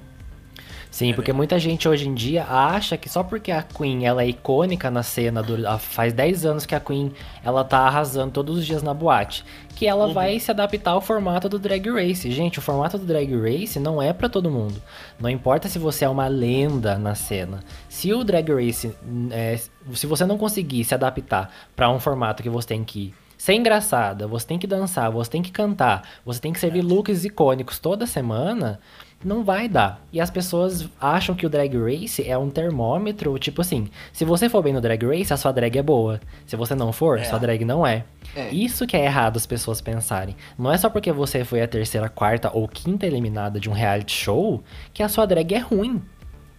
Sim, 0.95 1.13
porque 1.13 1.33
muita 1.33 1.59
gente 1.59 1.89
hoje 1.89 2.07
em 2.07 2.13
dia 2.13 2.45
acha 2.45 2.95
que 2.95 3.09
só 3.09 3.21
porque 3.21 3.51
a 3.51 3.61
Queen 3.61 4.05
ela 4.05 4.23
é 4.23 4.29
icônica 4.29 4.89
na 4.89 5.03
cena, 5.03 5.43
do, 5.43 5.57
faz 5.77 6.13
10 6.13 6.45
anos 6.45 6.65
que 6.65 6.73
a 6.73 6.79
Queen 6.79 7.11
ela 7.43 7.65
tá 7.65 7.79
arrasando 7.79 8.31
todos 8.31 8.59
os 8.59 8.65
dias 8.65 8.81
na 8.81 8.93
boate, 8.93 9.43
que 9.75 9.85
ela 9.85 10.13
vai 10.13 10.39
se 10.39 10.49
adaptar 10.49 10.91
ao 10.91 11.01
formato 11.01 11.49
do 11.49 11.59
Drag 11.59 11.85
Race. 11.89 12.31
Gente, 12.31 12.59
o 12.59 12.61
formato 12.61 12.97
do 12.97 13.05
Drag 13.05 13.29
Race 13.35 13.77
não 13.77 14.01
é 14.01 14.13
pra 14.13 14.29
todo 14.29 14.49
mundo. 14.49 14.81
Não 15.19 15.29
importa 15.29 15.67
se 15.67 15.77
você 15.77 16.05
é 16.05 16.09
uma 16.09 16.29
lenda 16.29 16.97
na 16.97 17.13
cena. 17.13 17.59
Se 17.89 18.13
o 18.13 18.23
Drag 18.23 18.49
Race, 18.49 18.95
é, 19.31 19.59
se 19.91 20.07
você 20.07 20.25
não 20.25 20.37
conseguir 20.37 20.85
se 20.85 20.93
adaptar 20.93 21.51
pra 21.75 21.89
um 21.89 21.99
formato 21.99 22.41
que 22.41 22.49
você 22.49 22.69
tem 22.69 22.85
que 22.85 23.13
ser 23.37 23.55
engraçada, 23.55 24.27
você 24.27 24.47
tem 24.47 24.57
que 24.57 24.65
dançar, 24.65 25.11
você 25.11 25.29
tem 25.29 25.41
que 25.41 25.51
cantar, 25.51 26.07
você 26.25 26.39
tem 26.39 26.53
que 26.53 26.59
servir 26.59 26.81
looks 26.81 27.25
icônicos 27.25 27.79
toda 27.79 28.07
semana, 28.07 28.79
não 29.23 29.43
vai 29.43 29.67
dar. 29.67 30.01
E 30.13 30.21
as 30.21 30.29
pessoas 30.29 30.87
acham 31.01 31.33
que 31.35 31.45
o 31.45 31.49
Drag 31.49 31.75
Race 31.77 32.27
é 32.27 32.37
um 32.37 32.49
termômetro, 32.49 33.37
tipo 33.39 33.61
assim, 33.61 33.87
se 34.13 34.23
você 34.23 34.47
for 34.49 34.61
bem 34.61 34.73
no 34.73 34.81
Drag 34.81 35.03
Race, 35.05 35.33
a 35.33 35.37
sua 35.37 35.51
drag 35.51 35.77
é 35.77 35.81
boa. 35.83 36.19
Se 36.45 36.55
você 36.55 36.75
não 36.75 36.91
for, 36.93 37.17
É. 37.19 37.23
sua 37.23 37.39
drag 37.39 37.63
não 37.65 37.85
é. 37.85 38.03
É. 38.35 38.49
Isso 38.49 38.85
que 38.85 38.95
é 38.97 39.03
errado 39.05 39.37
as 39.37 39.45
pessoas 39.45 39.81
pensarem. 39.81 40.35
Não 40.57 40.71
é 40.71 40.77
só 40.77 40.89
porque 40.89 41.11
você 41.11 41.43
foi 41.43 41.61
a 41.61 41.67
terceira, 41.67 42.09
quarta 42.09 42.51
ou 42.53 42.67
quinta 42.67 43.05
eliminada 43.05 43.59
de 43.59 43.69
um 43.69 43.73
reality 43.73 44.13
show 44.13 44.63
que 44.93 45.01
a 45.01 45.09
sua 45.09 45.25
drag 45.25 45.53
é 45.53 45.59
ruim. 45.59 46.01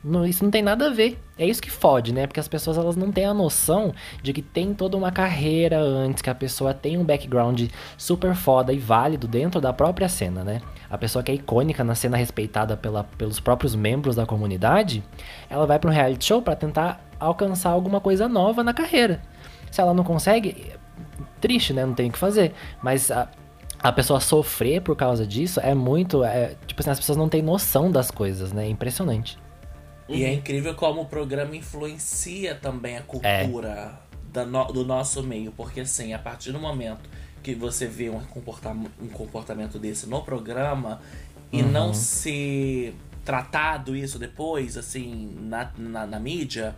Não, 0.09 0.25
isso 0.25 0.45
não 0.45 0.53
tem 0.53 0.63
nada 0.63 0.87
a 0.87 0.91
ver. 0.91 1.19
É 1.37 1.45
isso 1.45 1.61
que 1.61 1.69
fode, 1.69 2.15
né? 2.15 2.29
Porque 2.29 2.39
as 2.39 2.47
pessoas 2.47 2.79
elas 2.79 2.95
não 2.95 3.11
têm 3.11 3.25
a 3.25 3.35
noção 3.35 3.93
de 4.23 4.33
que 4.33 4.41
tem 4.41 4.73
toda 4.73 4.97
uma 4.97 5.11
carreira 5.11 5.81
antes, 5.81 6.23
que 6.23 6.31
a 6.31 6.35
pessoa 6.35 6.73
tem 6.73 6.97
um 6.97 7.03
background 7.03 7.69
super 7.99 8.33
foda 8.37 8.73
e 8.73 8.79
válido 8.79 9.27
dentro 9.27 9.61
da 9.61 9.73
própria 9.73 10.09
cena, 10.09 10.45
né? 10.45 10.63
A 10.89 10.97
pessoa 10.97 11.25
que 11.25 11.33
é 11.33 11.35
icônica 11.35 11.83
na 11.83 11.97
cena 11.97 12.17
respeitada 12.17 12.77
pela, 12.77 13.03
pelos 13.03 13.41
próprios 13.41 13.75
membros 13.75 14.15
da 14.15 14.25
comunidade, 14.25 15.03
ela 15.51 15.67
vai 15.67 15.77
para 15.77 15.91
um 15.91 15.93
reality 15.93 16.25
show 16.25 16.41
para 16.41 16.55
tentar 16.55 17.05
alcançar 17.19 17.71
alguma 17.71 18.01
coisa 18.01 18.29
nova 18.29 18.63
na 18.63 18.73
carreira. 18.73 19.21
Se 19.73 19.81
ela 19.81 19.93
não 19.93 20.05
consegue, 20.05 20.73
triste, 21.41 21.73
né? 21.73 21.85
Não 21.85 21.95
tem 21.95 22.11
o 22.11 22.13
que 22.13 22.19
fazer. 22.19 22.55
Mas 22.81 23.11
a, 23.11 23.29
a 23.81 23.91
pessoa 23.91 24.21
sofrer 24.21 24.83
por 24.83 24.95
causa 24.95 25.27
disso 25.27 25.59
é 25.59 25.75
muito. 25.75 26.23
é, 26.23 26.55
tipo 26.65 26.81
assim, 26.81 26.91
as 26.91 27.01
pessoas 27.01 27.19
não 27.19 27.29
têm 27.29 27.43
noção 27.43 27.91
das 27.91 28.09
coisas, 28.09 28.53
né? 28.53 28.67
É 28.67 28.71
impressionante. 28.71 29.37
E 30.09 30.25
é 30.25 30.33
incrível 30.33 30.75
como 30.75 31.03
o 31.03 31.07
programa 31.07 31.57
influencia 31.57 32.55
também 32.55 32.97
a 32.97 33.03
cultura 33.03 34.01
da 34.33 34.45
no- 34.45 34.67
do 34.73 34.85
nosso 34.85 35.23
meio. 35.23 35.51
Porque 35.53 35.81
assim, 35.81 36.13
a 36.13 36.19
partir 36.19 36.53
do 36.53 36.59
momento 36.61 37.09
que 37.43 37.55
você 37.55 37.87
vê 37.87 38.09
um 38.11 38.21
comportamento, 38.21 38.93
um 39.01 39.09
comportamento 39.09 39.79
desse 39.79 40.07
no 40.09 40.23
programa 40.23 41.01
e 41.53 41.63
não 41.63 41.93
ser 41.95 42.95
tratado 43.25 43.97
isso 43.97 44.19
depois, 44.19 44.77
assim, 44.77 45.37
na, 45.41 45.71
na, 45.77 46.07
na 46.07 46.21
mídia, 46.21 46.75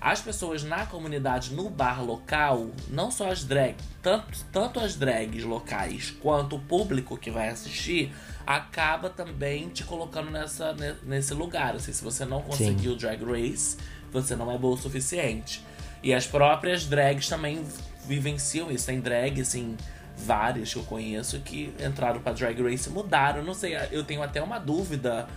as 0.00 0.20
pessoas 0.20 0.64
na 0.64 0.84
comunidade, 0.86 1.52
no 1.54 1.68
bar 1.70 2.02
local, 2.04 2.70
não 2.88 3.10
só 3.10 3.30
as 3.30 3.44
drag, 3.44 3.76
tanto, 4.02 4.26
tanto 4.50 4.80
as 4.80 4.96
drags 4.96 5.44
locais 5.44 6.10
quanto 6.10 6.56
o 6.56 6.58
público 6.58 7.16
que 7.16 7.30
vai 7.30 7.48
assistir, 7.50 8.12
acaba 8.46 9.08
também 9.10 9.68
te 9.68 9.84
colocando 9.84 10.30
nessa, 10.30 10.72
ne- 10.74 10.94
nesse 11.04 11.34
lugar. 11.34 11.74
Assim, 11.74 11.92
se 11.92 12.02
você 12.02 12.24
não 12.24 12.40
conseguiu 12.42 12.96
Drag 12.96 13.22
Race, 13.24 13.76
você 14.12 14.34
não 14.36 14.50
é 14.50 14.58
boa 14.58 14.74
o 14.74 14.78
suficiente. 14.78 15.64
E 16.02 16.12
as 16.12 16.26
próprias 16.26 16.84
drags 16.86 17.28
também 17.28 17.64
vivenciam 18.06 18.70
isso. 18.70 18.86
Tem 18.86 19.00
drag, 19.00 19.40
assim, 19.40 19.76
várias 20.16 20.72
que 20.72 20.78
eu 20.78 20.82
conheço 20.84 21.38
que 21.40 21.72
entraram 21.84 22.20
pra 22.20 22.32
Drag 22.32 22.60
Race 22.62 22.88
e 22.88 22.92
mudaram. 22.92 23.42
Não 23.44 23.54
sei, 23.54 23.76
eu 23.90 24.02
tenho 24.04 24.22
até 24.22 24.42
uma 24.42 24.58
dúvida. 24.58 25.28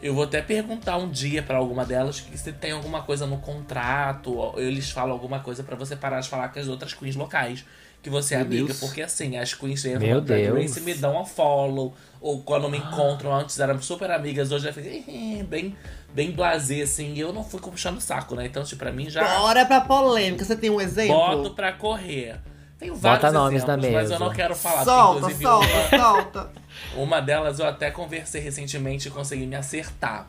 Eu 0.00 0.14
vou 0.14 0.24
até 0.24 0.42
perguntar 0.42 0.98
um 0.98 1.08
dia 1.10 1.42
pra 1.42 1.56
alguma 1.56 1.84
delas 1.84 2.20
que 2.20 2.36
se 2.38 2.52
tem 2.52 2.70
alguma 2.72 3.02
coisa 3.02 3.26
no 3.26 3.38
contrato, 3.38 4.32
ou 4.32 4.60
eles 4.60 4.90
falam 4.90 5.12
alguma 5.12 5.40
coisa 5.40 5.62
pra 5.64 5.74
você 5.74 5.96
parar 5.96 6.20
de 6.20 6.28
falar 6.28 6.48
com 6.48 6.58
as 6.60 6.68
outras 6.68 6.92
queens 6.94 7.16
locais 7.16 7.64
que 8.02 8.10
você 8.10 8.34
é 8.34 8.38
Meu 8.38 8.46
amiga, 8.46 8.66
Deus. 8.66 8.78
porque 8.78 9.02
assim, 9.02 9.36
as 9.36 9.52
queens 9.54 9.84
entram 9.84 10.00
Meu 10.06 10.20
Drag 10.20 10.42
Deus. 10.42 10.58
Race 10.62 10.78
e 10.78 10.82
me 10.82 10.94
dão 10.94 11.20
um 11.20 11.24
follow, 11.24 11.94
ou 12.26 12.42
quando 12.42 12.68
me 12.68 12.78
encontram 12.78 13.32
antes 13.32 13.58
eram 13.60 13.80
super 13.80 14.10
amigas, 14.10 14.50
hoje 14.50 14.64
já 14.64 14.72
fica 14.72 14.88
"Eh, 14.88 15.44
bem 15.44 15.76
bem 16.12 16.32
blasé 16.32 16.82
assim, 16.82 17.14
e 17.14 17.20
eu 17.20 17.32
não 17.32 17.44
fui 17.44 17.60
puxando 17.60 17.98
o 17.98 18.00
saco, 18.00 18.34
né? 18.34 18.46
Então, 18.46 18.64
tipo, 18.64 18.78
pra 18.80 18.90
mim 18.90 19.08
já 19.08 19.22
Bora 19.38 19.64
pra 19.64 19.82
polêmica. 19.82 20.44
Você 20.44 20.56
tem 20.56 20.70
um 20.70 20.80
exemplo? 20.80 21.14
boto 21.14 21.54
pra 21.54 21.72
correr. 21.72 22.40
Tenho 22.78 22.94
vários 22.96 23.22
Bota 23.22 23.32
nomes 23.32 23.64
na 23.64 23.74
exemplos, 23.74 23.92
mas 23.92 24.10
eu 24.10 24.18
não 24.18 24.32
quero 24.32 24.54
falar, 24.56 24.84
solta, 24.84 25.18
inclusive 25.18 25.44
solta, 25.44 25.66
uma, 25.66 25.98
solta. 25.98 26.52
uma 26.96 27.20
delas 27.20 27.58
eu 27.58 27.66
até 27.66 27.90
conversei 27.90 28.40
recentemente 28.40 29.08
e 29.08 29.10
consegui 29.10 29.46
me 29.46 29.54
acertar. 29.56 30.26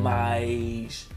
Mas. 0.00 1.08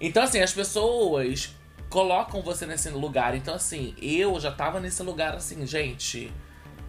Então, 0.00 0.22
assim, 0.22 0.40
as 0.40 0.52
pessoas 0.52 1.54
colocam 1.90 2.40
você 2.42 2.64
nesse 2.64 2.88
lugar. 2.88 3.34
Então, 3.34 3.54
assim, 3.54 3.94
eu 4.00 4.40
já 4.40 4.50
tava 4.50 4.80
nesse 4.80 5.02
lugar 5.02 5.34
assim, 5.34 5.66
gente. 5.66 6.32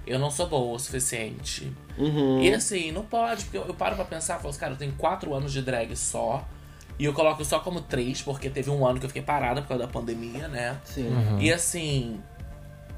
Eu 0.06 0.18
não 0.18 0.32
sou 0.32 0.48
boa 0.48 0.76
o 0.76 0.80
suficiente. 0.80 1.72
Uhum. 1.98 2.42
E 2.42 2.54
assim, 2.54 2.92
não 2.92 3.04
pode, 3.04 3.44
porque 3.44 3.58
eu, 3.58 3.66
eu 3.66 3.74
paro 3.74 3.96
pra 3.96 4.06
pensar, 4.06 4.38
falo 4.38 4.50
assim, 4.50 4.60
cara, 4.60 4.74
eu 4.74 4.78
tenho 4.78 4.94
quatro 4.94 5.34
anos 5.34 5.54
de 5.54 5.62
drag 5.62 5.96
só. 5.96 6.48
E 6.98 7.06
eu 7.06 7.14
coloco 7.14 7.44
só 7.44 7.60
como 7.60 7.82
três, 7.82 8.22
porque 8.22 8.50
teve 8.50 8.70
um 8.70 8.86
ano 8.86 9.00
que 9.00 9.06
eu 9.06 9.10
fiquei 9.10 9.24
parada 9.24 9.62
por 9.62 9.70
causa 9.70 9.86
da 9.86 9.92
pandemia, 9.92 10.48
né? 10.48 10.80
Sim. 10.84 11.08
Uhum. 11.08 11.40
E 11.40 11.52
assim, 11.52 12.20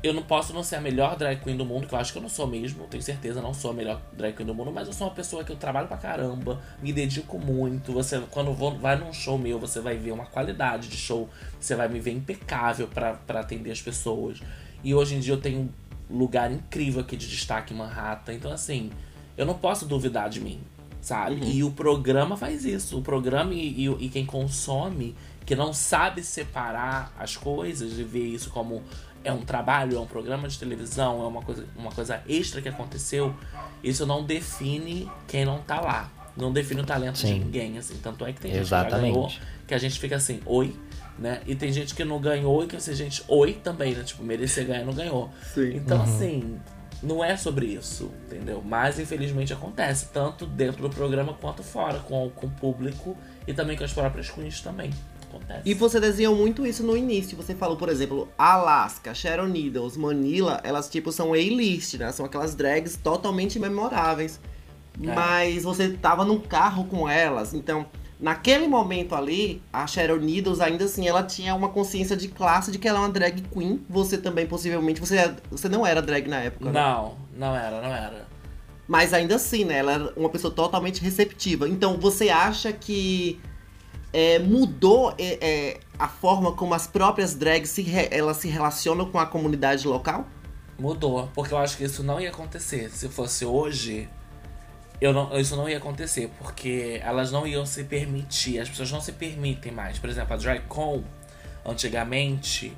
eu 0.03 0.13
não 0.13 0.21
posso 0.21 0.53
não 0.53 0.61
ser 0.61 0.75
a 0.75 0.81
melhor 0.81 1.15
drag 1.15 1.41
queen 1.41 1.55
do 1.55 1.63
mundo, 1.63 1.87
que 1.87 1.95
eu 1.95 1.97
acho 1.97 2.11
que 2.11 2.17
eu 2.17 2.21
não 2.21 2.27
sou 2.27 2.45
mesmo, 2.45 2.85
tenho 2.87 3.01
certeza, 3.01 3.41
não 3.41 3.53
sou 3.53 3.71
a 3.71 3.73
melhor 3.73 4.01
drag 4.11 4.35
queen 4.35 4.45
do 4.45 4.53
mundo, 4.53 4.69
mas 4.69 4.87
eu 4.87 4.93
sou 4.93 5.07
uma 5.07 5.13
pessoa 5.13 5.45
que 5.45 5.51
eu 5.53 5.55
trabalho 5.55 5.87
pra 5.87 5.95
caramba, 5.95 6.59
me 6.81 6.91
dedico 6.91 7.39
muito. 7.39 7.93
Você, 7.93 8.19
quando 8.29 8.51
vou, 8.51 8.77
vai 8.77 8.97
num 8.97 9.13
show 9.13 9.37
meu, 9.37 9.57
você 9.57 9.79
vai 9.79 9.95
ver 9.95 10.11
uma 10.11 10.25
qualidade 10.25 10.89
de 10.89 10.97
show, 10.97 11.29
você 11.57 11.73
vai 11.73 11.87
me 11.87 12.01
ver 12.01 12.11
impecável 12.11 12.89
pra 12.89 13.13
pra 13.13 13.39
atender 13.39 13.71
as 13.71 13.81
pessoas. 13.81 14.41
E 14.83 14.93
hoje 14.93 15.15
em 15.15 15.21
dia 15.21 15.33
eu 15.33 15.39
tenho 15.39 15.73
lugar 16.13 16.51
incrível 16.51 17.01
aqui 17.01 17.17
de 17.17 17.27
destaque 17.27 17.73
em 17.73 17.77
Manhattan, 17.77 18.33
então 18.33 18.51
assim, 18.51 18.91
eu 19.37 19.45
não 19.45 19.55
posso 19.55 19.85
duvidar 19.85 20.29
de 20.29 20.39
mim, 20.39 20.59
sabe? 21.01 21.35
Uhum. 21.35 21.51
E 21.51 21.63
o 21.63 21.71
programa 21.71 22.37
faz 22.37 22.65
isso, 22.65 22.99
o 22.99 23.01
programa 23.01 23.53
e, 23.53 23.87
e, 23.87 24.05
e 24.05 24.09
quem 24.09 24.25
consome, 24.25 25.15
que 25.45 25.55
não 25.55 25.73
sabe 25.73 26.23
separar 26.23 27.13
as 27.19 27.35
coisas 27.35 27.97
e 27.97 28.03
ver 28.03 28.25
isso 28.25 28.49
como 28.49 28.81
é 29.23 29.31
um 29.31 29.41
trabalho, 29.41 29.97
é 29.97 29.99
um 29.99 30.05
programa 30.05 30.47
de 30.47 30.59
televisão, 30.59 31.23
é 31.23 31.27
uma 31.27 31.41
coisa, 31.41 31.65
uma 31.75 31.91
coisa 31.91 32.21
extra 32.27 32.61
que 32.61 32.69
aconteceu, 32.69 33.33
isso 33.83 34.05
não 34.05 34.23
define 34.23 35.09
quem 35.27 35.45
não 35.45 35.59
tá 35.59 35.79
lá. 35.79 36.11
Não 36.35 36.51
define 36.51 36.81
o 36.81 36.85
talento 36.85 37.19
Sim. 37.19 37.35
de 37.35 37.39
ninguém, 37.45 37.77
assim. 37.77 37.95
Tanto 38.01 38.25
é 38.25 38.33
que 38.33 38.41
tem 38.41 38.51
gente 38.51 38.61
que 38.61 38.65
Exatamente. 38.65 39.13
ganhou, 39.13 39.31
que 39.67 39.73
a 39.73 39.77
gente 39.77 39.99
fica 39.99 40.15
assim, 40.15 40.41
oi, 40.45 40.75
né? 41.17 41.41
E 41.45 41.55
tem 41.55 41.71
gente 41.71 41.93
que 41.95 42.03
não 42.03 42.19
ganhou 42.19 42.63
e 42.63 42.67
que 42.67 42.75
assim, 42.75 42.93
gente, 42.93 43.23
oi 43.27 43.53
também, 43.53 43.93
né? 43.93 44.03
Tipo, 44.03 44.23
merecer 44.23 44.65
ganhar 44.65 44.81
e 44.81 44.85
não 44.85 44.93
ganhou. 44.93 45.29
Sim. 45.53 45.75
Então, 45.75 45.97
Uhum. 45.97 46.03
assim, 46.03 46.59
não 47.01 47.23
é 47.23 47.35
sobre 47.37 47.65
isso, 47.67 48.11
entendeu? 48.25 48.61
Mas 48.65 48.99
infelizmente 48.99 49.51
acontece, 49.53 50.07
tanto 50.13 50.45
dentro 50.45 50.81
do 50.81 50.89
programa 50.89 51.33
quanto 51.33 51.61
fora, 51.63 51.99
com, 51.99 52.29
com 52.29 52.47
o 52.47 52.51
público 52.51 53.15
e 53.47 53.53
também 53.53 53.77
com 53.77 53.83
as 53.83 53.93
próprias 53.93 54.29
queens 54.29 54.61
também. 54.61 54.89
Acontece. 55.29 55.61
E 55.65 55.73
você 55.73 55.99
desenhou 55.99 56.35
muito 56.35 56.65
isso 56.65 56.83
no 56.83 56.95
início. 56.95 57.35
Você 57.37 57.55
falou, 57.55 57.75
por 57.75 57.89
exemplo, 57.89 58.29
Alaska, 58.37 59.13
Sharon 59.15 59.47
Needles, 59.47 59.97
Manila, 59.97 60.61
elas 60.63 60.87
tipo 60.89 61.11
são 61.11 61.33
A-list, 61.33 61.95
né? 61.95 62.11
São 62.11 62.25
aquelas 62.25 62.53
drags 62.55 62.95
totalmente 62.97 63.57
memoráveis. 63.59 64.39
É. 65.01 65.13
Mas 65.13 65.63
você 65.63 65.89
tava 65.89 66.23
num 66.23 66.39
carro 66.39 66.85
com 66.85 67.09
elas, 67.09 67.53
então 67.53 67.87
naquele 68.23 68.69
momento 68.69 69.13
ali, 69.13 69.61
a 69.71 69.85
Sharon 69.85 70.15
Needles 70.15 70.61
ainda 70.61 70.85
assim, 70.85 71.05
ela 71.05 71.23
tinha 71.23 71.53
uma 71.53 71.67
consciência 71.67 72.15
de 72.15 72.29
classe 72.29 72.71
de 72.71 72.79
que 72.79 72.87
ela 72.87 72.99
é 72.99 73.01
uma 73.01 73.09
drag 73.09 73.41
queen. 73.51 73.85
Você 73.89 74.17
também 74.17 74.47
possivelmente, 74.47 75.01
você, 75.01 75.35
você 75.51 75.67
não 75.67 75.85
era 75.85 76.01
drag 76.01 76.29
na 76.29 76.37
época, 76.37 76.71
né? 76.71 76.71
Não, 76.71 77.17
não 77.35 77.53
era, 77.53 77.81
não 77.81 77.93
era. 77.93 78.25
Mas 78.87 79.13
ainda 79.13 79.35
assim, 79.35 79.65
né? 79.65 79.79
Ela 79.79 79.91
era 79.91 80.13
uma 80.15 80.29
pessoa 80.29 80.53
totalmente 80.53 81.01
receptiva. 81.01 81.67
Então, 81.67 81.97
você 81.97 82.29
acha 82.29 82.71
que 82.71 83.41
é, 84.13 84.39
mudou 84.39 85.13
é, 85.17 85.37
é, 85.41 85.79
a 85.99 86.07
forma 86.07 86.53
como 86.53 86.73
as 86.73 86.87
próprias 86.87 87.35
drags 87.35 87.71
se, 87.71 87.85
elas 88.09 88.37
se 88.37 88.47
relacionam 88.47 89.05
com 89.11 89.19
a 89.19 89.25
comunidade 89.25 89.85
local? 89.85 90.25
Mudou, 90.79 91.29
porque 91.35 91.53
eu 91.53 91.57
acho 91.57 91.75
que 91.75 91.83
isso 91.83 92.01
não 92.01 92.21
ia 92.21 92.29
acontecer. 92.29 92.89
Se 92.89 93.09
fosse 93.09 93.45
hoje, 93.45 94.07
eu 95.03 95.11
não, 95.13 95.37
isso 95.39 95.55
não 95.55 95.67
ia 95.67 95.77
acontecer, 95.77 96.29
porque 96.39 96.99
elas 97.03 97.31
não 97.31 97.45
iam 97.45 97.65
se 97.65 97.83
permitir, 97.83 98.59
as 98.59 98.69
pessoas 98.69 98.91
não 98.91 99.01
se 99.01 99.11
permitem 99.13 99.71
mais. 99.71 99.99
Por 99.99 100.09
exemplo, 100.09 100.33
a 100.33 100.37
DragCon, 100.37 101.03
antigamente, 101.65 102.75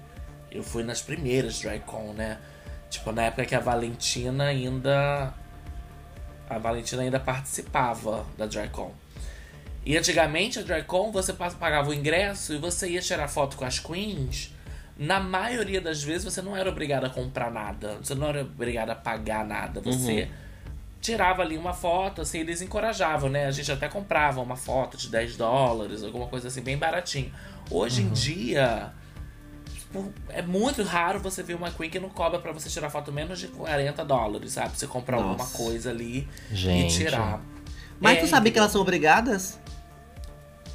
eu 0.52 0.64
fui 0.64 0.84
nas 0.84 1.02
primeiras 1.02 1.60
DragCon, 1.60 2.14
né? 2.14 2.38
Tipo, 2.90 3.12
na 3.12 3.24
época 3.24 3.46
que 3.46 3.56
a 3.56 3.60
Valentina 3.60 4.46
ainda. 4.46 5.34
A 6.50 6.58
Valentina 6.60 7.02
ainda 7.02 7.20
participava 7.20 8.26
da 8.38 8.46
DragCon. 8.46 8.94
E 9.86 9.98
antigamente 9.98 10.58
a 10.60 10.62
DragCon 10.64 11.12
você 11.12 11.34
pa- 11.34 11.52
pagava 11.52 11.90
o 11.90 11.94
ingresso 11.94 12.54
e 12.54 12.58
você 12.58 12.90
ia 12.90 13.02
tirar 13.02 13.28
foto 13.28 13.56
com 13.58 13.66
as 13.66 13.80
queens. 13.80 14.54
Na 14.98 15.20
maioria 15.20 15.82
das 15.82 16.02
vezes 16.02 16.24
você 16.24 16.42
não 16.42 16.56
era 16.56 16.70
obrigado 16.70 17.06
a 17.06 17.10
comprar 17.10 17.52
nada. 17.52 17.98
Você 18.02 18.16
não 18.16 18.28
era 18.30 18.42
obrigado 18.42 18.90
a 18.92 18.96
pagar 18.96 19.46
nada. 19.46 19.82
Você 19.82 20.28
tirava 21.06 21.42
ali 21.44 21.58
uma 21.58 21.74
foto, 21.74 22.22
assim, 22.22 22.40
eles 22.40 22.62
encorajavam, 22.62 23.30
né? 23.30 23.46
A 23.46 23.52
gente 23.52 23.72
até 23.72 23.88
comprava 23.88 24.42
uma 24.42 24.56
foto 24.56 24.98
de 24.98 25.08
10 25.10 25.38
dólares, 25.38 26.04
alguma 26.04 26.28
coisa 26.28 26.48
assim, 26.48 26.62
bem 26.62 26.78
baratinho. 26.78 27.32
Hoje 27.70 28.02
em 28.02 28.10
dia. 28.10 28.92
tipo, 29.74 30.12
É 30.30 30.42
muito 30.42 30.82
raro 30.84 31.20
você 31.20 31.44
ver 31.44 31.54
uma 31.56 31.70
Queen 31.72 31.90
que 31.90 32.00
não 32.00 32.10
cobra 32.10 32.40
pra 32.40 32.52
você 32.52 32.70
tirar 32.70 32.90
foto 32.90 33.12
menos 33.12 33.40
de 33.40 33.48
40 33.48 34.04
dólares, 34.04 34.54
sabe? 34.54 34.78
Você 34.78 34.88
comprar 34.88 35.18
alguma 35.18 35.38
Nossa. 35.38 35.58
coisa 35.58 35.90
ali 35.92 36.28
Gente. 36.52 36.96
e 36.96 36.98
tirar. 37.06 37.42
Mas 38.00 38.18
É, 38.18 38.22
tu 38.22 38.28
sabia 38.28 38.52
que 38.52 38.58
elas 38.60 38.72
são 38.72 38.82
obrigadas? 38.82 39.60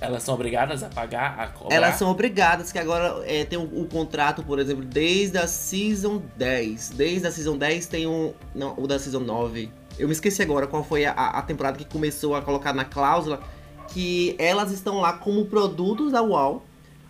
Elas 0.01 0.23
são 0.23 0.35
obrigadas 0.35 0.83
a 0.83 0.89
pagar, 0.89 1.39
a 1.39 1.49
cobrar? 1.49 1.77
Elas 1.77 1.97
são 1.97 2.11
obrigadas, 2.11 2.73
que 2.73 2.79
agora 2.79 3.23
é, 3.27 3.45
tem 3.45 3.59
o, 3.59 3.83
o 3.83 3.87
contrato, 3.87 4.43
por 4.43 4.59
exemplo, 4.59 4.83
desde 4.83 5.37
a 5.37 5.47
Season 5.47 6.23
10. 6.37 6.91
Desde 6.91 7.27
a 7.27 7.31
Season 7.31 7.59
10 7.59 7.87
tem 7.87 8.07
um. 8.07 8.33
Não, 8.55 8.75
o 8.79 8.87
da 8.87 8.99
Season 8.99 9.21
9. 9.21 9.71
Eu 9.99 10.07
me 10.09 10.13
esqueci 10.13 10.41
agora 10.43 10.67
qual 10.67 10.83
foi 10.83 11.05
a, 11.05 11.13
a 11.13 11.43
temporada 11.43 11.77
que 11.79 11.85
começou 11.85 12.35
a 12.35 12.43
colocar 12.43 12.73
na 12.73 12.85
cláusula 12.85 13.41
que 13.89 14.35
elas 14.39 14.71
estão 14.73 15.01
lá 15.01 15.13
como 15.15 15.45
produtos 15.47 16.13
da 16.13 16.23
UAU, 16.23 16.63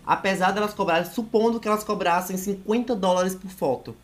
apesar 0.05 0.51
delas 0.51 0.73
cobrarem, 0.73 1.09
supondo 1.09 1.59
que 1.59 1.67
elas 1.67 1.83
cobrassem 1.83 2.35
50 2.35 2.95
dólares 2.95 3.35
por 3.35 3.49
foto. 3.49 3.95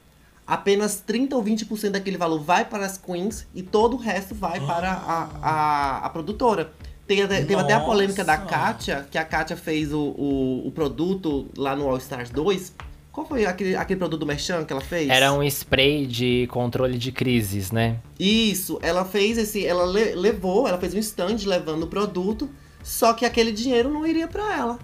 Apenas 0.46 1.02
30 1.06 1.36
ou 1.36 1.44
20% 1.44 1.90
daquele 1.92 2.18
valor 2.18 2.40
vai 2.40 2.64
para 2.64 2.86
as 2.86 2.98
queens 2.98 3.46
e 3.54 3.62
todo 3.62 3.96
o 3.96 4.00
resto 4.00 4.34
vai 4.34 4.60
para 4.66 4.92
a, 4.94 5.30
a, 5.42 5.98
a 6.06 6.10
produtora. 6.10 6.72
Tem 7.06 7.22
até- 7.24 7.40
teve 7.42 7.56
até 7.56 7.74
a 7.74 7.80
polêmica 7.82 8.24
da. 8.24 8.38
Kátia, 8.38 9.08
que 9.12 9.18
a 9.18 9.26
Kátia 9.26 9.58
fez 9.58 9.92
o, 9.92 10.00
o, 10.00 10.68
o 10.68 10.72
produto 10.72 11.48
lá 11.58 11.76
no 11.76 11.90
All 11.90 11.98
Stars 11.98 12.30
2. 12.30 12.74
Qual 13.18 13.26
foi 13.26 13.48
aquele, 13.48 13.76
aquele 13.76 13.98
produto 13.98 14.20
do 14.20 14.28
Merchan 14.28 14.64
que 14.64 14.72
ela 14.72 14.80
fez? 14.80 15.10
Era 15.10 15.34
um 15.34 15.42
spray 15.42 16.06
de 16.06 16.46
controle 16.52 17.00
de 17.00 17.12
crises, 17.12 17.72
né? 17.72 17.98
Isso, 18.20 18.78
ela 18.80 19.04
fez 19.04 19.40
esse. 19.40 19.66
Ela 19.66 19.88
le- 19.88 20.14
levou, 20.14 20.68
ela 20.68 20.78
fez 20.78 20.94
um 20.94 21.00
stand 21.00 21.38
levando 21.48 21.82
o 21.82 21.88
produto, 21.88 22.48
só 22.84 23.14
que 23.14 23.26
aquele 23.26 23.52
dinheiro 23.52 23.90
não 23.92 24.06
iria 24.06 24.28
pra 24.28 24.56
ela. 24.56 24.78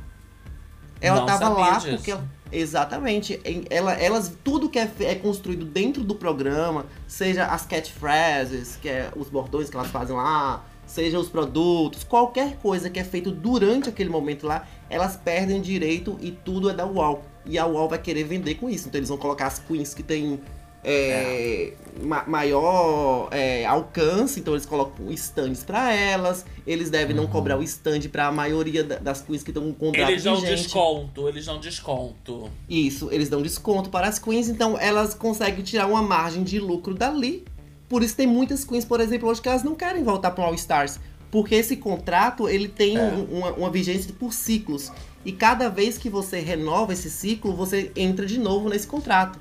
Ela 1.00 1.20
Não 1.20 1.26
tava 1.28 1.46
sabia 1.46 1.60
lá 1.64 1.78
disso. 1.78 1.96
porque. 1.98 2.10
ela- 2.12 2.28
Exatamente. 2.52 3.40
Ela, 3.70 3.94
elas, 3.94 4.36
tudo 4.44 4.68
que 4.68 4.80
é, 4.80 4.90
é 5.02 5.14
construído 5.14 5.64
dentro 5.66 6.04
do 6.04 6.16
programa, 6.16 6.88
seja 7.08 7.46
as 7.46 7.68
catchphrases, 7.68 8.80
que 8.82 8.90
é 8.90 9.12
os 9.16 9.30
bordões 9.30 9.70
que 9.70 9.76
elas 9.78 9.90
fazem 9.92 10.16
lá, 10.16 10.66
seja 10.88 11.20
os 11.20 11.30
produtos, 11.30 12.04
qualquer 12.04 12.58
coisa 12.58 12.90
que 12.90 13.00
é 13.00 13.04
feito 13.04 13.30
durante 13.30 13.90
aquele 13.90 14.10
momento 14.10 14.48
lá, 14.48 14.68
elas 14.90 15.16
perdem 15.18 15.62
direito 15.62 16.18
e 16.20 16.32
tudo 16.32 16.68
é 16.68 16.74
da 16.74 16.86
UOL. 16.88 17.24
E 17.46 17.58
a 17.58 17.66
UOL 17.66 17.90
vai 17.90 18.00
querer 18.00 18.24
vender 18.24 18.56
com 18.56 18.70
isso. 18.70 18.88
Então 18.88 19.00
eles 19.00 19.10
vão 19.10 19.18
colocar 19.18 19.48
as 19.48 19.60
queens 19.60 19.94
que 19.94 20.02
tem 20.04 20.40
é, 20.86 21.74
ma- 22.02 22.26
maior 22.28 23.30
é, 23.32 23.66
alcance, 23.66 24.40
então 24.40 24.54
eles 24.54 24.66
colocam 24.66 25.10
stands 25.12 25.64
pra 25.64 25.94
elas. 25.94 26.46
Eles 26.68 26.90
devem 26.90 27.16
não 27.16 27.26
cobrar 27.28 27.58
o 27.58 27.64
stand 27.64 28.02
pra 28.12 28.32
maioria 28.32 28.84
da- 28.84 28.98
das 28.98 29.22
queens 29.22 29.44
que 29.44 29.52
estão 29.52 29.64
com 29.72 29.74
contrato 29.88 30.10
Eles 30.12 30.24
dão 30.24 30.36
vigente. 30.36 30.64
desconto, 30.64 31.30
eles 31.30 31.46
dão 31.46 31.60
desconto. 31.60 32.50
Isso, 32.70 33.10
eles 33.12 33.30
dão 33.30 33.42
desconto 33.42 33.90
para 33.90 34.08
as 34.08 34.20
queens, 34.20 34.50
então 34.50 34.78
elas 34.78 35.14
conseguem 35.14 35.64
tirar 35.64 35.88
uma 35.88 36.02
margem 36.02 36.44
de 36.44 36.60
lucro 36.60 36.94
dali. 36.94 37.46
Por 37.88 38.02
isso 38.04 38.16
tem 38.16 38.28
muitas 38.28 38.64
queens, 38.66 38.84
por 38.86 39.00
exemplo, 39.00 39.30
hoje 39.30 39.42
que 39.42 39.48
elas 39.50 39.64
não 39.64 39.76
querem 39.76 40.04
voltar 40.04 40.32
para 40.32 40.44
o 40.44 40.48
All 40.48 40.56
Stars, 40.56 41.00
porque 41.32 41.56
esse 41.56 41.78
contrato 41.78 42.50
ele 42.50 42.68
tem 42.68 42.98
É. 42.98 43.02
um- 43.02 43.38
uma, 43.40 43.52
uma 43.54 43.70
vigência 43.70 44.12
por 44.20 44.34
ciclos. 44.34 44.92
E 45.26 45.32
cada 45.32 45.70
vez 45.70 45.98
que 45.98 46.10
você 46.10 46.40
renova 46.40 46.94
esse 46.94 47.10
ciclo, 47.10 47.56
você 47.56 47.92
entra 47.96 48.26
de 48.26 48.38
novo 48.38 48.70
nesse 48.70 48.88
contrato. 48.88 49.40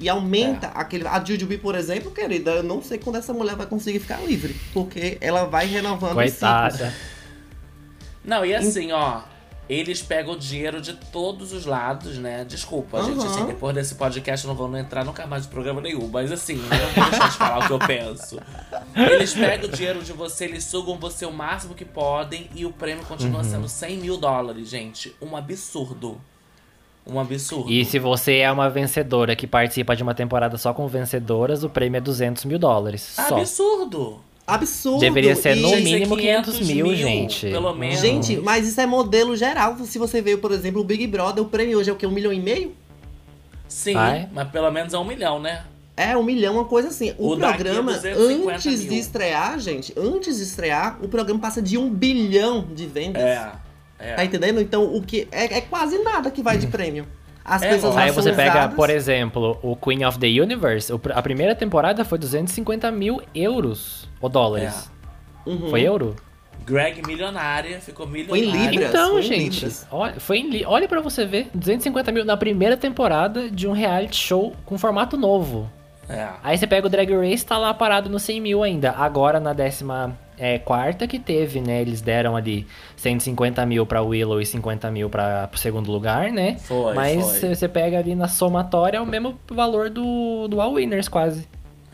E 0.00 0.08
aumenta 0.08 0.68
aquele. 0.68 1.06
A 1.06 1.22
Jujubee, 1.22 1.58
por 1.58 1.74
exemplo, 1.74 2.10
querida, 2.12 2.52
eu 2.52 2.62
não 2.62 2.80
sei 2.80 2.98
quando 2.98 3.16
essa 3.16 3.32
mulher 3.32 3.56
vai 3.56 3.66
conseguir 3.66 3.98
ficar 3.98 4.20
livre. 4.24 4.54
Porque 4.72 5.18
ela 5.20 5.44
vai 5.44 5.66
renovando 5.66 6.18
os 6.18 6.32
ciclos. 6.32 6.38
Coitada. 6.38 6.94
Não, 8.24 8.44
e 8.44 8.54
assim, 8.54 8.92
ó, 8.92 9.22
eles 9.68 10.00
pegam 10.02 10.32
o 10.34 10.38
dinheiro 10.38 10.80
de 10.80 10.94
todos 10.94 11.52
os 11.52 11.66
lados, 11.66 12.16
né? 12.18 12.44
Desculpa, 12.44 13.02
gente, 13.02 13.18
Aham. 13.18 13.26
assim, 13.26 13.46
depois 13.46 13.74
desse 13.74 13.94
podcast 13.96 14.46
eu 14.46 14.48
não 14.48 14.56
vou 14.56 14.74
entrar 14.76 15.04
nunca 15.04 15.26
mais 15.26 15.44
em 15.46 15.48
programa 15.48 15.80
nenhum, 15.80 16.08
mas 16.08 16.32
assim, 16.32 16.54
eu 16.54 16.60
não 16.62 17.02
vou 17.02 17.10
deixar 17.10 17.28
de 17.28 17.36
falar 17.36 17.58
o 17.64 17.66
que 17.66 17.72
eu 17.72 17.78
penso. 17.78 18.40
Eles 18.94 19.34
pegam 19.34 19.68
o 19.68 19.72
dinheiro 19.72 20.02
de 20.02 20.12
você, 20.12 20.44
eles 20.46 20.64
sugam 20.64 20.98
você 20.98 21.26
o 21.26 21.32
máximo 21.32 21.74
que 21.74 21.84
podem 21.84 22.48
e 22.54 22.64
o 22.64 22.72
prêmio 22.72 23.04
continua 23.04 23.38
Uhum. 23.42 23.44
sendo 23.44 23.68
100 23.68 23.96
mil 23.98 24.16
dólares, 24.16 24.68
gente. 24.68 25.14
Um 25.20 25.36
absurdo. 25.36 26.20
Um 27.06 27.18
absurdo. 27.18 27.70
E 27.72 27.84
se 27.86 27.98
você 27.98 28.38
é 28.38 28.52
uma 28.52 28.68
vencedora 28.68 29.34
que 29.34 29.46
participa 29.46 29.96
de 29.96 30.02
uma 30.02 30.14
temporada 30.14 30.58
só 30.58 30.74
com 30.74 30.86
vencedoras, 30.86 31.64
o 31.64 31.70
prêmio 31.70 31.96
é 31.98 32.00
200 32.02 32.44
mil 32.44 32.58
dólares. 32.58 33.00
Só. 33.00 33.38
Absurdo! 33.38 34.20
Absurdo! 34.48 35.00
Deveria 35.00 35.36
ser 35.36 35.56
E- 35.56 35.60
no 35.60 35.70
mínimo 35.76 36.16
500 36.16 36.60
mil, 36.60 36.96
gente. 36.96 37.50
Pelo 37.50 37.74
menos. 37.74 38.00
Gente, 38.00 38.38
mas 38.38 38.66
isso 38.66 38.80
é 38.80 38.86
modelo 38.86 39.36
geral. 39.36 39.76
Se 39.84 39.98
você 39.98 40.22
veio, 40.22 40.38
por 40.38 40.50
exemplo, 40.52 40.80
o 40.80 40.84
Big 40.84 41.06
Brother, 41.06 41.44
o 41.44 41.46
prêmio 41.48 41.78
hoje 41.78 41.90
é 41.90 41.92
o 41.92 41.96
quê? 41.96 42.06
Um 42.06 42.10
milhão 42.10 42.32
e 42.32 42.40
meio? 42.40 42.74
Sim, 43.68 43.92
Vai. 43.92 44.28
mas 44.32 44.48
pelo 44.48 44.70
menos 44.70 44.94
é 44.94 44.98
um 44.98 45.04
milhão, 45.04 45.38
né? 45.38 45.64
É, 45.94 46.16
um 46.16 46.22
milhão, 46.22 46.54
uma 46.54 46.64
coisa 46.64 46.88
assim. 46.88 47.12
O, 47.18 47.30
O 47.30 47.34
é 47.34 47.38
programa, 47.38 47.92
250 47.92 48.54
antes 48.54 48.80
mil. 48.80 48.88
de 48.88 48.98
estrear, 48.98 49.58
gente, 49.58 49.92
antes 49.96 50.36
de 50.38 50.44
estrear, 50.44 50.98
o 51.02 51.08
programa 51.08 51.40
passa 51.40 51.60
de 51.60 51.76
um 51.76 51.90
bilhão 51.90 52.66
de 52.74 52.86
vendas. 52.86 53.22
É. 53.22 53.52
é. 53.98 54.14
Tá 54.14 54.24
entendendo? 54.24 54.60
Então, 54.60 54.84
o 54.94 55.02
que 55.02 55.28
é, 55.30 55.58
é 55.58 55.60
quase 55.60 55.98
nada 55.98 56.30
que 56.30 56.40
vai 56.40 56.56
de 56.56 56.68
prêmio. 56.68 57.04
As 57.48 57.62
É, 57.62 57.70
pessoas 57.70 57.94
lá 57.94 58.02
Aí 58.02 58.12
são 58.12 58.22
você 58.22 58.32
pega, 58.32 58.50
usadas. 58.50 58.74
por 58.76 58.90
exemplo, 58.90 59.58
o 59.62 59.74
Queen 59.74 60.04
of 60.04 60.18
the 60.18 60.26
Universe. 60.26 60.92
A 61.14 61.22
primeira 61.22 61.54
temporada 61.54 62.04
foi 62.04 62.18
250 62.18 62.90
mil 62.90 63.22
euros 63.34 64.08
ou 64.20 64.28
dólares. 64.28 64.90
Uhum. 65.46 65.70
Foi 65.70 65.80
euro? 65.82 66.14
Greg 66.66 67.00
milionária, 67.06 67.80
ficou 67.80 68.06
Foi 68.06 68.18
em 68.20 68.26
milionária. 68.26 68.70
Libras, 68.70 68.88
Então, 68.90 69.10
foi 69.12 69.20
em 69.20 69.22
gente, 69.22 69.54
libras. 69.60 69.86
olha, 69.90 70.20
foi 70.20 70.38
em 70.38 70.50
li- 70.50 70.64
olha 70.66 70.86
pra 70.86 71.00
você 71.00 71.24
ver, 71.24 71.48
250 71.54 72.12
mil 72.12 72.24
na 72.26 72.36
primeira 72.36 72.76
temporada 72.76 73.48
de 73.50 73.66
um 73.66 73.72
reality 73.72 74.16
show 74.16 74.54
com 74.66 74.76
formato 74.76 75.16
novo. 75.16 75.70
É. 76.10 76.28
Aí 76.42 76.58
você 76.58 76.66
pega 76.66 76.86
o 76.86 76.90
Drag 76.90 77.10
Race, 77.14 77.44
tá 77.46 77.56
lá 77.56 77.72
parado 77.72 78.10
no 78.10 78.18
100 78.18 78.40
mil 78.40 78.62
ainda. 78.62 78.90
Agora 78.92 79.40
na 79.40 79.52
décima 79.54 80.14
é, 80.38 80.58
quarta 80.58 81.06
que 81.06 81.18
teve, 81.18 81.60
né? 81.60 81.80
Eles 81.82 82.00
deram 82.00 82.36
ali 82.36 82.66
150 82.96 83.64
mil 83.66 83.84
pra 83.86 84.02
Willow 84.02 84.40
e 84.40 84.46
50 84.46 84.90
mil 84.90 85.08
pra, 85.10 85.48
pro 85.48 85.58
segundo 85.58 85.90
lugar, 85.90 86.30
né? 86.32 86.56
Foi, 86.60 86.94
Mas 86.94 87.22
foi. 87.24 87.32
você 87.40 87.54
você 87.54 87.68
pega 87.68 87.98
ali 87.98 88.14
na 88.14 88.28
somatória 88.28 88.98
é 88.98 89.00
o 89.00 89.06
mesmo 89.06 89.38
valor 89.50 89.90
do, 89.90 90.46
do 90.48 90.60
All 90.60 90.74
Winners, 90.74 91.08
quase. 91.08 91.46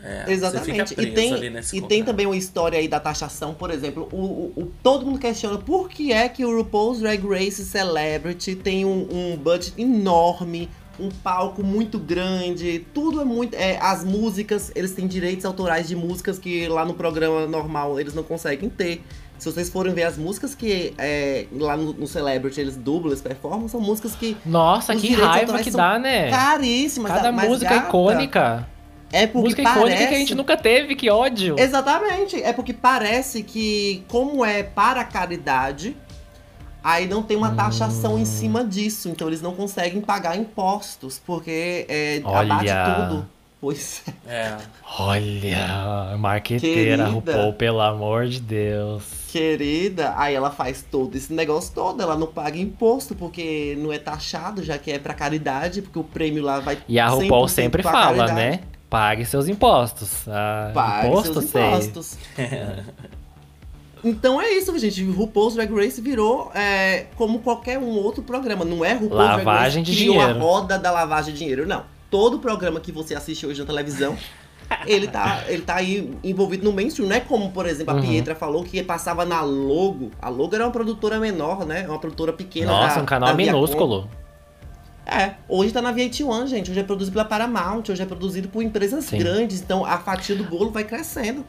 É, 0.07 0.31
Exatamente. 0.31 0.93
E 0.93 0.95
preso 1.11 1.39
tem, 1.39 1.53
e 1.73 1.81
tem 1.81 2.03
também 2.03 2.27
uma 2.27 2.37
história 2.37 2.77
aí 2.77 2.87
da 2.87 2.99
taxação, 2.99 3.55
por 3.55 3.71
exemplo, 3.71 4.07
o, 4.11 4.17
o- 4.17 4.53
o- 4.55 4.71
todo 4.83 5.03
mundo 5.03 5.17
questiona 5.17 5.57
por 5.57 5.89
que 5.89 6.11
é 6.13 6.29
que 6.29 6.45
o 6.45 6.55
RuPaul's 6.55 6.99
Drag 6.99 7.25
Race 7.27 7.65
Celebrity 7.65 8.53
tem 8.55 8.85
um, 8.85 9.07
um 9.11 9.35
budget 9.35 9.73
enorme, 9.81 10.69
um 10.99 11.09
palco 11.09 11.63
muito 11.63 11.97
grande, 11.99 12.85
tudo 12.93 13.21
é 13.21 13.25
muito. 13.25 13.53
É, 13.55 13.77
as 13.81 14.03
músicas, 14.03 14.71
eles 14.75 14.91
têm 14.93 15.07
direitos 15.07 15.45
autorais 15.45 15.87
de 15.87 15.95
músicas 15.95 16.39
que 16.39 16.67
lá 16.67 16.85
no 16.85 16.93
programa 16.93 17.45
normal 17.47 17.99
eles 17.99 18.13
não 18.13 18.23
conseguem 18.23 18.69
ter. 18.69 19.03
Se 19.37 19.51
vocês 19.51 19.69
forem 19.69 19.93
ver 19.93 20.03
as 20.03 20.17
músicas 20.17 20.55
que 20.55 20.93
é, 20.97 21.45
lá 21.51 21.75
no, 21.75 21.93
no 21.93 22.07
Celebrity 22.07 22.61
eles 22.61 22.77
dublam, 22.77 23.11
eles 23.11 23.21
performam, 23.21 23.67
são 23.67 23.81
músicas 23.81 24.15
que 24.15 24.37
Nossa, 24.45 24.95
Os 24.95 25.01
que 25.01 25.13
raiva 25.13 25.59
que 25.59 25.71
dá, 25.71 25.99
né? 25.99 26.29
caríssimas. 26.29 27.11
Cada 27.11 27.31
mas, 27.31 27.49
música 27.49 27.75
gata, 27.75 27.87
icônica. 27.87 28.67
É 29.11 29.27
porque 29.27 29.47
Música 29.49 29.63
parece... 29.63 29.79
icônica 29.79 30.07
que 30.07 30.15
a 30.15 30.17
gente 30.17 30.35
nunca 30.35 30.57
teve, 30.57 30.95
que 30.95 31.09
ódio. 31.09 31.55
Exatamente. 31.57 32.41
É 32.41 32.51
porque 32.51 32.73
parece 32.73 33.43
que, 33.43 34.03
como 34.09 34.43
é 34.43 34.63
para 34.63 35.03
caridade, 35.03 35.95
aí 36.85 37.07
não 37.07 37.23
tem 37.23 37.35
uma 37.35 37.53
taxação 37.55 38.15
Hum. 38.15 38.19
em 38.19 38.25
cima 38.25 38.63
disso. 38.63 39.09
Então 39.09 39.27
eles 39.27 39.41
não 39.41 39.53
conseguem 39.55 39.99
pagar 40.01 40.37
impostos, 40.37 41.19
porque 41.25 41.85
é, 41.89 42.21
Olha. 42.23 42.53
abate 42.53 42.69
tudo. 43.09 43.25
Pois 43.59 44.03
é. 44.27 44.31
É. 44.31 44.57
Olha, 44.99 46.15
marqueteira. 46.19 47.07
RuPaul, 47.07 47.53
pelo 47.53 47.81
amor 47.81 48.27
de 48.27 48.39
Deus. 48.39 49.03
Querida, 49.31 50.13
aí 50.17 50.35
ela 50.35 50.51
faz 50.51 50.85
todo 50.89 51.15
esse 51.15 51.33
negócio 51.33 51.73
todo, 51.73 52.01
ela 52.01 52.15
não 52.15 52.27
paga 52.27 52.57
imposto, 52.59 53.15
porque 53.15 53.75
não 53.79 53.91
é 53.91 53.97
taxado, 53.97 54.63
já 54.63 54.77
que 54.77 54.91
é 54.91 54.99
pra 54.99 55.13
caridade, 55.13 55.81
porque 55.81 55.97
o 55.97 56.03
prêmio 56.03 56.43
lá 56.43 56.59
vai 56.59 56.77
E 56.87 56.99
a 56.99 57.07
RuPaul 57.09 57.45
100% 57.45 57.49
sempre 57.49 57.81
fala, 57.83 58.27
caridade. 58.27 58.33
né? 58.33 58.59
Pague 58.89 59.25
seus 59.25 59.47
impostos. 59.47 60.25
Ah, 60.27 60.71
Pague 60.73 61.07
imposto, 61.07 61.33
seus 61.33 61.45
sei. 61.49 61.65
impostos. 61.65 62.17
Então 64.07 64.39
é 64.39 64.51
isso, 64.53 64.77
gente. 64.77 65.03
RuPaul's 65.03 65.55
Drag 65.55 65.73
Race 65.73 65.99
virou 65.99 66.51
é, 66.53 67.07
como 67.15 67.39
qualquer 67.39 67.79
um 67.79 67.89
outro 67.97 68.21
programa. 68.21 68.63
Não 68.63 68.85
é 68.85 68.93
RuPaul's 68.93 69.11
Drag 69.25 69.37
Lavagem 69.43 69.81
Race 69.83 69.91
de 69.91 69.97
criou 69.97 70.21
a 70.21 70.25
dinheiro. 70.27 70.39
roda 70.45 70.77
da 70.77 70.91
lavagem 70.91 71.33
de 71.33 71.39
dinheiro. 71.39 71.67
Não. 71.67 71.83
Todo 72.11 72.37
programa 72.37 72.79
que 72.79 72.91
você 72.91 73.15
assiste 73.15 73.47
hoje 73.47 73.59
na 73.61 73.65
televisão, 73.65 74.15
ele 74.85 75.07
tá, 75.07 75.43
ele 75.47 75.63
tá 75.63 75.75
aí 75.77 76.13
envolvido 76.23 76.63
no 76.63 76.71
mainstream. 76.71 77.09
Não 77.09 77.15
é 77.15 77.19
como, 77.19 77.49
por 77.51 77.65
exemplo, 77.65 77.93
a 77.93 77.97
Uhum. 77.97 78.03
Pietra 78.03 78.35
falou 78.35 78.63
que 78.63 78.83
passava 78.83 79.25
na 79.25 79.41
Logo. 79.41 80.11
A 80.21 80.29
Logo 80.29 80.53
era 80.53 80.65
uma 80.65 80.71
produtora 80.71 81.19
menor, 81.19 81.65
né? 81.65 81.87
Uma 81.87 81.97
produtora 81.97 82.31
pequena. 82.31 82.71
Nossa, 82.71 82.97
da- 82.97 83.01
um 83.01 83.05
canal 83.05 83.35
minúsculo. 83.35 84.07
É, 85.03 85.33
hoje 85.49 85.71
tá 85.71 85.81
na 85.81 85.91
VH1, 85.93 86.47
gente. 86.47 86.69
Hoje 86.71 86.79
é 86.79 86.83
produzido 86.83 87.13
pela 87.13 87.25
Paramount, 87.25 87.83
hoje 87.89 88.01
é 88.01 88.05
produzido 88.05 88.49
por 88.49 88.61
empresas 88.63 89.05
Sim. 89.05 89.17
grandes. 89.17 89.61
Então 89.61 89.83
a 89.83 89.97
fatia 89.97 90.35
do 90.35 90.43
bolo 90.43 90.69
vai 90.71 90.83
crescendo. 90.83 91.43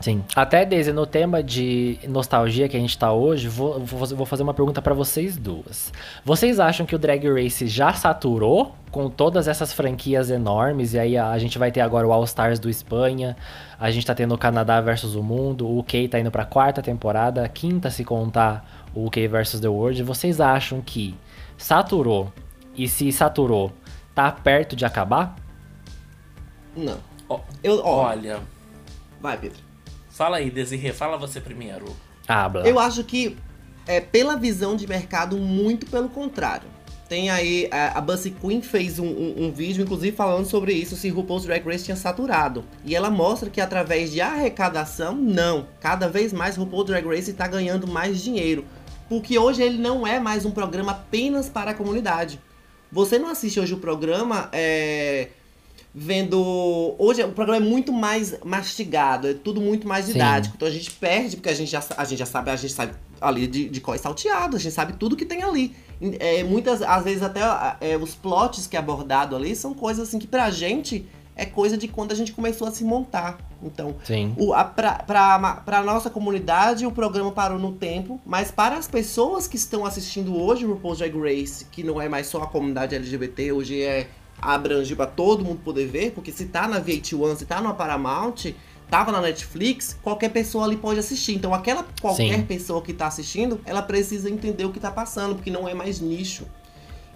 Sim. 0.00 0.24
Até, 0.34 0.64
Daisy, 0.64 0.94
no 0.94 1.04
tema 1.04 1.42
de 1.42 1.98
nostalgia 2.08 2.68
que 2.70 2.76
a 2.76 2.80
gente 2.80 2.96
tá 2.96 3.12
hoje, 3.12 3.48
vou, 3.48 3.78
vou 3.80 4.24
fazer 4.24 4.42
uma 4.42 4.54
pergunta 4.54 4.80
pra 4.80 4.94
vocês 4.94 5.36
duas. 5.36 5.92
Vocês 6.24 6.58
acham 6.58 6.86
que 6.86 6.94
o 6.94 6.98
Drag 6.98 7.28
Race 7.28 7.66
já 7.66 7.92
saturou 7.92 8.74
com 8.90 9.10
todas 9.10 9.46
essas 9.46 9.74
franquias 9.74 10.30
enormes? 10.30 10.94
E 10.94 10.98
aí 10.98 11.18
a, 11.18 11.28
a 11.30 11.38
gente 11.38 11.58
vai 11.58 11.70
ter 11.70 11.82
agora 11.82 12.08
o 12.08 12.12
All 12.12 12.24
Stars 12.24 12.58
do 12.58 12.70
Espanha, 12.70 13.36
a 13.78 13.90
gente 13.90 14.06
tá 14.06 14.14
tendo 14.14 14.34
o 14.34 14.38
Canadá 14.38 14.80
versus 14.80 15.14
o 15.14 15.22
Mundo, 15.22 15.66
o 15.66 15.80
UK 15.80 16.08
tá 16.08 16.18
indo 16.18 16.30
pra 16.30 16.46
quarta 16.46 16.80
temporada, 16.80 17.46
quinta 17.46 17.90
se 17.90 18.02
contar 18.02 18.88
o 18.94 19.06
UK 19.06 19.28
versus 19.28 19.60
The 19.60 19.68
World. 19.68 20.02
Vocês 20.02 20.40
acham 20.40 20.80
que 20.80 21.14
saturou? 21.58 22.32
E 22.74 22.88
se 22.88 23.12
saturou, 23.12 23.70
tá 24.14 24.32
perto 24.32 24.74
de 24.74 24.86
acabar? 24.86 25.36
Não. 26.74 26.96
Ó, 27.28 27.40
Eu, 27.62 27.82
ó, 27.84 28.06
Olha, 28.06 28.40
vai, 29.20 29.36
Pedro. 29.36 29.69
Fala 30.20 30.36
aí, 30.36 30.50
Desirê, 30.50 30.92
fala 30.92 31.16
você 31.16 31.40
primeiro. 31.40 31.96
Habla. 32.28 32.68
Eu 32.68 32.78
acho 32.78 33.02
que, 33.04 33.38
é, 33.86 34.02
pela 34.02 34.36
visão 34.36 34.76
de 34.76 34.86
mercado, 34.86 35.38
muito 35.38 35.86
pelo 35.86 36.10
contrário. 36.10 36.68
Tem 37.08 37.30
aí, 37.30 37.66
a, 37.72 37.96
a 37.96 38.00
Bussy 38.02 38.30
Queen 38.32 38.60
fez 38.60 38.98
um, 38.98 39.06
um- 39.06 39.34
um 39.46 39.50
vídeo, 39.50 39.82
inclusive, 39.82 40.14
falando 40.14 40.44
sobre 40.44 40.74
isso, 40.74 40.94
se 40.94 41.08
RuPaul's 41.08 41.44
Drag 41.46 41.64
Race 41.66 41.84
tinha 41.86 41.96
saturado. 41.96 42.62
E 42.84 42.94
ela 42.94 43.08
mostra 43.08 43.48
que 43.48 43.62
através 43.62 44.12
de 44.12 44.20
arrecadação, 44.20 45.16
não. 45.16 45.66
Cada 45.80 46.06
vez 46.06 46.34
mais 46.34 46.54
RuPaul's 46.54 46.86
Drag 46.88 47.06
Race 47.06 47.30
está 47.30 47.48
ganhando 47.48 47.86
mais 47.88 48.22
dinheiro. 48.22 48.66
Porque 49.08 49.38
hoje 49.38 49.62
ele 49.62 49.78
não 49.78 50.06
é 50.06 50.20
mais 50.20 50.44
um 50.44 50.50
programa 50.50 50.92
apenas 50.92 51.48
para 51.48 51.70
a 51.70 51.74
comunidade. 51.74 52.38
Você 52.92 53.18
não 53.18 53.30
assiste 53.30 53.58
hoje 53.58 53.72
o 53.72 53.78
programa 53.78 54.50
é, 54.52 55.28
vendo. 55.94 56.94
Hoje 56.98 57.22
o 57.22 57.32
programa 57.32 57.64
é 57.64 57.68
muito 57.68 57.92
mais 57.92 58.38
mastigado, 58.44 59.28
é 59.28 59.34
tudo 59.34 59.60
muito 59.60 59.86
mais 59.86 60.06
Sim. 60.06 60.12
didático. 60.12 60.54
Então 60.56 60.68
a 60.68 60.70
gente 60.70 60.90
perde, 60.90 61.36
porque 61.36 61.48
a 61.48 61.54
gente 61.54 61.70
já, 61.70 61.82
a 61.96 62.04
gente 62.04 62.18
já 62.18 62.26
sabe, 62.26 62.50
a 62.50 62.56
gente 62.56 62.72
sabe 62.72 62.92
ali 63.20 63.46
de, 63.46 63.68
de 63.68 63.80
qual 63.80 63.94
é 63.94 63.98
salteado, 63.98 64.56
a 64.56 64.58
gente 64.58 64.72
sabe 64.72 64.94
tudo 64.94 65.16
que 65.16 65.26
tem 65.26 65.42
ali. 65.42 65.74
É, 66.18 66.42
muitas, 66.42 66.80
às 66.80 67.04
vezes, 67.04 67.22
até 67.22 67.40
é, 67.80 67.96
os 67.96 68.14
plots 68.14 68.66
que 68.66 68.76
é 68.76 68.78
abordado 68.78 69.36
ali 69.36 69.54
são 69.54 69.74
coisas 69.74 70.08
assim 70.08 70.18
que 70.18 70.26
pra 70.26 70.50
gente 70.50 71.06
é 71.36 71.44
coisa 71.46 71.76
de 71.76 71.88
quando 71.88 72.12
a 72.12 72.14
gente 72.14 72.32
começou 72.32 72.68
a 72.68 72.70
se 72.70 72.84
montar. 72.84 73.38
Então, 73.62 73.96
Sim. 74.04 74.34
o, 74.38 74.52
a, 74.52 74.64
pra, 74.64 74.94
pra, 74.94 75.38
pra 75.64 75.82
nossa 75.82 76.08
comunidade, 76.08 76.86
o 76.86 76.92
programa 76.92 77.32
parou 77.32 77.58
no 77.58 77.72
tempo, 77.72 78.20
mas 78.24 78.50
para 78.50 78.76
as 78.76 78.86
pessoas 78.88 79.46
que 79.46 79.56
estão 79.56 79.84
assistindo 79.84 80.36
hoje 80.36 80.64
o 80.64 80.72
RuPaul's 80.74 80.98
Drag 80.98 81.14
Race, 81.18 81.64
que 81.70 81.82
não 81.82 82.00
é 82.00 82.08
mais 82.08 82.26
só 82.26 82.42
a 82.42 82.46
comunidade 82.46 82.94
LGBT, 82.94 83.52
hoje 83.52 83.82
é 83.82 84.08
abrange 84.40 84.94
para 84.96 85.06
todo 85.06 85.44
mundo 85.44 85.60
poder 85.64 85.86
ver, 85.86 86.12
porque 86.12 86.32
se 86.32 86.46
tá 86.46 86.66
na 86.68 86.80
VH1, 86.80 87.36
se 87.36 87.46
tá 87.46 87.60
na 87.60 87.72
Paramount, 87.74 88.52
tava 88.88 89.12
na 89.12 89.20
Netflix, 89.20 89.96
qualquer 90.02 90.30
pessoa 90.30 90.64
ali 90.64 90.76
pode 90.76 90.98
assistir. 90.98 91.34
Então 91.34 91.54
aquela 91.54 91.84
qualquer 92.00 92.36
Sim. 92.36 92.42
pessoa 92.42 92.82
que 92.82 92.92
tá 92.92 93.06
assistindo, 93.06 93.60
ela 93.64 93.82
precisa 93.82 94.28
entender 94.30 94.64
o 94.64 94.72
que 94.72 94.80
tá 94.80 94.90
passando, 94.90 95.34
porque 95.34 95.50
não 95.50 95.68
é 95.68 95.74
mais 95.74 96.00
nicho. 96.00 96.44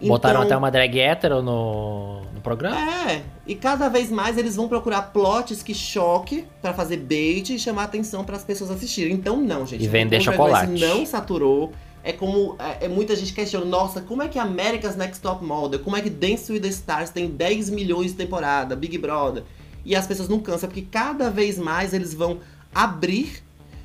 Botaram 0.03 0.41
Então- 0.41 0.47
até 0.47 0.57
uma 0.57 0.71
drag 0.71 0.99
hétero 0.99 1.41
no, 1.41 2.21
no 2.35 2.41
programa? 2.43 2.77
é, 3.11 3.23
e 3.47 3.55
cada 3.55 3.89
vez 3.89 4.11
mais 4.11 4.37
eles 4.37 4.57
vão 4.57 4.69
procurar 4.69 5.03
plots 5.13 5.63
que 5.63 5.73
choque 5.73 6.45
pra 6.61 6.75
fazer 6.75 6.97
bait 6.99 7.51
e 7.55 7.59
chamar 7.59 7.85
atenção 7.85 8.25
para 8.25 8.37
as 8.37 8.45
pessoas 8.45 8.71
assistirem. 8.73 9.15
Então 9.15 9.37
não, 9.37 9.65
gente. 9.65 9.83
E 9.85 9.89
vender 9.89 10.21
chocolate. 10.21 10.73
não 10.73 11.07
saturou. 11.07 11.73
É 12.05 12.13
como 12.13 12.55
é, 12.59 12.85
é 12.85 12.89
muita 12.89 13.17
gente 13.17 13.33
questiona, 13.33 13.65
nossa, 13.65 14.03
como 14.03 14.23
é 14.23 14.29
que 14.29 14.39
America's 14.39 14.95
Next 14.95 15.23
Top 15.23 15.43
Model, 15.43 15.81
como 15.81 15.97
é 15.97 16.03
que 16.03 16.11
Dance 16.11 16.53
with 16.53 16.61
the 16.61 16.69
Stars 16.69 17.09
tem 17.09 17.29
10 17.29 17.71
milhões 17.71 18.11
de 18.11 18.19
temporada, 18.19 18.77
Big 18.77 18.99
Brother. 18.99 19.43
E 19.87 19.97
as 19.97 20.07
pessoas 20.07 20.29
não 20.29 20.39
cansam, 20.39 20.69
porque 20.69 20.83
cada 20.83 21.31
vez 21.31 21.59
mais 21.59 21.95
eles 21.95 22.13
vão 22.13 22.41
abrir. 22.75 23.43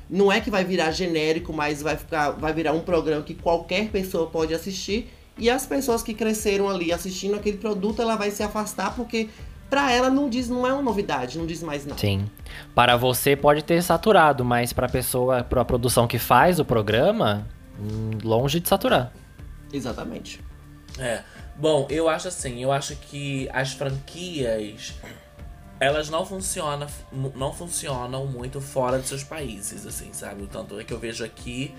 Não 0.08 0.30
é 0.30 0.40
que 0.40 0.50
vai 0.50 0.64
virar 0.64 0.90
genérico, 0.90 1.52
mas 1.52 1.80
vai 1.80 1.96
ficar, 1.96 2.32
vai 2.32 2.52
virar 2.52 2.72
um 2.72 2.80
programa 2.80 3.22
que 3.22 3.34
qualquer 3.34 3.88
pessoa 3.88 4.26
pode 4.26 4.52
assistir. 4.52 5.10
E 5.38 5.48
as 5.48 5.64
pessoas 5.64 6.02
que 6.02 6.12
cresceram 6.12 6.68
ali 6.68 6.92
assistindo 6.92 7.36
aquele 7.36 7.56
produto, 7.56 8.02
ela 8.02 8.16
vai 8.16 8.30
se 8.30 8.42
afastar 8.42 8.94
porque 8.94 9.30
pra 9.70 9.92
ela 9.92 10.10
não 10.10 10.28
diz, 10.28 10.48
não 10.48 10.66
é 10.66 10.72
uma 10.74 10.82
novidade, 10.82 11.38
não 11.38 11.46
diz 11.46 11.62
mais 11.62 11.86
nada. 11.86 11.98
Sim. 11.98 12.26
Para 12.74 12.96
você 12.96 13.36
pode 13.36 13.62
ter 13.62 13.82
saturado, 13.82 14.44
mas 14.44 14.72
para 14.72 14.88
pessoa, 14.88 15.44
para 15.44 15.62
a 15.62 15.64
produção 15.64 16.06
que 16.06 16.18
faz 16.18 16.58
o 16.58 16.64
programa, 16.64 17.46
longe 18.22 18.60
de 18.60 18.68
saturar. 18.68 19.12
Exatamente. 19.72 20.40
É. 20.98 21.22
Bom, 21.56 21.86
eu 21.90 22.08
acho 22.08 22.28
assim, 22.28 22.62
eu 22.62 22.72
acho 22.72 22.96
que 22.96 23.48
as 23.52 23.72
franquias 23.72 24.94
elas 25.78 26.10
não 26.10 26.26
funcionam, 26.26 26.86
não 27.34 27.52
funcionam 27.54 28.26
muito 28.26 28.60
fora 28.60 28.98
de 28.98 29.08
seus 29.08 29.24
países, 29.24 29.86
assim, 29.86 30.12
sabe? 30.12 30.46
Tanto 30.46 30.78
é 30.78 30.84
que 30.84 30.92
eu 30.92 30.98
vejo 30.98 31.24
aqui, 31.24 31.74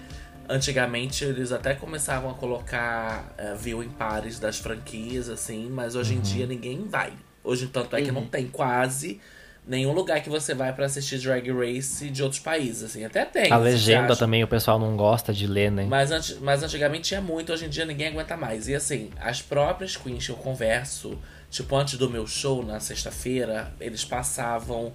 antigamente 0.50 1.24
eles 1.24 1.52
até 1.52 1.76
começavam 1.76 2.32
a 2.32 2.34
colocar 2.34 3.32
é, 3.38 3.54
viewing 3.54 3.90
pares 3.90 4.40
das 4.40 4.58
franquias, 4.58 5.30
assim, 5.30 5.70
mas 5.70 5.96
hoje 5.96 6.16
em 6.16 6.20
dia 6.20 6.48
ninguém 6.48 6.88
vai. 6.88 7.14
Hoje, 7.44 7.68
tanto 7.68 7.96
é 7.96 8.02
que 8.02 8.12
não 8.12 8.26
tem 8.26 8.48
quase 8.48 9.22
nenhum 9.68 9.92
lugar 9.94 10.22
que 10.22 10.30
você 10.30 10.54
vai 10.54 10.74
pra 10.74 10.86
assistir 10.88 11.20
Drag 11.20 11.48
Race 11.52 12.10
de 12.10 12.24
outros 12.24 12.40
países, 12.42 12.84
assim. 12.84 13.06
Até 13.06 13.24
tem. 13.26 13.52
A 13.52 13.58
legenda 13.58 14.16
também 14.16 14.44
o 14.44 14.48
pessoal 14.48 14.80
não 14.80 14.98
gosta 14.98 15.32
de 15.34 15.46
ler, 15.48 15.72
né? 15.72 15.86
Mas, 15.88 16.12
anti- 16.12 16.38
mas 16.42 16.64
antigamente 16.64 17.10
tinha 17.10 17.22
muito, 17.22 17.54
hoje 17.54 17.66
em 17.66 17.70
dia 17.70 17.86
ninguém 17.86 18.08
aguenta 18.08 18.36
mais. 18.36 18.68
E 18.68 18.76
assim, 18.76 19.10
as 19.20 19.42
próprias 19.42 19.96
queens 19.96 20.26
que 20.26 20.32
eu 20.32 20.36
converso, 20.36 21.18
tipo, 21.50 21.76
antes 21.76 21.98
do 21.98 22.10
meu 22.10 22.26
show 22.26 22.64
na 22.66 22.80
sexta-feira, 22.80 23.72
eles 23.80 24.04
passavam 24.04 24.94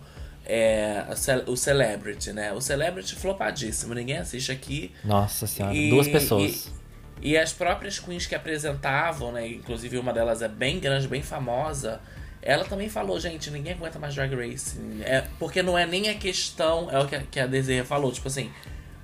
é, 0.49 1.05
ce- 1.17 1.43
o 1.47 1.57
Celebrity, 1.57 2.33
né? 2.33 2.53
O 2.53 2.61
Celebrity 2.61 3.14
flopadíssimo, 3.17 3.95
ninguém 3.95 4.19
assiste 4.19 4.53
aqui. 4.53 4.93
Nossa 5.05 5.47
senhora, 5.47 5.75
E- 5.75 5.91
duas 5.91 6.07
pessoas. 6.07 6.71
E, 7.21 7.31
e 7.33 7.37
as 7.39 7.53
próprias 7.53 7.99
queens 7.99 8.27
que 8.27 8.35
apresentavam, 8.35 9.33
né? 9.33 9.47
Inclusive 9.49 9.99
uma 9.99 10.12
delas 10.12 10.43
é 10.43 10.49
bem 10.49 10.79
grande, 10.79 11.09
bem 11.09 11.23
famosa. 11.23 12.01
Ela 12.47 12.64
também 12.64 12.88
falou, 12.88 13.18
gente, 13.18 13.51
ninguém 13.51 13.72
aguenta 13.72 13.99
mais 13.99 14.14
Drag 14.14 14.32
Race. 14.34 14.78
É, 15.05 15.24
porque 15.38 15.62
não 15.64 15.76
é 15.76 15.84
nem 15.84 16.09
a 16.09 16.14
questão, 16.14 16.88
é 16.90 16.99
o 17.01 17.07
que 17.07 17.16
a, 17.16 17.22
que 17.22 17.40
a 17.40 17.47
Desiree 17.47 17.84
falou, 17.84 18.12
tipo 18.12 18.28
assim, 18.28 18.53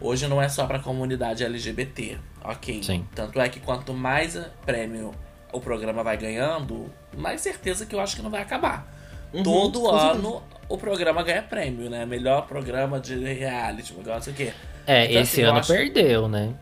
hoje 0.01 0.28
não 0.28 0.40
é 0.40 0.49
só 0.49 0.64
pra 0.64 0.78
comunidade 0.78 1.43
LGBT, 1.45 2.18
ok? 2.45 2.82
Sim. 2.84 3.05
Tanto 3.14 3.40
é 3.40 3.49
que 3.49 3.59
quanto 3.59 3.93
mais 3.93 4.38
prêmio 4.64 5.12
o 5.53 5.61
programa 5.61 6.05
vai 6.05 6.16
ganhando, 6.16 6.88
mais 7.16 7.40
certeza 7.40 7.84
que 7.84 7.95
eu 7.97 8.01
acho 8.01 8.14
que 8.14 8.22
não 8.22 8.30
vai 8.30 8.40
acabar. 8.43 8.86
Uhum, 9.34 9.43
Todo 9.43 9.90
ano 9.90 10.40
o 10.68 10.78
programa 10.78 11.22
ganha 11.24 11.43
prêmio, 11.43 11.90
né? 11.90 12.07
Melhor 12.07 12.47
programa 12.47 13.01
de 13.01 13.16
reality, 13.16 13.93
negócio 13.93 14.12
não 14.14 14.22
sei 14.22 14.32
o 14.32 14.36
quê. 14.36 14.53
É, 14.86 15.05
Então, 15.07 15.20
esse 15.22 15.40
assim, 15.40 15.43
ano 15.43 15.59
acho- 15.59 15.72
perdeu, 15.72 16.28
né? 16.28 16.55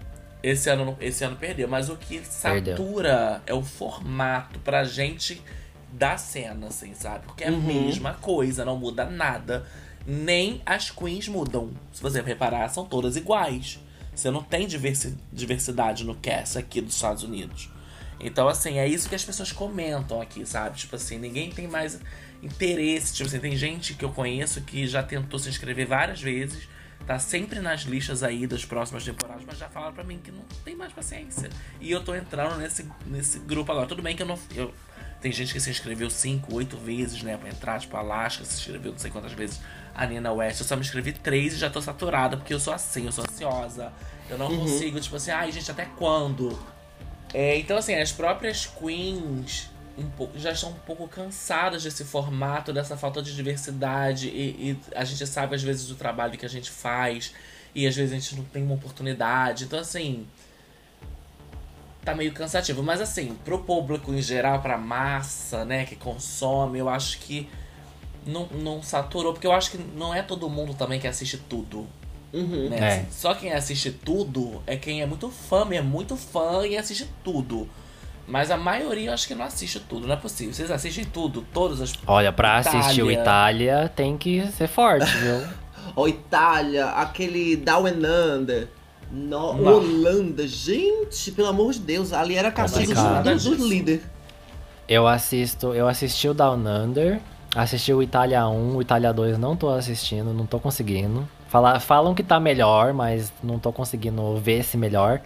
Esse 0.43 0.71
ano, 0.71 0.85
não- 0.87 0.97
esse 0.99 1.23
ano 1.23 1.37
perdeu, 1.37 1.69
mas 1.69 1.91
o 1.91 1.97
que 1.97 2.21
Perdeu. 2.43 2.75
satura 2.77 3.43
é 3.47 3.53
o 3.53 3.63
formato 3.63 4.59
pra 4.61 4.83
gente 4.85 5.43
da 5.93 6.17
cena, 6.17 6.69
assim, 6.69 6.95
sabe? 6.95 7.27
Porque 7.27 7.45
é 7.45 7.49
a 7.49 7.53
Uhum. 7.53 7.61
mesma 7.61 8.15
coisa, 8.15 8.65
não 8.65 8.77
muda 8.77 9.05
nada. 9.05 9.67
Nem 10.07 10.63
as 10.65 10.91
queens 10.91 11.29
mudam. 11.29 11.71
Se 11.93 12.01
você 12.03 12.21
reparar, 12.23 12.69
são 12.69 12.85
todas 12.87 13.17
iguais. 13.17 13.79
Você 14.15 14.31
não 14.31 14.43
tem 14.43 14.67
diversi- 14.67 15.17
diversidade 15.33 16.05
no 16.05 16.15
cast 16.15 16.59
aqui 16.59 16.81
dos 16.81 16.95
Estados 16.95 17.23
Unidos. 17.23 17.71
Então, 18.19 18.49
assim, 18.49 18.79
é 18.79 18.87
isso 18.87 19.09
que 19.09 19.15
as 19.15 19.25
pessoas 19.25 19.51
comentam 19.53 20.21
aqui, 20.21 20.45
sabe? 20.45 20.77
Tipo 20.79 20.97
assim, 20.97 21.19
ninguém 21.19 21.51
tem 21.51 21.67
mais 21.67 21.99
interesse. 22.43 23.15
Tipo 23.15 23.29
assim, 23.29 23.39
tem 23.41 23.57
gente 23.57 23.95
que 23.95 24.05
eu 24.05 24.11
conheço 24.13 24.61
que 24.63 24.87
já 24.87 25.03
tentou 25.03 25.39
se 25.39 25.49
inscrever 25.49 25.87
várias 25.87 26.21
vezes, 26.21 26.69
tá 27.07 27.19
sempre 27.19 27.61
nas 27.61 27.83
listas 27.83 28.23
aí 28.23 28.47
das 28.47 28.65
próximas 28.65 29.05
temporadas, 29.05 29.43
mas 29.47 29.59
já 29.59 29.69
falaram 29.69 29.95
pra 29.95 30.05
mim 30.05 30.19
que 30.23 30.31
não 30.31 30.43
tem 30.65 30.75
mais 30.77 30.93
paciência. 30.93 31.49
E 31.81 31.91
eu 31.91 32.03
tô 32.05 32.15
entrando 32.15 32.59
nesse, 32.59 32.87
nesse 33.07 33.39
grupo 33.39 33.73
agora. 33.73 33.87
Tudo 33.87 34.03
bem 34.03 34.15
que 34.15 34.23
eu 34.23 34.27
não. 34.27 34.39
Eu, 34.55 34.73
tem 35.21 35.31
gente 35.31 35.53
que 35.53 35.61
se 35.61 35.71
inscreveu 35.71 36.09
cinco, 36.09 36.55
oito 36.55 36.77
vezes, 36.77 37.23
né, 37.23 37.37
pra 37.37 37.49
entrar, 37.49 37.79
tipo, 37.79 37.97
a 37.97 38.01
Alaska 38.01 38.45
se 38.45 38.59
inscreveu 38.59 38.93
não 38.93 38.99
sei 38.99 39.11
quantas 39.11 39.33
vezes, 39.33 39.61
a 39.95 40.07
Nina 40.07 40.33
West. 40.33 40.61
Eu 40.61 40.67
só 40.67 40.77
me 40.77 40.83
inscrevi 40.83 41.13
três 41.13 41.55
e 41.55 41.57
já 41.57 41.69
tô 41.69 41.81
saturada, 41.81 42.37
porque 42.37 42.55
eu 42.55 42.61
sou 42.61 42.73
assim, 42.73 43.07
eu 43.07 43.13
sou 43.13 43.25
ansiosa. 43.29 43.93
Eu 44.29 44.39
não 44.39 44.49
consigo, 44.49 44.99
tipo 45.01 45.17
assim, 45.17 45.31
ai, 45.31 45.53
gente, 45.53 45.71
até 45.71 45.85
quando? 45.85 46.59
É, 47.35 47.59
então, 47.59 47.77
assim, 47.77 47.95
as 47.95 48.13
próprias 48.13 48.67
queens 48.67 49.71
um 49.99 50.09
pouco, 50.11 50.39
já 50.39 50.53
estão 50.53 50.71
um 50.71 50.75
pouco 50.75 51.07
cansadas 51.07 51.83
desse 51.83 52.05
formato, 52.05 52.73
dessa 52.73 52.97
falta 52.97 53.23
de 53.23 53.35
diversidade. 53.35 54.29
E, 54.29 54.71
e 54.71 54.81
a 54.95 55.05
gente 55.05 55.27
sabe, 55.27 55.55
às 55.55 55.63
vezes, 55.63 55.87
do 55.87 55.95
trabalho 55.95 56.39
que 56.39 56.47
a 56.47 56.49
gente 56.49 56.71
faz. 56.71 57.35
E 57.75 57.87
às 57.87 57.95
vezes 57.95 58.13
a 58.13 58.17
gente 58.17 58.37
não 58.37 58.45
tem 58.45 58.63
uma 58.63 58.75
oportunidade. 58.75 59.65
Então, 59.65 59.79
assim. 59.79 60.27
Tá 62.05 62.15
meio 62.15 62.33
cansativo. 62.33 62.83
Mas, 62.83 63.01
assim, 63.01 63.37
pro 63.45 63.59
público 63.59 64.13
em 64.13 64.23
geral, 64.23 64.61
pra 64.61 64.79
massa, 64.79 65.65
né, 65.65 65.85
que 65.85 65.97
consome, 65.97 66.79
eu 66.79 66.89
acho 66.89 67.19
que 67.19 67.49
não, 68.27 68.47
não 68.47 68.83
saturou. 68.83 69.33
Porque 69.33 69.47
eu 69.47 69.53
acho 69.53 69.73
que 69.73 69.79
não 69.97 70.15
é 70.15 70.23
todo 70.23 70.49
mundo 70.49 70.75
também 70.75 70.99
que 70.99 71.07
assiste 71.07 71.37
tudo. 71.37 71.87
Uhum. 72.33 72.69
Né? 72.71 72.79
É. 72.79 73.07
Só 73.11 73.35
quem 73.35 73.53
assiste 73.53 73.91
tudo 73.91 74.63
é 74.67 74.77
quem 74.77 75.03
é 75.03 75.07
muito 75.07 75.29
fã, 75.31 75.67
é 75.73 75.83
muito 75.83 76.17
fã 76.17 76.67
e 76.67 76.77
assiste 76.77 77.09
tudo. 77.25 77.69
Mas 78.27 78.51
a 78.51 78.57
maioria 78.57 79.11
eu 79.11 79.15
acho 79.15 79.27
que 79.27 79.35
não 79.35 79.45
assiste 79.45 79.81
tudo, 79.81 80.07
não 80.07 80.15
é 80.15 80.17
possível. 80.17 80.55
Vocês 80.55 80.71
assistem 80.71 81.05
tudo, 81.05 81.45
todas 81.53 81.81
as. 81.81 81.93
Olha, 82.07 82.33
pra 82.33 82.59
assistir 82.59 83.03
o 83.03 83.11
Itália. 83.11 83.73
Itália 83.73 83.89
tem 83.89 84.17
que 84.17 84.47
ser 84.53 84.69
forte, 84.69 85.11
viu? 85.17 85.43
Ó, 85.97 86.07
Itália, 86.07 86.87
aquele 86.91 87.57
Down 87.57 87.87
and 87.87 88.37
Under. 88.37 88.69
No. 89.11 89.77
Holanda, 89.77 90.47
gente, 90.47 91.33
pelo 91.33 91.49
amor 91.49 91.73
de 91.73 91.81
Deus, 91.81 92.13
ali 92.13 92.37
era 92.37 92.51
castigo 92.51 92.95
Complicado. 92.95 93.31
dos, 93.33 93.45
dos 93.45 93.69
líderes. 93.69 94.03
Eu 94.89 95.07
assisto, 95.07 95.75
eu 95.75 95.89
assisti 95.89 96.29
o 96.29 96.35
Down 96.35 96.65
Under, 96.67 97.21
assisti 97.55 97.93
o 97.93 98.03
Itália 98.03 98.47
1, 98.47 98.77
o 98.77 98.83
Itália 98.83 99.13
2 99.13 99.39
não 99.39 99.57
tô 99.57 99.69
assistindo, 99.69 100.33
não 100.33 100.47
tô 100.47 100.59
conseguindo. 100.59 101.29
Fala, 101.49 101.81
falam 101.81 102.15
que 102.15 102.23
tá 102.23 102.39
melhor, 102.39 102.93
mas 102.93 103.33
não 103.43 103.59
tô 103.59 103.73
conseguindo 103.73 104.37
ver 104.39 104.61
esse 104.61 104.77
melhor. 104.77 105.21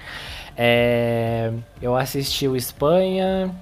É, 0.57 1.53
eu 1.83 1.95
assisti 1.95 2.49
o 2.49 2.57
Espanha. 2.57 3.55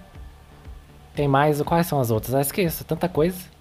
Tem 1.15 1.27
mais, 1.27 1.61
quais 1.63 1.87
são 1.87 2.01
as 2.01 2.11
outras? 2.11 2.35
Ah, 2.35 2.41
esqueço, 2.41 2.85
tanta 2.85 3.09
coisa. 3.09 3.52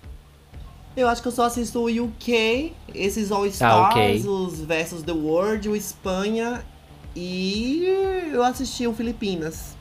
Eu 0.95 1.07
acho 1.07 1.21
que 1.21 1.27
eu 1.27 1.31
só 1.31 1.45
assisto 1.45 1.79
o 1.79 1.85
UK, 2.05 2.73
esses 2.93 3.31
All 3.31 3.45
Stars, 3.45 3.73
Ah, 3.73 3.89
ok. 3.89 4.23
os 4.27 4.59
Versus 4.61 5.03
the 5.03 5.11
World, 5.13 5.69
o 5.69 5.75
Espanha 5.75 6.63
e 7.15 7.83
eu 8.31 8.43
assisti 8.43 8.85
o 8.87 8.93
Filipinas. 8.93 9.75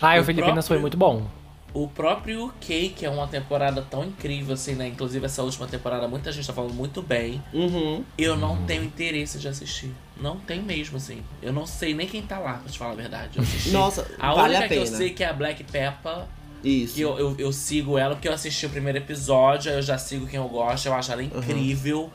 Ah, 0.00 0.16
e 0.16 0.18
o 0.18 0.22
O 0.22 0.24
Filipinas 0.24 0.66
foi 0.66 0.78
próprio- 0.78 0.80
muito 0.80 0.96
bom. 0.96 1.26
O 1.74 1.86
próprio 1.88 2.46
UK, 2.46 2.88
que 2.96 3.04
é 3.04 3.10
uma 3.10 3.26
temporada 3.26 3.82
tão 3.90 4.02
incrível 4.02 4.54
assim, 4.54 4.74
né? 4.74 4.88
Inclusive 4.88 5.26
essa 5.26 5.42
última 5.42 5.66
temporada, 5.66 6.08
muita 6.08 6.32
gente 6.32 6.46
tá 6.46 6.52
falando 6.54 6.72
muito 6.72 7.02
bem. 7.02 7.42
Uhum. 7.52 8.02
Eu 8.16 8.34
não 8.34 8.64
tenho 8.64 8.82
interesse 8.82 9.38
de 9.38 9.46
assistir. 9.46 9.92
Não 10.18 10.38
tem 10.38 10.62
mesmo, 10.62 10.96
assim. 10.96 11.22
Eu 11.42 11.52
não 11.52 11.66
sei 11.66 11.92
nem 11.92 12.06
quem 12.06 12.22
tá 12.22 12.38
lá, 12.38 12.54
pra 12.54 12.70
te 12.72 12.78
falar 12.78 12.92
a 12.92 12.94
verdade. 12.94 13.36
Eu 13.36 13.42
assisti. 13.42 13.70
Nossa, 13.72 14.06
a 14.18 14.32
vale 14.32 14.54
única 14.54 14.64
a 14.64 14.68
que 14.68 14.74
eu 14.74 14.84
pena. 14.84 14.96
sei 14.96 15.10
que 15.10 15.22
é 15.22 15.28
a 15.28 15.32
Black 15.34 15.64
Peppa. 15.64 16.26
Isso. 16.62 16.94
Que 16.94 17.00
eu, 17.02 17.18
eu, 17.18 17.36
eu 17.38 17.52
sigo 17.52 17.98
ela 17.98 18.14
porque 18.14 18.28
eu 18.28 18.32
assisti 18.32 18.66
o 18.66 18.70
primeiro 18.70 18.98
episódio, 18.98 19.70
aí 19.70 19.78
eu 19.78 19.82
já 19.82 19.98
sigo 19.98 20.26
quem 20.26 20.38
eu 20.38 20.48
gosto, 20.48 20.86
eu 20.86 20.94
acho 20.94 21.12
ela 21.12 21.22
incrível. 21.22 22.10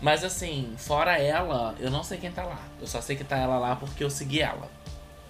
Mas 0.00 0.22
assim, 0.22 0.72
fora 0.76 1.18
ela, 1.18 1.74
eu 1.80 1.90
não 1.90 2.02
sei 2.02 2.18
quem 2.18 2.30
tá 2.30 2.44
lá. 2.44 2.60
Eu 2.80 2.86
só 2.86 3.00
sei 3.00 3.16
que 3.16 3.24
tá 3.24 3.36
ela 3.36 3.58
lá 3.58 3.76
porque 3.76 4.04
eu 4.04 4.10
segui 4.10 4.40
ela. 4.40 4.68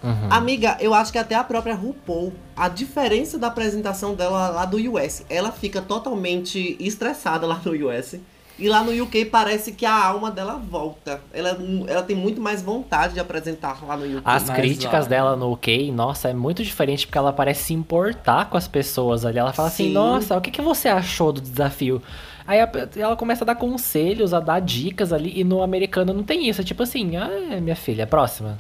Uhum. 0.03 0.29
Amiga, 0.31 0.77
eu 0.81 0.93
acho 0.93 1.11
que 1.11 1.19
até 1.19 1.35
a 1.35 1.43
própria 1.43 1.75
RuPaul, 1.75 2.33
a 2.55 2.69
diferença 2.69 3.39
da 3.39 3.47
apresentação 3.47 4.15
dela 4.15 4.49
lá 4.49 4.67
do 4.67 4.77
US, 4.77 5.25
ela 5.31 5.51
fica 5.51 5.81
totalmente 5.81 6.77
estressada 6.79 7.47
lá 7.47 7.61
no 7.65 7.89
US. 7.89 8.17
E 8.57 8.69
lá 8.69 8.85
no 8.85 8.93
UK 9.03 9.25
parece 9.25 9.73
que 9.73 9.85
a 9.85 9.93
alma 10.05 10.31
dela 10.31 10.55
volta. 10.57 11.21
Ela, 11.33 11.59
ela 11.89 12.03
tem 12.05 12.15
muito 12.15 12.41
mais 12.41 12.63
vontade 12.63 13.15
de 13.15 13.21
apresentar 13.21 13.85
lá 13.85 13.97
no 13.97 14.05
UK. 14.05 14.23
As 14.25 14.45
Mas, 14.49 14.57
críticas 14.57 15.07
ó, 15.07 15.09
dela 15.09 15.37
no 15.37 15.53
UK, 15.53 15.91
nossa, 15.91 16.29
é 16.29 16.35
muito 16.35 16.63
diferente 16.63 17.05
porque 17.07 17.19
ela 17.19 17.33
parece 17.33 17.65
se 17.65 17.75
importar 17.75 18.49
com 18.49 18.57
as 18.57 18.69
pessoas 18.69 19.25
ali. 19.25 19.39
Ela 19.41 19.53
fala 19.53 19.69
assim, 19.69 19.87
Sim. 19.89 19.93
nossa, 19.93 20.37
o 20.37 20.41
que, 20.41 20.53
que 20.53 20.63
você 20.63 20.89
achou 20.89 21.33
do 21.33 21.41
desafio? 21.41 22.01
Aí 22.47 22.61
a- 22.61 22.71
ela 22.97 23.17
começa 23.17 23.43
a 23.43 23.47
dar 23.47 23.57
conselhos, 23.57 24.33
a 24.33 24.39
dar 24.39 24.61
dicas 24.61 25.13
ali, 25.13 25.33
e 25.35 25.43
no 25.43 25.61
americano 25.61 26.13
não 26.13 26.23
tem 26.23 26.49
isso. 26.49 26.61
É 26.61 26.65
tipo 26.65 26.83
assim, 26.85 27.17
ah, 27.17 27.59
minha 27.61 27.75
filha, 27.75 28.07
próxima. 28.07 28.57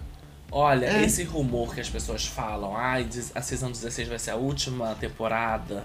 Olha, 0.51 0.86
É. 0.86 1.05
esse 1.05 1.22
rumor 1.22 1.72
que 1.74 1.80
as 1.80 1.88
pessoas 1.88 2.26
falam, 2.26 2.76
ai, 2.76 3.05
diz- 3.05 3.30
a 3.34 3.40
season 3.42 3.70
16 3.70 4.09
vai 4.09 4.18
ser 4.18 4.32
a 4.32 4.36
última 4.36 4.95
temporada, 4.97 5.84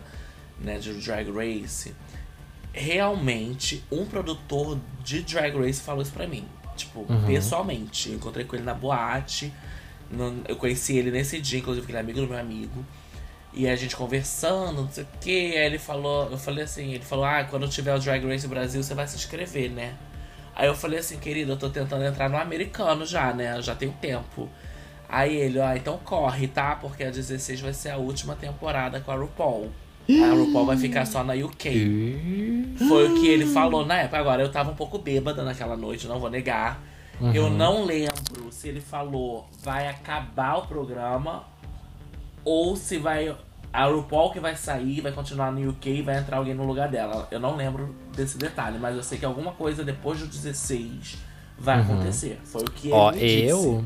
né, 0.60 0.78
de 0.80 0.94
Drag 0.94 1.28
Race. 1.32 1.94
Realmente, 2.74 3.84
um 3.92 4.06
produtor 4.06 4.78
de 5.04 5.22
Drag 5.24 5.56
Race 5.58 5.82
falou 5.82 6.02
isso 6.02 6.12
pra 6.12 6.28
mim. 6.28 6.46
Tipo, 6.76 7.00
Uhum. 7.10 7.26
pessoalmente. 7.26 8.10
Eu 8.10 8.16
encontrei 8.16 8.46
com 8.46 8.56
ele 8.56 8.66
na 8.66 8.74
boate. 8.74 9.52
no- 10.12 10.42
eu 10.48 10.56
conheci 10.56 10.98
ele 10.98 11.12
nesse 11.12 11.40
dia, 11.40 11.60
inclusive, 11.60 11.82
porque 11.86 11.92
ele 11.92 12.00
é 12.00 12.02
amigo 12.02 12.20
do 12.22 12.28
meu 12.28 12.40
amigo. 12.40 12.84
E 13.54 13.68
a 13.68 13.76
gente 13.76 13.96
conversando, 13.96 14.82
não 14.82 14.90
sei 14.92 15.04
o 15.04 15.08
que. 15.22 15.56
Aí 15.56 15.66
ele 15.68 15.78
falou, 15.78 16.32
eu 16.32 16.38
falei 16.40 16.64
assim, 16.64 16.94
ele 16.96 17.04
falou, 17.04 17.26
ah, 17.26 17.44
quando 17.44 17.68
tiver 17.70 17.94
o 17.94 18.00
Drag 18.00 18.26
Race 18.26 18.48
Brasil, 18.48 18.82
você 18.82 18.96
vai 18.96 19.08
se 19.08 19.16
inscrever, 19.18 19.70
né? 19.70 19.94
Aí 20.56 20.66
eu 20.68 20.74
falei 20.74 20.98
assim, 20.98 21.20
querido, 21.20 21.52
eu 21.52 21.58
tô 21.58 21.70
tentando 21.70 22.04
entrar 22.06 22.28
no 22.28 22.38
americano 22.38 23.06
já, 23.06 23.32
né? 23.34 23.56
Eu 23.58 23.62
já 23.62 23.76
tenho 23.76 23.92
tempo. 24.02 24.50
Aí 25.08 25.36
ele, 25.36 25.60
ó, 25.60 25.76
então 25.76 26.00
corre, 26.04 26.48
tá? 26.48 26.76
Porque 26.76 27.04
a 27.04 27.12
16 27.12 27.62
vai 27.62 27.74
ser 27.74 27.90
a 27.92 27.98
última 27.98 28.36
temporada 28.36 29.00
com 29.00 29.12
a 29.12 29.16
RuPaul. 29.16 29.72
A 30.24 30.34
RuPaul 30.34 30.66
vai 30.66 30.78
ficar 30.78 31.06
só 31.06 31.24
na 31.24 31.34
UK. 31.34 32.74
Foi 32.88 33.10
o 33.10 33.16
que 33.20 33.28
ele 33.28 33.46
falou 33.46 33.86
na 33.86 34.00
época. 34.00 34.18
Agora, 34.18 34.42
eu 34.42 34.52
tava 34.52 34.72
um 34.72 34.76
pouco 34.76 34.98
bêbada 34.98 35.44
naquela 35.44 35.78
noite, 35.78 36.08
não 36.08 36.20
vou 36.20 36.30
negar. 36.30 36.82
Eu 37.34 37.50
não 37.50 37.86
lembro 37.86 38.50
se 38.50 38.70
ele 38.70 38.80
falou 38.80 39.46
vai 39.62 39.88
acabar 39.88 40.56
o 40.58 40.68
programa 40.68 41.44
ou 42.44 42.76
se 42.76 42.98
vai. 42.98 43.36
A 43.72 43.86
RuPaul 43.86 44.32
que 44.32 44.40
vai 44.40 44.56
sair, 44.56 45.00
vai 45.00 45.12
continuar 45.12 45.52
no 45.52 45.70
UK 45.70 45.98
e 45.98 46.02
vai 46.02 46.18
entrar 46.18 46.38
alguém 46.38 46.56
no 46.56 46.66
lugar 46.66 46.90
dela. 46.90 47.28
Eu 47.30 47.40
não 47.40 47.56
lembro 47.56 47.94
desse 48.16 48.36
detalhe, 48.36 48.80
mas 48.80 48.96
eu 48.96 49.04
sei 49.04 49.20
que 49.20 49.26
alguma 49.26 49.52
coisa 49.52 49.84
depois 49.84 50.20
do 50.20 50.26
16 50.26 51.18
vai 51.56 51.80
acontecer. 51.82 52.40
Foi 52.44 52.64
o 52.64 52.72
que 52.72 52.88
ele 52.88 52.96
Ó, 52.96 53.12
disse. 53.12 53.86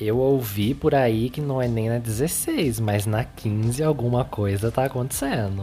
Eu. 0.00 0.18
Ouvi 0.18 0.74
por 0.74 0.94
aí 0.94 1.30
que 1.30 1.40
não 1.40 1.60
é 1.60 1.68
nem 1.68 1.88
na 1.88 1.98
16, 1.98 2.80
mas 2.80 3.06
na 3.06 3.24
15 3.24 3.82
alguma 3.82 4.24
coisa 4.24 4.70
tá 4.70 4.84
acontecendo. 4.84 5.62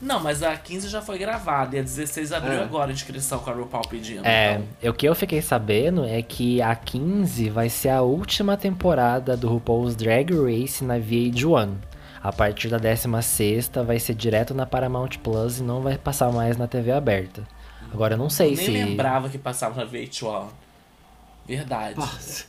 Não, 0.00 0.20
mas 0.20 0.42
a 0.44 0.56
15 0.56 0.88
já 0.88 1.02
foi 1.02 1.18
gravada 1.18 1.74
e 1.76 1.80
a 1.80 1.82
16 1.82 2.32
abriu 2.32 2.52
É. 2.52 2.62
agora 2.62 2.90
a 2.90 2.94
inscrição 2.94 3.40
com 3.40 3.50
a 3.50 3.52
RuPaul 3.52 3.82
pedindo. 3.88 4.24
É, 4.24 4.60
então. 4.78 4.90
o 4.90 4.94
que 4.94 5.08
eu 5.08 5.14
fiquei 5.14 5.42
sabendo 5.42 6.04
é 6.04 6.22
que 6.22 6.62
a 6.62 6.74
15 6.76 7.50
vai 7.50 7.68
ser 7.68 7.88
a 7.88 8.02
última 8.02 8.56
temporada 8.56 9.36
do 9.36 9.48
RuPaul's 9.48 9.96
Drag 9.96 10.30
Race 10.32 10.84
na 10.84 10.98
VH1. 10.98 11.74
A 12.22 12.32
partir 12.32 12.68
da 12.68 12.78
16 12.78 13.70
vai 13.86 13.98
ser 13.98 14.14
direto 14.14 14.54
na 14.54 14.66
Paramount 14.66 15.18
Plus 15.22 15.58
e 15.58 15.62
não 15.62 15.80
vai 15.80 15.96
passar 15.98 16.30
mais 16.32 16.56
na 16.56 16.66
TV 16.68 16.92
aberta. 16.92 17.42
Agora 17.92 18.14
eu 18.14 18.18
não 18.18 18.30
sei 18.30 18.52
Eu 18.52 18.56
nem 18.56 18.64
se 18.66 18.70
lembrava 18.70 19.28
que 19.28 19.38
passava 19.38 19.82
na 19.84 19.90
VH1. 19.90 20.46
Verdade. 21.46 21.98
Nossa. 21.98 22.44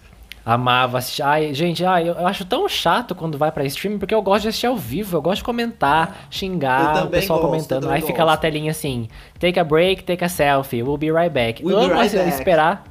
Amava 0.45 0.97
assistir. 0.97 1.21
Ai, 1.21 1.53
gente, 1.53 1.83
ai, 1.85 2.09
eu, 2.09 2.25
acho 2.27 2.45
tão 2.45 2.67
chato 2.67 3.13
quando 3.13 3.37
vai 3.37 3.51
pra 3.51 3.63
streaming 3.65 3.97
porque 3.99 4.13
eu 4.13 4.21
gosto 4.21 4.43
de 4.43 4.47
assistir 4.49 4.67
ao 4.67 4.75
vivo, 4.75 5.17
eu 5.17 5.21
gosto 5.21 5.37
de 5.37 5.43
comentar, 5.43 6.27
xingar, 6.29 7.05
o 7.05 7.09
pessoal 7.09 7.39
gosto, 7.39 7.51
comentando. 7.51 7.89
Aí 7.89 8.01
fica 8.01 8.23
lá 8.23 8.33
a 8.33 8.35
gosto. 8.35 8.41
telinha 8.41 8.71
assim: 8.71 9.07
take 9.39 9.59
a 9.59 9.63
break, 9.63 10.03
take 10.03 10.23
a 10.23 10.29
selfie, 10.29 10.81
we'll 10.83 10.97
be 10.97 11.11
right 11.11 11.29
back. 11.29 11.63
We'll 11.63 11.77
be 11.79 11.85
Amo 11.85 12.01
right 12.01 12.15
esperar. 12.29 12.83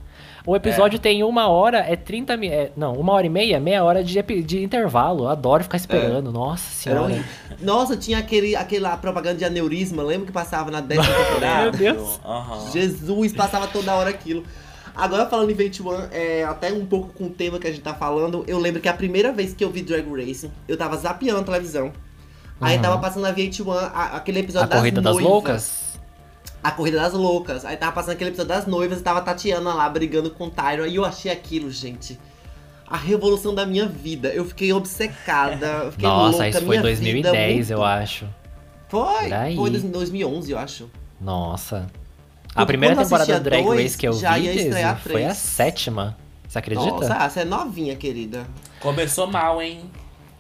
O 0.47 0.57
episódio 0.57 0.99
tem 0.99 1.23
uma 1.23 1.47
hora, 1.49 1.81
é 1.81 1.95
30 1.95 2.35
mi- 2.35 2.49
é, 2.49 2.73
Não, 2.75 2.95
uma 2.95 3.13
hora 3.13 3.27
e 3.27 3.29
meia, 3.29 3.61
meia 3.61 3.85
hora 3.85 4.03
de, 4.03 4.23
de 4.43 4.63
intervalo. 4.65 5.25
Eu 5.25 5.29
adoro 5.29 5.63
ficar 5.63 5.77
esperando. 5.77 6.33
Nossa 6.33 6.89
Era 6.89 7.01
senhora. 7.07 7.25
Nossa, 7.61 7.99
tinha 7.99 8.17
aquele, 8.17 8.57
aquela 8.57 8.97
propaganda 8.97 9.37
de 9.37 9.45
aneurisma, 9.45 10.03
lembra 10.03 10.27
que 10.27 10.33
passava 10.33 10.71
na 10.71 10.81
décima 10.81 11.05
temporada? 11.23 11.63
Meu 11.65 11.73
Deus. 11.73 12.19
Aham. 12.25 12.71
Jesus, 12.73 13.35
passava 13.35 13.67
toda 13.67 13.95
hora 13.95 14.09
aquilo. 14.09 14.43
Agora 14.99 15.27
falando 15.27 15.51
em 15.51 15.55
21, 15.55 15.93
é, 16.11 16.43
até 16.45 16.73
um 16.73 16.85
pouco 16.85 17.13
com 17.13 17.27
o 17.27 17.31
tema 17.31 17.59
que 17.59 17.67
a 17.69 17.71
gente 17.71 17.83
tá 17.83 17.95
falando, 17.95 18.45
eu 18.49 18.59
lembro 18.59 18.81
que 18.81 18.89
a 18.89 18.93
primeira 18.93 19.33
vez 19.33 19.55
que 19.55 19.65
eu 19.65 19.71
vi 19.71 19.81
Drag 19.83 20.05
Race, 20.11 20.51
eu 20.67 20.77
tava 20.77 20.97
zapeando 20.97 21.41
a 21.41 21.45
televisão. 21.45 21.93
Aí 22.61 22.77
Uhum. 22.77 22.83
tava 22.83 22.99
passando 22.99 23.23
na 23.23 23.33
VH1 23.33 23.71
a- 23.95 24.17
aquele 24.17 24.39
A 24.39 24.43
episódio 24.43 24.69
corrida 24.77 25.01
das 25.01 25.13
noivas. 25.15 25.31
loucas? 25.31 25.89
A 26.61 26.73
Corrida 26.73 26.97
das 26.99 27.13
Loucas. 27.13 27.65
Aí 27.65 27.77
tava 27.77 27.93
passando 27.93 28.15
aquele 28.15 28.31
episódio 28.31 28.49
das 28.53 28.67
noivas 28.67 28.99
e 28.99 29.03
tava 29.03 29.21
Tatiana 29.21 29.73
lá 29.73 29.89
brigando 29.89 30.29
com 30.33 30.47
o 30.47 30.51
Tyron. 30.51 30.87
E 30.87 30.97
eu 30.97 31.05
achei 31.05 31.31
aquilo, 31.31 31.71
gente. 31.71 32.19
A 32.85 32.97
revolução 32.97 33.55
da 33.55 33.65
minha 33.65 33.87
vida. 33.87 34.31
Eu 34.31 34.45
fiquei 34.45 34.73
obcecada. 34.73 35.67
Eu 35.85 35.93
fiquei 35.93 36.09
Nossa, 36.09 36.31
louca. 36.33 36.49
isso 36.49 36.59
foi 36.59 36.69
minha 36.69 36.83
2010, 36.83 37.55
vida 37.69 37.75
eu 37.75 37.79
muito- 37.79 37.89
acho. 37.89 38.27
Foi. 38.89 39.33
Aí. 39.33 39.55
Foi 39.55 39.71
em 39.71 39.89
2011, 39.91 40.51
eu 40.51 40.59
acho. 40.59 40.91
Nossa. 41.21 41.87
A 42.55 42.67
primeira 42.67 42.95
quando 42.95 43.05
temporada 43.05 43.39
do 43.39 43.45
Drag 43.45 43.63
dois, 43.65 43.83
Race 43.83 43.99
que 43.99 44.09
eu 44.09 44.13
já 44.15 44.37
vi 44.37 44.71
foi 45.01 45.25
a 45.25 45.35
sétima. 45.35 46.17
Você 46.49 46.59
acredita? 46.59 46.91
Nossa, 46.91 47.29
você 47.29 47.41
é 47.41 47.45
novinha, 47.45 47.95
querida. 47.95 48.47
Começou 48.81 49.27
mal, 49.27 49.61
hein? 49.61 49.81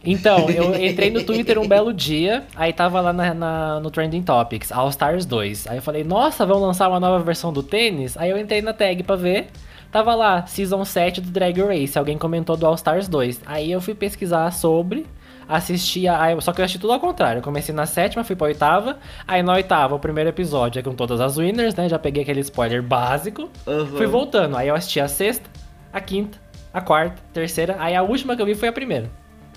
Então, 0.02 0.48
eu 0.48 0.74
entrei 0.82 1.10
no 1.10 1.22
Twitter 1.22 1.58
um 1.58 1.68
belo 1.68 1.92
dia, 1.92 2.44
aí 2.56 2.72
tava 2.72 3.00
lá 3.00 3.12
na, 3.12 3.34
na- 3.34 3.80
no 3.80 3.90
Trending 3.90 4.22
Topics, 4.22 4.72
All 4.72 4.88
Stars 4.88 5.26
2. 5.26 5.66
Aí 5.66 5.76
eu 5.78 5.82
falei, 5.82 6.04
nossa, 6.04 6.46
vão 6.46 6.60
lançar 6.60 6.88
uma 6.88 6.98
nova 7.00 7.22
versão 7.22 7.52
do 7.52 7.62
tênis? 7.62 8.16
Aí 8.16 8.30
eu 8.30 8.38
entrei 8.38 8.62
na 8.62 8.72
tag 8.72 9.02
pra 9.02 9.16
ver. 9.16 9.48
Tava 9.90 10.14
lá, 10.14 10.46
Season 10.46 10.84
7 10.84 11.20
do 11.20 11.30
Drag 11.30 11.58
Race. 11.62 11.98
Alguém 11.98 12.16
comentou 12.18 12.56
do 12.56 12.66
All 12.66 12.74
Stars 12.74 13.08
2. 13.08 13.40
Aí 13.46 13.70
eu 13.72 13.80
fui 13.80 13.94
pesquisar 13.94 14.50
sobre, 14.52 15.06
assisti 15.48 16.06
a. 16.06 16.22
aí 16.22 16.32
eu- 16.34 16.40
Só 16.40 16.52
que 16.52 16.60
eu 16.60 16.64
assisti 16.64 16.78
tudo 16.78 16.92
ao 16.92 17.00
contrário. 17.00 17.38
Eu 17.38 17.42
comecei 17.42 17.74
na 17.74 17.86
sétima, 17.86 18.22
fui 18.22 18.36
pra 18.36 18.46
oitava. 18.48 18.98
Aí 19.26 19.42
na 19.42 19.54
oitava, 19.54 19.94
o 19.94 19.98
primeiro 19.98 20.28
episódio 20.30 20.78
é 20.78 20.82
com 20.82 20.94
todas 20.94 21.20
as 21.20 21.36
winners, 21.38 21.74
né? 21.74 21.88
Já 21.88 21.98
peguei 21.98 22.22
aquele 22.22 22.40
spoiler 22.40 22.82
básico. 22.82 23.48
Aham. 23.66 23.86
Fui 23.96 24.06
voltando. 24.06 24.56
Aí 24.56 24.68
eu 24.68 24.74
assisti 24.74 25.00
a 25.00 25.08
sexta, 25.08 25.48
a 25.92 26.00
quinta, 26.00 26.38
a 26.72 26.80
quarta, 26.80 27.16
terceira. 27.32 27.76
Aí 27.78 27.94
a 27.96 28.02
última 28.02 28.36
que 28.36 28.42
eu 28.42 28.46
vi 28.46 28.54
foi 28.54 28.68
a 28.68 28.72
primeira. 28.72 29.10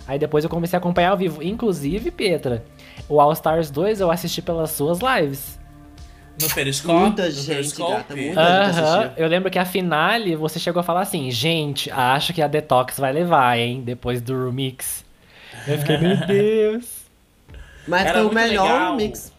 Aí 0.08 0.18
depois 0.18 0.44
eu 0.44 0.50
comecei 0.50 0.76
a 0.76 0.80
acompanhar 0.80 1.12
ao 1.12 1.18
vivo. 1.18 1.44
Inclusive, 1.44 2.10
Pietra, 2.12 2.64
o 3.08 3.22
All 3.22 3.32
Stars 3.34 3.70
2 3.70 4.00
eu 4.02 4.10
assisti 4.10 4.42
pelas 4.42 4.72
suas 4.72 5.00
lives. 5.00 5.60
No 6.42 6.50
Periscope. 6.50 6.94
Muita 7.00 7.26
no 7.26 7.32
gente, 7.32 7.48
Periscope. 7.48 7.92
gata, 7.92 8.16
muita- 8.16 8.28
gente 8.34 8.38
Aham. 8.40 8.62
assistia. 8.70 9.14
Eu 9.18 9.28
lembro 9.28 9.52
que 9.52 9.60
a 9.60 9.66
finale 9.66 10.36
você 10.36 10.58
chegou 10.60 10.80
a 10.80 10.84
falar 10.84 11.02
assim: 11.02 11.30
gente, 11.30 11.92
acho 11.92 12.34
que 12.34 12.42
a 12.42 12.48
Detox 12.48 12.98
vai 13.00 13.12
levar, 13.14 13.60
hein? 13.60 13.82
Depois 13.86 14.22
do 14.22 14.46
remix. 14.46 15.06
Eu 15.68 15.78
fiquei, 15.78 15.98
meu 15.98 16.18
Deus. 16.26 17.02
Mas 17.88 18.06
Era 18.06 18.20
foi 18.20 18.28
o 18.30 18.34
melhor 18.34 18.72
legal. 18.72 18.96
mix. 18.96 19.34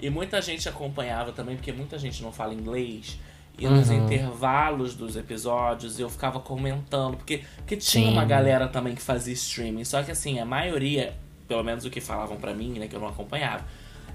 E 0.00 0.08
muita 0.08 0.40
gente 0.40 0.68
acompanhava 0.68 1.32
também, 1.32 1.56
porque 1.56 1.72
muita 1.72 1.98
gente 1.98 2.22
não 2.22 2.32
fala 2.32 2.54
inglês. 2.54 3.18
E 3.58 3.68
nos 3.68 3.90
intervalos 3.90 4.94
dos 4.94 5.16
episódios 5.16 6.00
eu 6.00 6.08
ficava 6.08 6.40
comentando, 6.40 7.18
porque, 7.18 7.44
porque 7.56 7.76
tinha 7.76 8.06
Sim. 8.06 8.12
uma 8.12 8.24
galera 8.24 8.66
também 8.68 8.94
que 8.94 9.02
fazia 9.02 9.34
streaming. 9.34 9.84
Só 9.84 10.02
que 10.02 10.10
assim, 10.10 10.38
a 10.40 10.46
maioria, 10.46 11.14
pelo 11.46 11.62
menos 11.62 11.84
o 11.84 11.90
que 11.90 12.00
falavam 12.00 12.38
pra 12.38 12.54
mim, 12.54 12.78
né, 12.78 12.88
que 12.88 12.96
eu 12.96 13.00
não 13.00 13.08
acompanhava, 13.08 13.64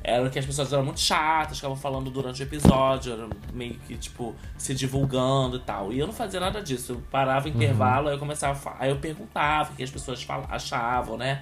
era 0.07 0.29
que 0.29 0.37
as 0.37 0.45
pessoas 0.45 0.71
eram 0.71 0.83
muito 0.85 0.99
chatas, 0.99 1.57
ficavam 1.57 1.75
falando 1.75 2.09
durante 2.11 2.41
o 2.41 2.43
episódio, 2.43 3.13
era 3.13 3.27
meio 3.53 3.73
que, 3.87 3.97
tipo, 3.97 4.35
se 4.57 4.73
divulgando 4.75 5.57
e 5.57 5.59
tal. 5.61 5.91
E 5.91 5.99
eu 5.99 6.05
não 6.05 6.13
fazia 6.13 6.39
nada 6.39 6.61
disso. 6.61 6.93
Eu 6.93 7.03
parava 7.09 7.47
o 7.47 7.49
intervalo, 7.49 8.07
aí 8.07 8.15
eu 8.15 8.19
começava 8.19 8.53
a 8.53 8.55
falar. 8.55 8.77
Aí 8.79 8.89
eu 8.89 8.97
perguntava 8.97 9.73
o 9.73 9.75
que 9.75 9.83
as 9.83 9.89
pessoas 9.89 10.21
fal- 10.23 10.45
achavam, 10.49 11.17
né? 11.17 11.41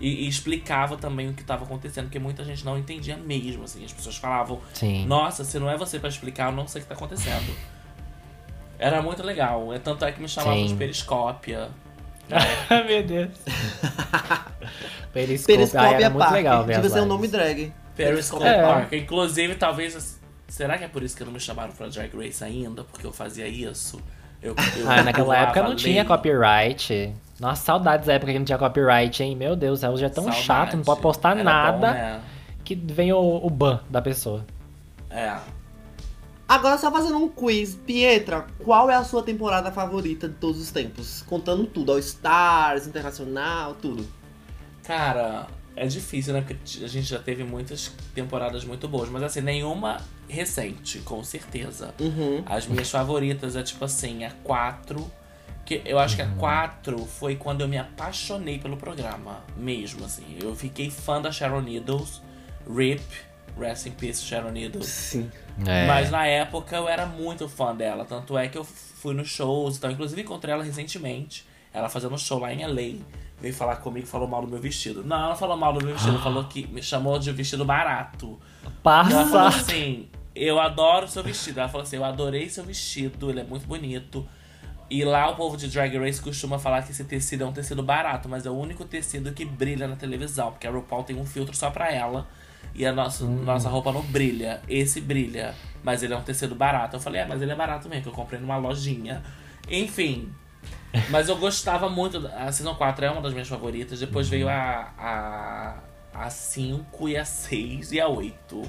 E, 0.00 0.24
e 0.24 0.28
explicava 0.28 0.96
também 0.96 1.28
o 1.28 1.34
que 1.34 1.42
estava 1.42 1.64
acontecendo, 1.64 2.04
porque 2.06 2.18
muita 2.18 2.42
gente 2.44 2.64
não 2.64 2.76
entendia 2.78 3.16
mesmo, 3.16 3.64
assim. 3.64 3.84
As 3.84 3.92
pessoas 3.92 4.16
falavam, 4.16 4.60
Sim. 4.72 5.06
nossa, 5.06 5.44
se 5.44 5.58
não 5.58 5.70
é 5.70 5.76
você 5.76 5.98
pra 5.98 6.08
explicar, 6.08 6.50
eu 6.50 6.56
não 6.56 6.66
sei 6.66 6.80
o 6.80 6.84
que 6.84 6.88
tá 6.88 6.94
acontecendo. 6.94 7.54
Era 8.78 9.02
muito 9.02 9.22
legal. 9.22 9.72
É 9.74 9.78
tanto 9.78 10.04
é 10.04 10.10
que 10.12 10.20
me 10.22 10.28
chamavam 10.28 10.54
Sim. 10.62 10.68
de 10.68 10.74
periscópia. 10.74 11.68
meu 12.86 13.02
Deus. 13.02 13.30
Periscope, 15.12 15.52
Periscope 15.52 15.84
ah, 15.84 15.92
era 15.92 16.04
é 16.04 16.08
muito 16.08 16.30
legal 16.30 16.64
Devia 16.64 16.82
ser 16.82 16.88
um 16.88 16.94
lives. 16.94 17.08
nome 17.08 17.28
drag. 17.28 17.72
Periscope 18.04 18.44
É. 18.44 18.62
Park. 18.62 18.92
Inclusive, 18.92 19.54
talvez. 19.56 20.18
Será 20.48 20.76
que 20.78 20.84
é 20.84 20.88
por 20.88 21.02
isso 21.02 21.16
que 21.16 21.24
não 21.24 21.32
me 21.32 21.40
chamaram 21.40 21.72
pra 21.72 21.86
Drag 21.88 22.10
Race 22.16 22.42
ainda? 22.42 22.82
Porque 22.84 23.06
eu 23.06 23.12
fazia 23.12 23.46
isso? 23.46 24.00
Eu, 24.42 24.54
eu 24.76 24.90
Ah, 24.90 25.02
naquela 25.02 25.36
época 25.36 25.60
a 25.60 25.62
não 25.62 25.70
lei. 25.70 25.78
tinha 25.78 26.04
copyright. 26.04 27.14
Nossa, 27.38 27.62
saudades 27.62 28.06
da 28.06 28.14
época 28.14 28.32
que 28.32 28.38
não 28.38 28.44
tinha 28.44 28.58
copyright, 28.58 29.22
hein? 29.22 29.36
Meu 29.36 29.54
Deus, 29.54 29.82
hoje 29.82 30.04
é 30.04 30.08
tão 30.08 30.24
Saudade. 30.24 30.44
chato, 30.44 30.76
não 30.76 30.84
pode 30.84 31.00
postar 31.00 31.32
Era 31.34 31.44
nada 31.44 31.72
bom, 31.88 31.92
né? 31.94 32.20
que 32.64 32.74
vem 32.74 33.12
o, 33.12 33.18
o 33.42 33.48
ban 33.50 33.80
da 33.88 34.02
pessoa. 34.02 34.44
É. 35.10 35.36
Agora 36.48 36.76
só 36.78 36.90
fazendo 36.90 37.16
um 37.18 37.28
quiz. 37.28 37.74
Pietra, 37.76 38.46
qual 38.64 38.90
é 38.90 38.94
a 38.96 39.04
sua 39.04 39.22
temporada 39.22 39.70
favorita 39.70 40.28
de 40.28 40.34
todos 40.34 40.60
os 40.60 40.70
tempos? 40.72 41.22
Contando 41.22 41.64
tudo, 41.66 41.92
All 41.92 41.98
Stars, 41.98 42.86
Internacional, 42.86 43.74
tudo. 43.74 44.04
Cara, 44.82 45.46
é 45.80 45.86
difícil, 45.86 46.34
né? 46.34 46.42
Porque 46.42 46.84
a 46.84 46.88
gente 46.88 47.08
já 47.08 47.18
teve 47.18 47.42
muitas 47.42 47.90
temporadas 48.14 48.64
muito 48.64 48.86
boas. 48.86 49.08
Mas 49.08 49.22
assim, 49.22 49.40
nenhuma 49.40 49.96
recente, 50.28 50.98
com 50.98 51.24
certeza. 51.24 51.94
Uhum. 51.98 52.42
As 52.44 52.66
minhas 52.66 52.90
favoritas 52.90 53.56
é 53.56 53.62
tipo 53.62 53.82
assim, 53.82 54.24
a 54.24 54.30
4. 54.44 55.10
Que 55.64 55.80
eu 55.86 55.98
acho 55.98 56.16
que 56.16 56.22
a 56.22 56.28
4 56.32 56.98
foi 57.06 57.34
quando 57.36 57.62
eu 57.62 57.68
me 57.68 57.78
apaixonei 57.78 58.58
pelo 58.58 58.76
programa. 58.76 59.42
Mesmo, 59.56 60.04
assim. 60.04 60.36
Eu 60.38 60.54
fiquei 60.54 60.90
fã 60.90 61.18
da 61.18 61.32
Sharon 61.32 61.62
Needles. 61.62 62.20
RIP, 62.68 63.00
Rest 63.58 63.86
in 63.86 63.92
Peace, 63.92 64.22
Sharon 64.22 64.50
Needles. 64.50 64.86
Sim. 64.86 65.30
É. 65.66 65.86
Mas 65.86 66.10
na 66.10 66.26
época 66.26 66.76
eu 66.76 66.90
era 66.90 67.06
muito 67.06 67.48
fã 67.48 67.74
dela. 67.74 68.04
Tanto 68.04 68.36
é 68.36 68.48
que 68.48 68.58
eu 68.58 68.64
fui 68.64 69.14
nos 69.14 69.30
shows. 69.30 69.78
Então, 69.78 69.90
inclusive 69.90 70.20
encontrei 70.20 70.52
ela 70.52 70.62
recentemente. 70.62 71.48
Ela 71.72 71.88
fazendo 71.88 72.14
um 72.14 72.18
show 72.18 72.38
lá 72.38 72.52
em 72.52 72.66
LA. 72.66 72.98
Veio 73.40 73.54
falar 73.54 73.76
comigo 73.76 74.06
e 74.06 74.08
falou 74.08 74.28
mal 74.28 74.42
do 74.42 74.48
meu 74.48 74.60
vestido. 74.60 75.02
Não, 75.02 75.16
ela 75.16 75.28
não 75.30 75.36
falou 75.36 75.56
mal 75.56 75.72
do 75.72 75.84
meu 75.84 75.94
vestido. 75.94 76.18
falou 76.18 76.44
que 76.44 76.66
me 76.66 76.82
chamou 76.82 77.18
de 77.18 77.32
vestido 77.32 77.64
barato. 77.64 78.38
E 79.10 79.14
ela 79.14 79.24
falou 79.26 79.44
Passa. 79.46 79.60
assim: 79.60 80.08
Eu 80.34 80.60
adoro 80.60 81.08
seu 81.08 81.22
vestido. 81.22 81.60
Ela 81.60 81.68
falou 81.68 81.82
assim: 81.82 81.96
Eu 81.96 82.04
adorei 82.04 82.48
seu 82.48 82.64
vestido, 82.64 83.30
ele 83.30 83.40
é 83.40 83.44
muito 83.44 83.66
bonito. 83.66 84.26
E 84.90 85.04
lá 85.04 85.30
o 85.30 85.36
povo 85.36 85.56
de 85.56 85.68
Drag 85.68 85.96
Race 85.98 86.20
costuma 86.20 86.58
falar 86.58 86.82
que 86.82 86.90
esse 86.90 87.04
tecido 87.04 87.44
é 87.44 87.46
um 87.46 87.52
tecido 87.52 87.80
barato, 87.82 88.28
mas 88.28 88.44
é 88.44 88.50
o 88.50 88.54
único 88.54 88.84
tecido 88.84 89.32
que 89.32 89.44
brilha 89.44 89.86
na 89.86 89.94
televisão, 89.94 90.50
porque 90.50 90.66
a 90.66 90.70
RuPaul 90.70 91.04
tem 91.04 91.16
um 91.16 91.24
filtro 91.24 91.56
só 91.56 91.70
pra 91.70 91.92
ela 91.92 92.26
e 92.74 92.84
a 92.84 92.92
nossa, 92.92 93.24
nossa 93.24 93.68
roupa 93.68 93.92
não 93.92 94.02
brilha. 94.02 94.60
Esse 94.68 95.00
brilha, 95.00 95.54
mas 95.82 96.02
ele 96.02 96.12
é 96.12 96.16
um 96.16 96.22
tecido 96.22 96.54
barato. 96.54 96.96
Eu 96.96 97.00
falei: 97.00 97.20
É, 97.20 97.26
mas 97.26 97.40
ele 97.40 97.52
é 97.52 97.54
barato 97.54 97.88
mesmo, 97.88 98.02
que 98.02 98.08
eu 98.08 98.12
comprei 98.12 98.40
numa 98.40 98.56
lojinha. 98.56 99.22
Enfim. 99.70 100.28
Mas 101.08 101.28
eu 101.28 101.36
gostava 101.36 101.88
muito. 101.88 102.26
A 102.36 102.50
Season 102.50 102.74
4 102.74 103.04
é 103.04 103.10
uma 103.10 103.22
das 103.22 103.32
minhas 103.32 103.48
favoritas. 103.48 104.00
Depois 104.00 104.28
veio 104.28 104.48
a, 104.48 104.92
a, 104.98 105.74
a 106.14 106.30
5 106.30 107.08
e 107.08 107.16
a 107.16 107.24
6 107.24 107.92
e 107.92 108.00
a 108.00 108.08
8. 108.08 108.62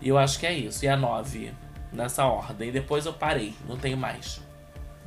E 0.00 0.08
eu 0.08 0.18
acho 0.18 0.38
que 0.38 0.46
é 0.46 0.52
isso. 0.52 0.84
E 0.84 0.88
a 0.88 0.96
9. 0.96 1.52
Nessa 1.92 2.24
ordem. 2.24 2.72
Depois 2.72 3.04
eu 3.04 3.12
parei. 3.12 3.54
Não 3.68 3.76
tenho 3.76 3.96
mais. 3.96 4.40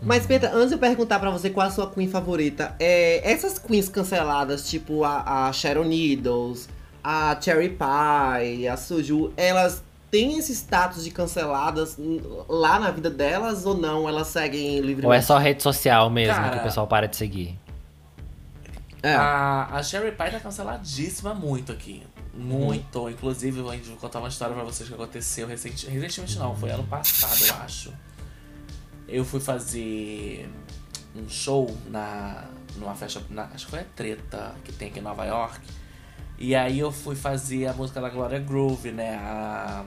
Mas, 0.02 0.26
Pietra, 0.26 0.54
antes 0.54 0.70
de 0.70 0.76
eu 0.76 0.80
perguntar 0.80 1.20
pra 1.20 1.32
você 1.32 1.50
qual 1.50 1.66
é 1.66 1.70
a 1.70 1.72
sua 1.72 1.89
queen 1.89 2.10
favorita, 2.10 2.76
é, 2.80 3.32
essas 3.32 3.58
queens 3.58 3.88
canceladas, 3.88 4.70
tipo 4.70 5.04
a, 5.04 5.48
a 5.48 5.54
Sharon 5.54 5.86
Needles, 5.86 6.68
a 7.02 7.39
Cherry 7.39 7.70
Pie, 7.70 8.68
a 8.68 8.76
Suju, 8.76 9.32
elas 9.38 9.85
têm 10.12 10.38
esse 10.38 10.53
status 10.53 11.03
de 11.03 11.12
canceladas 11.12 11.97
lá 12.47 12.80
na 12.80 12.91
vida 12.91 13.10
delas 13.10 13.66
ou 13.66 13.76
não? 13.78 14.08
Elas 14.08 14.28
seguem 14.28 14.76
livremente? 14.80 15.06
Ou 15.08 15.14
é 15.14 15.22
só 15.22 15.38
rede 15.38 15.62
social 15.62 16.10
mesmo 16.10 16.36
Cara, 16.36 16.49
que 16.51 16.58
o 16.60 16.64
pessoal 16.64 16.88
para 16.88 17.08
de 17.08 17.16
seguir? 17.16 17.60
É. 19.03 19.14
A, 19.14 19.68
a 19.72 19.84
Sherry 19.84 20.12
Pie 20.12 20.32
tá 20.32 20.39
canceladíssima 20.39 21.34
muito 21.34 21.72
aqui. 21.72 22.03
Muito. 22.34 23.10
Inclusive, 23.10 23.60
eu 23.60 23.64
vou 23.66 23.97
contar 23.97 24.20
uma 24.20 24.28
história 24.30 24.53
pra 24.56 24.64
vocês 24.64 24.89
que 24.89 24.95
aconteceu 24.95 25.47
recenti- 25.47 25.88
recentemente. 25.88 26.38
Não, 26.39 26.56
foi 26.56 26.72
ano 26.72 26.84
passado, 26.84 27.45
eu 27.45 27.64
acho. 27.64 27.93
Eu 29.08 29.24
fui 29.24 29.39
fazer 29.39 30.49
um 31.16 31.30
show 31.30 31.76
na 31.88 32.45
numa 32.78 32.93
festa, 32.95 33.22
na- 33.30 33.45
acho 33.53 33.66
que 33.66 33.72
foi 33.72 33.80
a 33.80 33.86
Treta, 33.95 34.53
que 34.64 34.74
tem 34.74 34.89
aqui 34.89 34.99
em 34.99 35.03
Nova 35.03 35.24
York. 35.24 35.62
E 36.38 36.54
aí 36.56 36.80
eu 36.80 36.92
fui 36.92 37.16
fazer 37.16 37.68
a 37.68 37.74
música 37.74 38.02
da 38.02 38.10
Glória 38.10 38.40
Groove, 38.40 38.92
né? 38.92 39.16
A, 39.22 39.84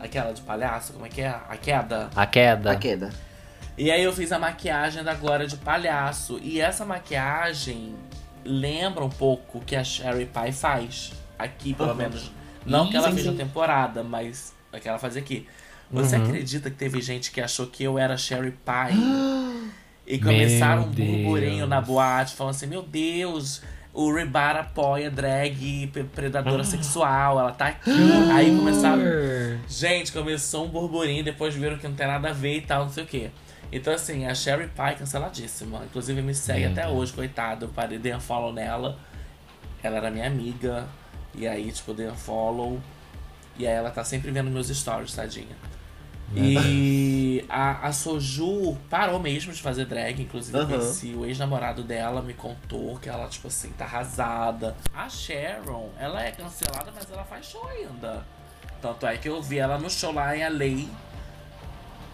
aquela 0.00 0.32
de 0.32 0.42
palhaço, 0.42 0.92
como 0.92 1.06
é 1.06 1.08
que 1.08 1.20
é? 1.20 1.28
A 1.28 1.56
queda. 1.56 2.10
A 2.16 2.26
queda. 2.26 2.72
A 2.72 2.76
queda. 2.76 3.10
E 3.76 3.90
aí 3.90 4.02
eu 4.02 4.12
fiz 4.12 4.32
a 4.32 4.38
maquiagem 4.38 5.04
da 5.04 5.14
Glória 5.14 5.46
de 5.46 5.56
palhaço. 5.56 6.38
E 6.42 6.60
essa 6.60 6.84
maquiagem 6.84 7.94
lembra 8.44 9.04
um 9.04 9.10
pouco 9.10 9.58
o 9.58 9.60
que 9.60 9.76
a 9.76 9.84
Sherry 9.84 10.26
Pie 10.26 10.52
faz. 10.52 11.12
Aqui, 11.38 11.72
pelo 11.74 11.90
Aham. 11.90 11.98
menos. 11.98 12.32
Não 12.66 12.90
que 12.90 12.96
ela 12.96 13.08
Sim, 13.08 13.14
fez 13.14 13.26
sim. 13.26 13.32
na 13.32 13.36
temporada, 13.38 14.02
mas 14.02 14.52
é 14.72 14.80
que 14.80 14.88
ela 14.88 14.98
faz 14.98 15.16
aqui. 15.16 15.46
Você 15.90 16.16
Uhum. 16.16 16.24
acredita 16.24 16.68
que 16.70 16.76
teve 16.76 17.00
gente 17.00 17.30
que 17.30 17.40
achou 17.40 17.66
que 17.68 17.82
eu 17.84 17.96
era 17.98 18.16
Sherry 18.16 18.50
Pie? 18.50 18.98
e 20.06 20.18
começaram 20.18 20.82
um 20.82 20.86
Meu 20.90 21.06
burburinho 21.06 21.58
Deus. 21.58 21.68
na 21.70 21.80
boate, 21.80 22.34
falando 22.34 22.54
assim: 22.54 22.66
Meu 22.66 22.82
Deus, 22.82 23.62
o 23.92 24.12
Rebar 24.12 24.56
apoia 24.56 25.10
drag 25.10 25.90
predadora 26.14 26.62
sexual, 26.62 27.40
ela 27.40 27.52
tá 27.52 27.68
aqui. 27.68 27.90
Aí 28.32 28.54
começaram. 28.54 29.02
Gente, 29.68 30.12
começou 30.12 30.66
um 30.66 30.68
burburinho, 30.68 31.24
depois 31.24 31.54
viram 31.54 31.78
que 31.78 31.88
não 31.88 31.94
tem 31.94 32.06
nada 32.06 32.30
a 32.30 32.32
ver 32.32 32.58
e 32.58 32.60
tal, 32.62 32.84
não 32.84 32.90
sei 32.90 33.04
o 33.04 33.06
quê. 33.06 33.30
Então, 33.70 33.92
assim, 33.92 34.26
a 34.26 34.34
Sherry 34.34 34.68
Pie 34.68 34.96
canceladíssima. 34.98 35.84
Inclusive, 35.84 36.22
me 36.22 36.34
segue 36.34 36.66
até 36.66 36.88
hoje, 36.88 37.12
coitado. 37.12 37.66
Eu 37.66 37.68
parei, 37.68 37.98
dei 37.98 38.14
um 38.14 38.20
follow 38.20 38.52
nela. 38.52 38.98
Ela 39.82 39.98
era 39.98 40.10
minha 40.10 40.26
amiga. 40.26 40.86
E 41.34 41.46
aí, 41.46 41.70
tipo, 41.70 41.92
dei 41.92 42.08
um 42.08 42.14
follow. 42.14 42.80
E 43.58 43.66
aí 43.66 43.74
ela 43.74 43.90
tá 43.90 44.04
sempre 44.04 44.30
vendo 44.30 44.50
meus 44.50 44.68
stories, 44.68 45.14
tadinha. 45.14 45.56
E 46.36 47.44
a, 47.48 47.88
a 47.88 47.92
Soju 47.92 48.76
parou 48.90 49.18
mesmo 49.18 49.52
de 49.52 49.60
fazer 49.62 49.86
drag, 49.86 50.20
inclusive 50.22 50.56
eu 50.56 50.62
Aham. 50.62 50.78
conheci 50.78 51.14
o 51.16 51.24
ex-namorado 51.24 51.82
dela, 51.82 52.20
me 52.22 52.34
contou 52.34 52.96
que 52.98 53.08
ela, 53.08 53.26
tipo 53.28 53.48
assim, 53.48 53.70
tá 53.70 53.84
arrasada. 53.84 54.76
A 54.94 55.08
Sharon, 55.08 55.88
ela 55.98 56.22
é 56.22 56.30
cancelada, 56.30 56.92
mas 56.94 57.10
ela 57.10 57.24
faz 57.24 57.46
show 57.46 57.66
ainda. 57.68 58.24
Tanto 58.80 59.06
é 59.06 59.16
que 59.16 59.28
eu 59.28 59.42
vi 59.42 59.58
ela 59.58 59.78
no 59.78 59.90
show 59.90 60.12
lá 60.12 60.36
em 60.36 60.46
LA. 60.48 60.86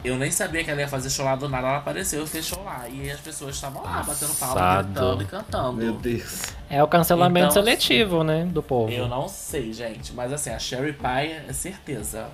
Eu 0.03 0.17
nem 0.19 0.31
sabia 0.31 0.63
que 0.63 0.71
ela 0.71 0.81
ia 0.83 0.89
fazer 0.89 1.09
show 1.09 1.25
lá 1.25 1.35
do 1.35 1.49
nada, 1.49 1.67
ela 1.67 1.79
apareceu 1.79 2.25
e 2.25 2.27
fez 2.27 2.45
show 2.47 2.63
lá. 2.63 2.87
E 2.89 3.11
as 3.11 3.21
pessoas 3.21 3.55
estavam 3.55 3.83
lá, 3.83 4.03
batendo 4.03 4.35
palma, 4.35 4.55
Passado. 4.55 4.85
gritando 4.87 5.23
e 5.23 5.27
cantando. 5.27 5.73
Meu 5.79 5.95
Deus. 5.95 6.43
É 6.69 6.83
o 6.83 6.87
cancelamento 6.87 7.47
Então, 7.53 7.63
seletivo, 7.63 8.23
né? 8.23 8.45
Do 8.45 8.63
povo. 8.63 8.93
Eu 8.93 9.09
não 9.09 9.29
sei, 9.29 9.73
gente, 9.73 10.13
mas 10.13 10.31
assim, 10.33 10.51
a 10.51 10.59
Sherry 10.59 10.93
Pie 10.93 11.33
é 11.49 11.53
certeza. 11.55 12.29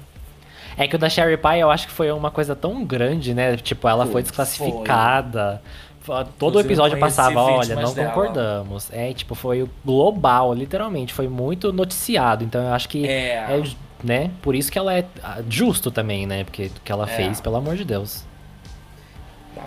É 0.76 0.86
que 0.88 0.96
o 0.96 0.98
da 0.98 1.08
Sherry 1.08 1.36
Pie 1.36 1.58
eu 1.60 1.70
acho 1.70 1.86
que 1.86 1.92
foi 1.92 2.10
uma 2.10 2.30
coisa 2.30 2.54
tão 2.56 2.84
grande, 2.84 3.34
né? 3.34 3.56
Tipo, 3.56 3.88
ela 3.88 4.04
foi, 4.04 4.12
Foi, 4.12 4.22
desclassificada. 4.22 5.62
Todo 6.06 6.22
Inclusive, 6.28 6.56
o 6.56 6.60
episódio 6.60 6.98
passava, 6.98 7.40
olha, 7.42 7.76
não 7.76 7.92
dela. 7.92 8.08
concordamos. 8.08 8.88
É, 8.90 9.12
tipo, 9.12 9.34
foi 9.34 9.62
o 9.62 9.70
global, 9.84 10.52
literalmente. 10.54 11.12
Foi 11.12 11.28
muito 11.28 11.72
noticiado. 11.72 12.42
Então 12.42 12.62
eu 12.62 12.72
acho 12.72 12.88
que 12.88 13.06
É. 13.06 13.34
é, 13.58 13.62
né? 14.02 14.30
Por 14.42 14.54
isso 14.54 14.72
que 14.72 14.78
ela 14.78 14.94
é 14.94 15.04
ah, 15.22 15.40
justo 15.48 15.90
também, 15.90 16.26
né? 16.26 16.42
Porque 16.44 16.64
o 16.66 16.80
que 16.82 16.90
ela 16.90 17.04
É. 17.04 17.14
fez, 17.14 17.40
pelo 17.40 17.56
amor 17.56 17.76
de 17.76 17.84
Deus. 17.84 18.24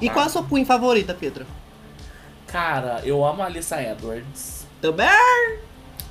E 0.02 0.10
qual 0.10 0.26
a 0.26 0.30
sua 0.30 0.44
queen 0.44 0.66
favorita, 0.66 1.14
Pedro? 1.14 1.46
Cara, 2.48 3.02
eu 3.04 3.24
amo 3.24 3.42
a 3.42 3.46
Alissa 3.46 3.82
Edwards. 3.82 4.66
Também? 4.82 5.60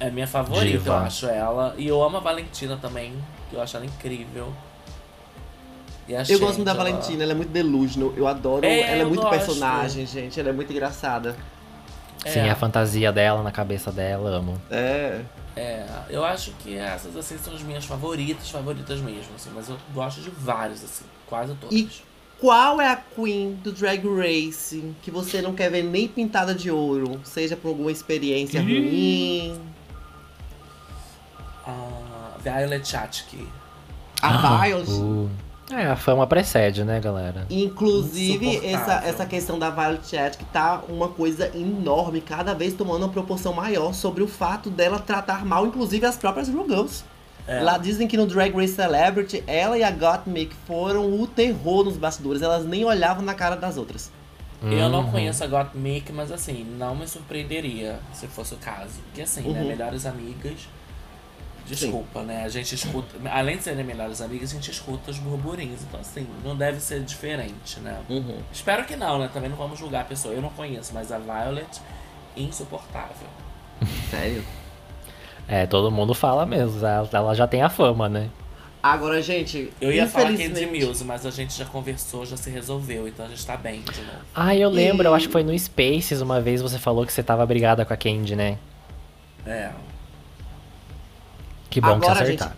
É 0.00 0.08
minha 0.10 0.26
favorita, 0.26 0.66
Diva. 0.78 0.90
eu 0.92 0.96
acho 0.98 1.26
ela. 1.26 1.74
E 1.76 1.86
eu 1.86 2.02
amo 2.02 2.16
a 2.16 2.20
Valentina 2.20 2.76
também, 2.80 3.12
eu 3.52 3.60
acho 3.60 3.76
ela 3.76 3.84
incrível. 3.86 4.52
E 6.08 6.14
a 6.16 6.22
Eu 6.28 6.38
gosto 6.38 6.56
muito 6.56 6.64
da. 6.64 6.74
Valentina, 6.74 7.22
ela 7.22 7.32
é 7.32 7.34
muito 7.34 7.50
delusional. 7.50 8.12
Eu 8.16 8.26
adoro. 8.26 8.64
É, 8.66 8.80
ela 8.92 9.02
é 9.02 9.04
muito 9.04 9.22
gosto. 9.22 9.30
personagem, 9.36 10.06
gente. 10.06 10.38
Ela 10.38 10.48
é 10.50 10.52
muito 10.52 10.72
engraçada. 10.72 11.36
Sim, 12.26 12.40
É. 12.40 12.50
a 12.50 12.54
fantasia 12.56 13.10
dela 13.12 13.42
na 13.42 13.50
cabeça 13.50 13.90
dela, 13.90 14.30
amo. 14.30 14.60
É. 14.70 15.20
É, 15.54 15.84
eu 16.08 16.24
acho 16.24 16.52
que 16.52 16.76
essas 16.78 17.14
assim 17.14 17.36
são 17.36 17.52
as 17.54 17.60
minhas 17.62 17.84
favoritas, 17.84 18.48
favoritas 18.48 19.00
mesmo, 19.00 19.34
assim, 19.36 19.50
mas 19.54 19.68
eu 19.68 19.76
gosto 19.92 20.22
de 20.22 20.30
vários, 20.30 20.82
assim, 20.82 21.04
quase 21.26 21.52
todas. 21.56 21.76
E 21.78 21.90
qual 22.40 22.80
é 22.80 22.88
a 22.88 22.96
queen 22.96 23.52
do 23.62 23.70
Drag 23.70 24.02
Race 24.02 24.82
que 25.02 25.10
você 25.10 25.42
não 25.42 25.52
quer 25.54 25.70
ver 25.70 25.82
nem 25.82 26.08
pintada 26.08 26.54
de 26.54 26.70
ouro? 26.70 27.20
Seja 27.22 27.54
por 27.54 27.68
alguma 27.68 27.92
experiência 27.92 28.62
ruim. 28.62 29.60
A 31.66 32.38
Violet 32.42 32.88
Chachki. 32.88 33.46
A 34.22 34.64
Violet. 34.64 34.90
Uh. 34.90 35.28
É, 35.70 35.86
a 35.86 35.96
fama 35.96 36.26
precede, 36.26 36.84
né, 36.84 37.00
galera? 37.00 37.46
Inclusive, 37.48 38.66
essa, 38.66 38.94
essa 39.04 39.26
questão 39.26 39.58
da 39.58 39.70
Violet 39.70 40.06
Chat 40.06 40.36
que 40.36 40.44
tá 40.46 40.82
uma 40.88 41.08
coisa 41.08 41.50
enorme, 41.56 42.20
cada 42.20 42.54
vez 42.54 42.74
tomando 42.74 43.04
uma 43.04 43.12
proporção 43.12 43.52
maior 43.52 43.94
sobre 43.94 44.22
o 44.22 44.28
fato 44.28 44.68
dela 44.70 44.98
tratar 44.98 45.44
mal, 45.44 45.66
inclusive, 45.66 46.04
as 46.04 46.16
próprias 46.16 46.48
Girls. 46.48 47.04
É. 47.46 47.60
Lá 47.60 47.76
dizem 47.78 48.06
que 48.06 48.16
no 48.16 48.26
Drag 48.26 48.54
Race 48.54 48.74
Celebrity, 48.74 49.42
ela 49.46 49.76
e 49.76 49.82
a 49.82 49.90
Gottmik 49.90 50.54
foram 50.66 51.20
o 51.20 51.26
terror 51.26 51.84
nos 51.84 51.96
bastidores. 51.96 52.40
Elas 52.42 52.64
nem 52.64 52.84
olhavam 52.84 53.24
na 53.24 53.34
cara 53.34 53.56
das 53.56 53.76
outras. 53.76 54.10
Eu 54.62 54.88
não 54.88 55.00
Uhum. 55.00 55.10
conheço 55.10 55.42
a 55.42 55.46
Gottmik, 55.48 56.12
mas 56.12 56.30
assim, 56.30 56.64
não 56.78 56.94
me 56.94 57.08
surpreenderia 57.08 57.98
se 58.12 58.28
fosse 58.28 58.54
o 58.54 58.58
caso. 58.58 59.00
Porque 59.06 59.22
assim, 59.22 59.40
né, 59.48 59.60
Uhum. 59.60 59.66
melhores 59.66 60.06
amigas. 60.06 60.68
Desculpa, 61.66 62.22
né? 62.22 62.44
A 62.44 62.48
gente 62.48 62.74
escuta. 62.74 63.16
Além 63.30 63.56
de 63.56 63.62
serem 63.62 63.84
melhores 63.84 64.20
amigas, 64.20 64.50
a 64.50 64.54
gente 64.54 64.70
escuta 64.70 65.10
os 65.10 65.18
burburinhos. 65.18 65.80
Então, 65.82 66.00
assim, 66.00 66.26
não 66.44 66.56
deve 66.56 66.80
ser 66.80 67.00
diferente, 67.02 67.80
né? 67.80 67.98
Espero 68.52 68.84
que 68.84 68.96
não, 68.96 69.18
né? 69.18 69.30
Também 69.32 69.48
não 69.48 69.56
vamos 69.56 69.78
julgar 69.78 70.02
a 70.02 70.04
pessoa. 70.04 70.34
Eu 70.34 70.42
não 70.42 70.50
conheço, 70.50 70.92
mas 70.92 71.10
a 71.12 71.18
Violet, 71.18 71.80
insuportável. 72.36 73.26
Sério? 74.10 74.44
É, 75.48 75.66
todo 75.66 75.90
mundo 75.90 76.14
fala 76.14 76.44
mesmo. 76.46 76.78
Ela, 76.84 77.08
ela 77.12 77.34
já 77.34 77.46
tem 77.46 77.62
a 77.62 77.68
fama, 77.68 78.08
né? 78.08 78.28
Agora, 78.82 79.22
gente, 79.22 79.72
Eu 79.80 79.92
ia 79.92 80.08
falar 80.08 80.24
Candy 80.30 80.42
infelizmente... 80.46 80.72
Mills, 80.72 81.04
mas 81.04 81.24
a 81.24 81.30
gente 81.30 81.56
já 81.56 81.64
conversou, 81.64 82.26
já 82.26 82.36
se 82.36 82.50
resolveu, 82.50 83.06
então 83.06 83.24
a 83.24 83.28
gente 83.28 83.46
tá 83.46 83.56
bem 83.56 83.80
de 83.80 84.00
novo. 84.00 84.18
Ah, 84.34 84.56
eu 84.56 84.68
lembro, 84.68 85.06
eu 85.06 85.12
E- 85.12 85.16
acho 85.16 85.26
que 85.28 85.32
foi 85.32 85.44
no 85.44 85.56
Spaces 85.56 86.20
uma 86.20 86.40
vez 86.40 86.60
você 86.60 86.80
falou 86.80 87.06
que 87.06 87.12
você 87.12 87.22
tava 87.22 87.46
brigada 87.46 87.84
com 87.84 87.94
a 87.94 87.96
Candy, 87.96 88.34
né? 88.34 88.58
É. 89.46 89.70
Que 91.72 91.80
bom 91.80 91.88
Agora, 91.88 92.12
que 92.12 92.16
você 92.18 92.22
acertaram. 92.24 92.52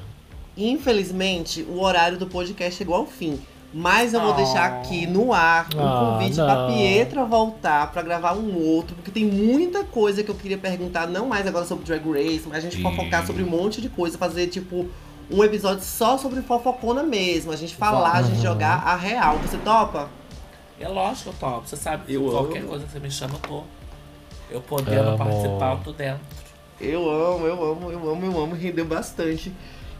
Infelizmente, 0.56 1.62
o 1.62 1.80
horário 1.80 2.18
do 2.18 2.26
podcast 2.26 2.76
chegou 2.76 2.94
ao 2.96 3.06
fim. 3.06 3.40
Mas 3.76 4.14
eu 4.14 4.20
vou 4.20 4.30
Oh. 4.30 4.34
deixar 4.34 4.66
aqui 4.66 5.04
no 5.04 5.32
ar 5.32 5.66
um 5.74 5.80
Ah, 5.84 6.12
convite 6.12 6.36
não. 6.36 6.46
pra 6.46 6.66
Pietra 6.68 7.24
voltar 7.24 7.90
pra 7.90 8.02
gravar 8.02 8.34
um 8.34 8.56
outro, 8.56 8.94
porque 8.94 9.10
tem 9.10 9.24
muita 9.24 9.82
coisa 9.82 10.22
que 10.22 10.30
eu 10.30 10.34
queria 10.36 10.56
perguntar, 10.58 11.08
não 11.08 11.26
mais 11.26 11.44
agora 11.46 11.64
sobre 11.64 11.84
Drag 11.84 12.04
Race, 12.08 12.42
mas 12.46 12.58
a 12.58 12.60
gente 12.60 12.76
Sim. 12.76 12.82
fofocar 12.82 13.26
sobre 13.26 13.42
um 13.42 13.48
monte 13.48 13.80
de 13.80 13.88
coisa, 13.88 14.16
fazer 14.16 14.46
tipo 14.46 14.86
um 15.28 15.42
episódio 15.42 15.82
só 15.82 16.16
sobre 16.16 16.40
fofocona 16.42 17.02
mesmo, 17.02 17.50
a 17.50 17.56
gente 17.56 17.74
falar, 17.74 18.12
a 18.12 18.22
gente 18.22 18.36
Vamos. 18.36 18.42
jogar 18.42 18.74
a 18.86 18.94
real. 18.94 19.38
Você 19.38 19.56
topa? 19.56 20.08
É 20.78 20.86
lógico 20.86 21.30
que 21.30 21.36
eu 21.44 21.50
topo. 21.50 21.66
Você 21.66 21.76
sabe, 21.76 22.12
Eu 22.14 22.30
qualquer 22.30 22.60
amo. 22.60 22.68
coisa 22.68 22.84
que 22.84 22.92
você 22.92 23.00
me 23.00 23.10
chama, 23.10 23.34
eu 23.34 23.40
tô. 23.40 23.62
Eu 24.50 24.60
podendo 24.60 25.08
Amo. 25.08 25.18
participar, 25.18 25.72
eu 25.72 25.78
tô 25.82 25.92
dentro. 25.92 26.20
Eu 26.80 27.08
amo, 27.10 27.46
eu 27.46 27.64
amo, 27.72 27.90
eu 27.90 28.10
amo, 28.10 28.26
eu 28.26 28.42
amo, 28.42 28.54
rendeu 28.54 28.84
bastante. 28.84 29.52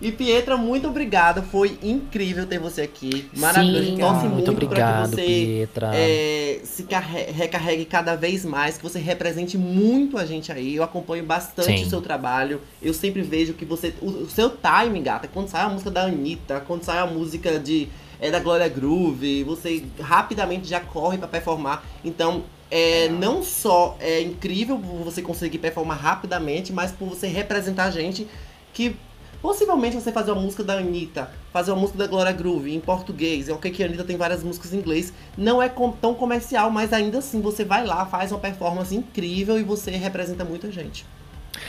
E 0.03 0.11
Pietra, 0.11 0.57
muito 0.57 0.89
obrigada, 0.89 1.41
foi 1.41 1.79
incrível 1.83 2.45
ter 2.47 2.59
você 2.59 2.83
aqui. 2.83 3.31
Maravilhoso, 3.37 3.85
Sim, 3.87 3.97
torce 3.97 4.23
muito 4.27 4.33
muito 4.35 4.51
obrigado, 4.51 5.11
pra 5.11 5.17
que 5.23 5.25
você 5.25 5.47
Pietra. 5.47 5.91
é, 5.95 6.61
se 6.65 6.83
carre- 6.83 7.31
recarregue 7.31 7.85
cada 7.85 8.17
vez 8.17 8.45
mais, 8.45 8.77
que 8.77 8.83
você 8.83 8.99
represente 8.99 9.57
muito 9.57 10.19
a 10.19 10.27
gente 10.27 10.51
aí. 10.51 10.75
Eu 10.75 10.83
acompanho 10.83 11.25
bastante 11.25 11.79
Sim. 11.79 11.87
o 11.87 11.89
seu 11.89 12.03
trabalho. 12.03 12.61
Eu 12.83 12.93
sempre 12.93 13.23
vejo 13.23 13.55
que 13.55 13.65
você. 13.65 13.95
O, 14.03 14.07
o 14.09 14.29
seu 14.29 14.51
timing, 14.51 15.03
gata, 15.05 15.29
quando 15.33 15.49
sai 15.49 15.63
a 15.63 15.69
música 15.69 15.91
da 15.93 16.03
Anitta, 16.03 16.61
quando 16.67 16.83
sai 16.83 16.99
a 16.99 17.07
música 17.07 17.59
de. 17.59 17.89
É 18.21 18.31
da 18.31 18.41
Glória 18.41 18.69
Groove, 18.69 19.43
você 19.45 19.85
rapidamente 20.01 20.67
já 20.69 20.81
corre 20.81 21.19
pra 21.19 21.29
performar. 21.29 21.85
Então, 22.05 22.45
é, 22.71 23.09
não 23.09 23.43
só 23.43 23.97
é 24.01 24.21
incrível 24.23 24.79
por 24.79 25.05
você 25.05 25.23
conseguir 25.23 25.59
performar 25.59 25.99
rapidamente, 25.99 26.73
mas 26.73 26.91
por 26.93 27.09
você 27.09 27.27
representar 27.27 27.85
a 27.85 27.91
gente 27.91 28.27
que 28.73 28.97
Possivelmente 29.43 29.95
você 29.95 30.11
fazer 30.11 30.31
uma 30.33 30.41
música 30.41 30.65
da 30.65 30.79
Anitta, 30.79 31.31
fazer 31.53 31.71
uma 31.71 31.81
música 31.83 31.99
da 31.99 32.07
Glória 32.07 32.33
Groove 32.33 32.75
em 32.75 32.81
português, 32.81 33.47
é 33.47 33.53
ok 33.53 33.71
que 33.71 33.83
a 33.83 33.87
Anitta 33.87 34.03
tem 34.03 34.17
várias 34.17 34.43
músicas 34.43 34.73
em 34.73 34.79
inglês, 34.79 35.13
não 35.37 35.63
é 35.63 35.69
com- 35.69 35.93
tão 35.93 36.15
comercial, 36.15 36.71
mas 36.71 36.95
ainda 36.95 37.19
assim 37.19 37.43
você 37.43 37.63
vai 37.63 37.85
lá, 37.85 38.07
faz 38.07 38.33
uma 38.33 38.41
performance 38.41 38.97
incrível 38.97 39.59
e 39.61 39.63
você 39.63 39.91
representa 39.91 40.47
muita 40.47 40.73
gente. 40.73 41.05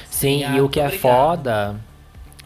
Sim, 0.09 0.45
Ah, 0.45 0.55
e 0.55 0.61
o 0.61 0.69
que 0.69 0.79
é 0.79 0.85
obrigado. 0.85 1.01
foda 1.01 1.75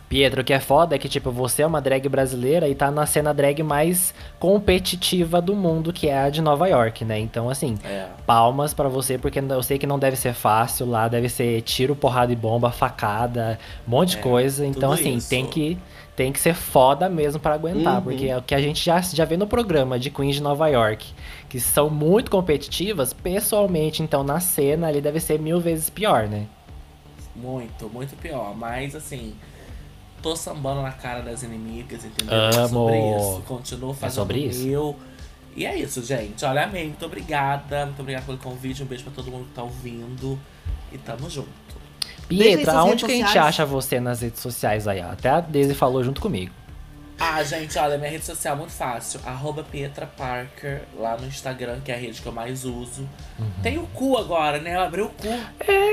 Pietro, 0.09 0.41
o 0.41 0.43
que 0.43 0.51
é 0.51 0.59
foda 0.59 0.95
é 0.95 0.97
que, 0.97 1.07
tipo, 1.07 1.29
você 1.31 1.61
é 1.61 1.67
uma 1.67 1.79
drag 1.79 2.09
brasileira 2.09 2.67
e 2.67 2.73
tá 2.73 2.89
na 2.89 3.05
cena 3.05 3.31
drag 3.31 3.61
mais 3.61 4.11
competitiva 4.39 5.39
do 5.39 5.55
mundo, 5.55 5.93
que 5.93 6.09
é 6.09 6.17
a 6.17 6.29
de 6.31 6.41
Nova 6.41 6.67
York, 6.67 7.05
né? 7.05 7.19
Então, 7.19 7.47
assim, 7.47 7.77
É. 7.85 8.07
palmas 8.25 8.73
pra 8.73 8.89
você, 8.89 9.19
porque 9.19 9.37
eu 9.39 9.61
sei 9.61 9.77
que 9.77 9.85
não 9.85 9.99
deve 9.99 10.15
ser 10.17 10.33
fácil 10.33 10.87
lá, 10.87 11.07
deve 11.07 11.29
ser 11.29 11.61
tiro, 11.61 11.95
porrada 11.95 12.33
e 12.33 12.35
bomba, 12.35 12.71
facada, 12.71 13.59
um 13.87 13.91
monte 13.91 14.11
de 14.13 14.17
É, 14.17 14.21
coisa. 14.21 14.65
Então, 14.65 14.91
assim, 14.91 15.17
isso. 15.17 15.29
tem 15.29 15.45
que, 15.45 15.77
tem 16.15 16.31
que 16.33 16.39
ser 16.39 16.55
foda 16.55 17.07
mesmo 17.07 17.39
pra 17.39 17.53
aguentar, 17.53 17.97
Uhum. 17.97 18.01
porque 18.01 18.25
é 18.25 18.35
o 18.35 18.41
que 18.41 18.55
a 18.55 18.61
gente 18.61 18.83
já, 18.83 18.99
já 19.01 19.25
vê 19.25 19.37
no 19.37 19.45
programa 19.45 19.99
de 19.99 20.09
Queens 20.09 20.37
de 20.37 20.41
Nova 20.41 20.67
York, 20.69 21.05
que 21.47 21.59
são 21.59 21.87
muito 21.87 22.31
competitivas, 22.31 23.13
pessoalmente, 23.13 24.01
então 24.01 24.23
na 24.23 24.39
cena 24.39 24.87
ali 24.87 25.01
deve 25.01 25.19
ser 25.19 25.39
mil 25.39 25.59
vezes 25.59 25.87
pior, 25.87 26.27
né? 26.27 26.45
Muito, 27.35 27.87
muito 27.89 28.15
pior. 28.15 28.55
Mas 28.57 28.95
assim, 28.95 29.33
tô 30.21 30.35
sambando 30.35 30.81
na 30.81 30.91
cara 30.91 31.21
das 31.21 31.43
inimigas, 31.43 32.05
entendeu? 32.05 32.35
Amo. 32.35 32.49
É 32.49 32.67
sobre 32.67 33.17
isso. 33.17 33.43
Continuo 33.47 33.93
fazendo 33.93 34.15
sobre 34.15 34.39
o 34.39 34.45
isso. 34.49 34.65
meu. 34.67 34.95
E 35.55 35.65
é 35.65 35.77
isso, 35.77 36.03
gente. 36.03 36.45
Olha, 36.45 36.63
amei. 36.63 36.85
Muito 36.85 37.05
obrigada. 37.05 37.85
Muito 37.85 37.99
obrigada 38.01 38.25
pelo 38.25 38.37
convite. 38.37 38.83
Um 38.83 38.85
beijo 38.85 39.03
pra 39.03 39.13
todo 39.13 39.31
mundo 39.31 39.45
que 39.45 39.53
tá 39.53 39.63
ouvindo. 39.63 40.39
E 40.91 40.97
tamo 40.97 41.29
junto. 41.29 41.49
Pietra, 42.27 42.73
aonde 42.73 43.05
que 43.05 43.11
a 43.11 43.15
gente 43.15 43.37
acha 43.37 43.65
você 43.65 43.99
nas 43.99 44.21
redes 44.21 44.39
sociais 44.39 44.87
aí? 44.87 45.01
ó? 45.01 45.11
Até 45.11 45.29
a 45.29 45.41
Daisy 45.41 45.73
falou 45.73 46.03
junto 46.03 46.21
comigo. 46.21 46.53
Ah, 47.19 47.43
gente, 47.43 47.77
olha, 47.77 47.97
minha 47.97 48.09
rede 48.09 48.23
social 48.23 48.55
é 48.55 48.57
muito 48.57 48.71
fácil. 48.71 49.19
Arroba 49.25 49.61
Pietra 49.61 50.05
Parker, 50.07 50.83
lá 50.97 51.17
no 51.17 51.27
Instagram, 51.27 51.81
que 51.83 51.91
é 51.91 51.95
a 51.95 51.97
rede 51.97 52.21
que 52.21 52.27
eu 52.27 52.31
mais 52.31 52.63
uso. 52.63 53.01
Uhum. 53.37 53.45
Tem 53.61 53.77
o 53.77 53.85
cu 53.87 54.17
agora, 54.17 54.59
né? 54.59 54.75
Eu 54.75 54.81
abri 54.81 55.01
o 55.01 55.09
cu. 55.09 55.27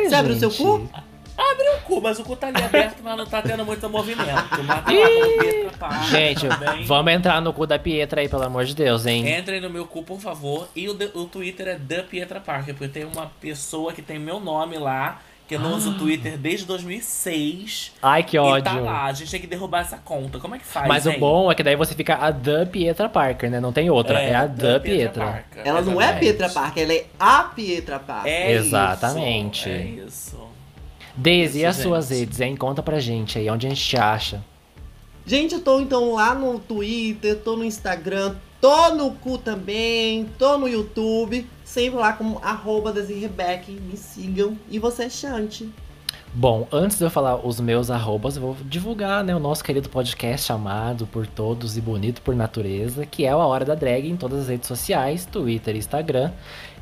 Você 0.09 0.15
abriu 0.15 0.37
o 0.37 0.39
seu 0.39 0.51
Gente, 0.51 0.63
cu? 0.63 0.89
Abri 1.37 1.69
o 1.77 1.81
cu, 1.83 2.01
mas 2.01 2.19
o 2.19 2.25
cu 2.25 2.35
tá 2.37 2.47
ali 2.49 2.63
aberto, 2.63 3.03
mas 3.03 3.17
não 3.17 3.27
tá 3.27 3.43
tendo 3.43 3.65
muito 3.65 3.89
movimento. 3.91 4.25
Mas 4.67 4.67
tá 4.67 4.83
Pietra 4.83 5.71
Parker. 5.79 6.09
Gente, 6.09 6.49
também. 6.49 6.85
vamos 6.85 7.13
entrar 7.13 7.41
no 7.43 7.53
cu 7.53 7.67
da 7.67 7.79
Pietra 7.79 8.21
aí, 8.23 8.29
pelo 8.29 8.43
amor 8.45 8.65
de 8.65 8.75
Deus, 8.75 9.05
hein? 9.07 9.39
Entrem 9.39 9.61
no 9.61 9.69
meu 9.71 9.87
cu, 9.87 10.03
por 10.03 10.19
favor. 10.21 10.69
E 10.75 10.89
o, 10.89 10.93
o 11.15 11.27
Twitter 11.27 11.69
é 11.69 11.75
da 11.77 12.03
Pietra 12.03 12.41
Parker, 12.41 12.75
porque 12.75 12.89
tem 12.89 13.05
uma 13.05 13.31
pessoa 13.41 13.93
que 13.93 14.01
tem 14.03 14.19
meu 14.19 14.41
nome 14.41 14.79
lá, 14.79 15.21
que 15.47 15.55
eu 15.55 15.61
não 15.61 15.75
uso 15.77 15.91
o 15.91 15.95
Twitter 15.99 16.37
desde 16.39 16.65
2006. 16.67 17.93
Ai, 18.03 18.23
que 18.23 18.37
E 18.37 18.41
ódio. 18.41 18.65
tá 18.65 18.81
lá, 18.81 19.05
a 19.05 19.13
gente 19.13 19.31
tem 19.31 19.41
que 19.41 19.47
derrubar 19.47 19.81
essa 19.83 19.97
conta. 19.99 20.39
Como 20.41 20.55
é 20.55 20.59
que 20.59 20.65
faz, 20.65 20.89
Mas 20.89 21.07
o 21.07 21.11
hein? 21.11 21.21
bom 21.21 21.53
é 21.53 21.55
que 21.55 21.63
daí 21.63 21.77
você 21.77 21.95
fica 21.95 22.17
a 22.17 22.31
da 22.31 22.67
Pietra 22.67 23.09
Parker, 23.09 23.51
né? 23.51 23.61
Não 23.61 23.73
tem 23.73 23.89
outra. 23.91 24.21
É, 24.21 24.35
a 24.35 24.47
da 24.47 24.81
Pietra. 24.81 25.25
Parker, 25.25 25.63
Ela 25.65 25.83
não 25.83 26.01
é 26.01 26.07
a 26.07 26.09
exatamente. 26.09 26.21
Pietra 26.21 26.49
Parker, 26.49 26.83
ela 26.83 26.93
é 26.95 27.07
a 27.21 27.43
Pietra 27.45 27.99
Parker. 28.01 28.33
É 28.33 28.53
Exatamente. 28.53 29.69
Isso, 29.69 29.69
é 29.69 29.83
isso. 30.07 30.46
Daisy, 31.17 31.61
e 31.61 31.65
as 31.67 31.77
suas 31.77 32.09
gente. 32.09 32.19
redes, 32.19 32.41
hein? 32.41 32.57
Conta 32.57 32.83
pra 32.83 32.99
gente 32.99 33.39
aí, 33.39 33.49
onde 33.49 33.67
a 33.67 33.71
gente 33.71 33.85
te 33.85 33.97
acha. 33.97 34.45
Gente, 35.27 35.55
eu 35.55 35.61
tô 35.61 35.81
então 35.81 36.13
lá 36.13 36.35
no 36.35 36.59
Twitter, 36.61 37.37
tô 37.39 37.57
no 37.57 37.65
Instagram, 37.65 38.37
tô 38.61 38.95
no 38.95 39.11
cu 39.11 39.39
também, 39.39 40.27
tô 40.39 40.57
no 40.57 40.69
YouTube, 40.69 41.45
sempre 41.65 41.99
lá 41.99 42.13
como 42.13 42.39
arroba 42.43 42.93
Desirrebeck, 42.93 43.73
me 43.73 43.97
sigam. 43.97 44.57
E 44.71 44.79
você, 44.79 45.11
Chante? 45.11 45.69
Bom, 46.39 46.69
antes 46.71 46.99
de 46.99 47.05
eu 47.05 47.09
falar 47.09 47.47
os 47.47 47.59
meus 47.59 47.91
arrobas, 47.91 48.37
eu 48.37 48.43
vou 48.43 48.57
divulgar 48.67 49.25
né, 49.25 49.35
o 49.35 49.39
nosso 49.39 49.65
querido 49.65 49.89
podcast 49.89 50.47
chamado 50.47 51.07
Por 51.07 51.27
Todos 51.27 51.79
e 51.79 51.81
Bonito 51.81 52.21
por 52.21 52.37
Natureza, 52.37 53.07
que 53.07 53.25
é 53.25 53.35
o 53.35 53.41
A 53.41 53.47
Hora 53.47 53.65
da 53.65 53.75
Drag 53.75 54.07
em 54.07 54.17
todas 54.17 54.41
as 54.41 54.49
redes 54.49 54.69
sociais, 54.69 55.25
Twitter 55.25 55.75
e 55.75 55.79
Instagram. 55.79 56.31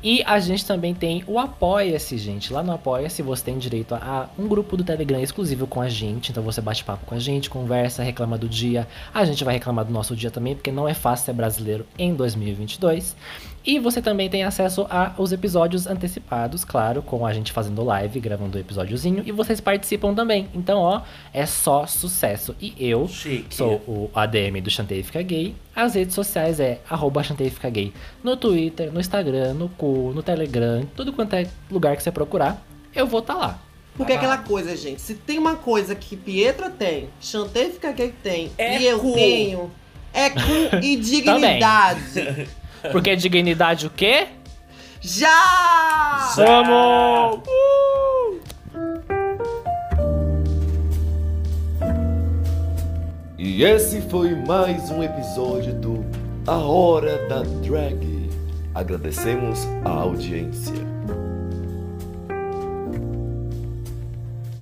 E 0.05 0.23
a 0.27 0.39
gente 0.39 0.67
também 0.67 0.93
tem 0.93 1.25
o 1.27 1.39
Apoia-se, 1.39 2.19
gente. 2.19 2.53
Lá 2.53 2.63
no 2.63 2.73
Apoia-se 2.73 3.23
você 3.23 3.43
tem 3.43 3.57
direito 3.57 3.95
a 3.95 4.29
um 4.39 4.47
grupo 4.47 4.77
do 4.77 4.85
Telegram 4.85 5.19
exclusivo 5.19 5.67
com 5.67 5.81
a 5.81 5.89
gente. 5.89 6.31
Então 6.31 6.43
você 6.43 6.61
bate 6.61 6.85
papo 6.85 7.07
com 7.07 7.15
a 7.15 7.19
gente, 7.19 7.49
conversa, 7.49 8.03
reclama 8.03 8.37
do 8.37 8.47
dia. 8.47 8.87
A 9.15 9.25
gente 9.25 9.43
vai 9.43 9.55
reclamar 9.55 9.87
do 9.87 9.93
nosso 9.93 10.15
dia 10.15 10.31
também, 10.31 10.55
porque 10.55 10.71
não 10.71 10.87
é 10.87 10.93
fácil 10.93 11.25
ser 11.25 11.33
brasileiro 11.33 11.87
em 11.99 12.15
2022. 12.15 13.17
E 13.67 13.79
você 13.79 14.03
também 14.03 14.29
tem 14.29 14.43
acesso 14.45 14.87
aos 14.91 15.33
episódios 15.33 15.87
antecipados, 15.87 16.67
claro, 16.67 17.01
com 17.01 17.25
a 17.25 17.33
gente 17.33 17.51
fazendo 17.51 17.83
live, 17.83 18.21
gravando 18.21 18.59
o 18.59 18.61
episódiozinho. 18.61 19.23
E 19.25 19.33
vocês 19.33 19.59
participam 19.59 20.15
também. 20.15 20.49
Então, 20.55 20.81
ó, 20.81 21.01
é 21.33 21.47
só 21.47 21.87
sucesso. 21.87 22.55
E 22.61 22.75
eu 22.79 23.09
Chique. 23.09 23.55
sou 23.55 23.77
o 23.89 24.11
ADM 24.15 24.61
do 24.62 24.69
Chantei 24.69 25.03
Fica 25.03 25.23
Gay. 25.23 25.55
As 25.75 25.95
redes 25.95 26.15
sociais 26.15 26.61
é 26.61 26.81
arroba 26.91 27.23
Chantei 27.23 27.49
Fica 27.49 27.71
Gay. 27.71 27.91
No 28.23 28.37
Twitter, 28.37 28.93
no 28.93 29.01
Instagram, 29.01 29.55
no 29.55 29.71
Cu, 29.71 30.12
no 30.15 30.23
Telegram, 30.23 30.85
tudo 30.95 31.12
quanto 31.15 31.35
é 31.35 31.47
lugar 31.71 31.97
que 31.97 32.03
você 32.03 32.12
procurar, 32.12 32.62
eu 32.95 33.07
vou 33.07 33.21
estar 33.21 33.35
lá. 33.35 33.59
Porque 33.97 34.12
é 34.12 34.17
Ah. 34.17 34.19
aquela 34.19 34.39
coisa, 34.39 34.77
gente, 34.77 35.01
se 35.01 35.15
tem 35.15 35.39
uma 35.39 35.57
coisa 35.57 35.95
que 35.95 36.17
Pietra 36.17 36.69
tem, 36.69 37.09
Chantei 37.19 37.71
Fica 37.71 37.93
Gay 37.93 38.12
tem, 38.23 38.51
É 38.59 38.79
e 38.79 38.85
eu 38.87 38.99
cu. 38.99 39.15
tenho, 39.15 39.71
é 40.12 40.29
cu 40.29 40.41
e 40.83 40.97
dignidade. 40.97 42.47
Porque 42.93 43.16
dignidade 43.16 43.87
o 43.87 43.91
quê? 43.91 44.28
Já! 45.01 46.32
Vamos! 46.37 47.41
E 53.39 53.62
esse 53.62 54.01
foi 54.03 54.35
mais 54.35 54.91
um 54.91 55.03
episódio 55.03 55.74
do 55.74 56.05
A 56.47 56.57
Hora 56.57 57.28
da 57.28 57.43
Drag. 57.43 58.30
Agradecemos 58.74 59.61
a 59.85 59.91
audiência. 59.91 60.93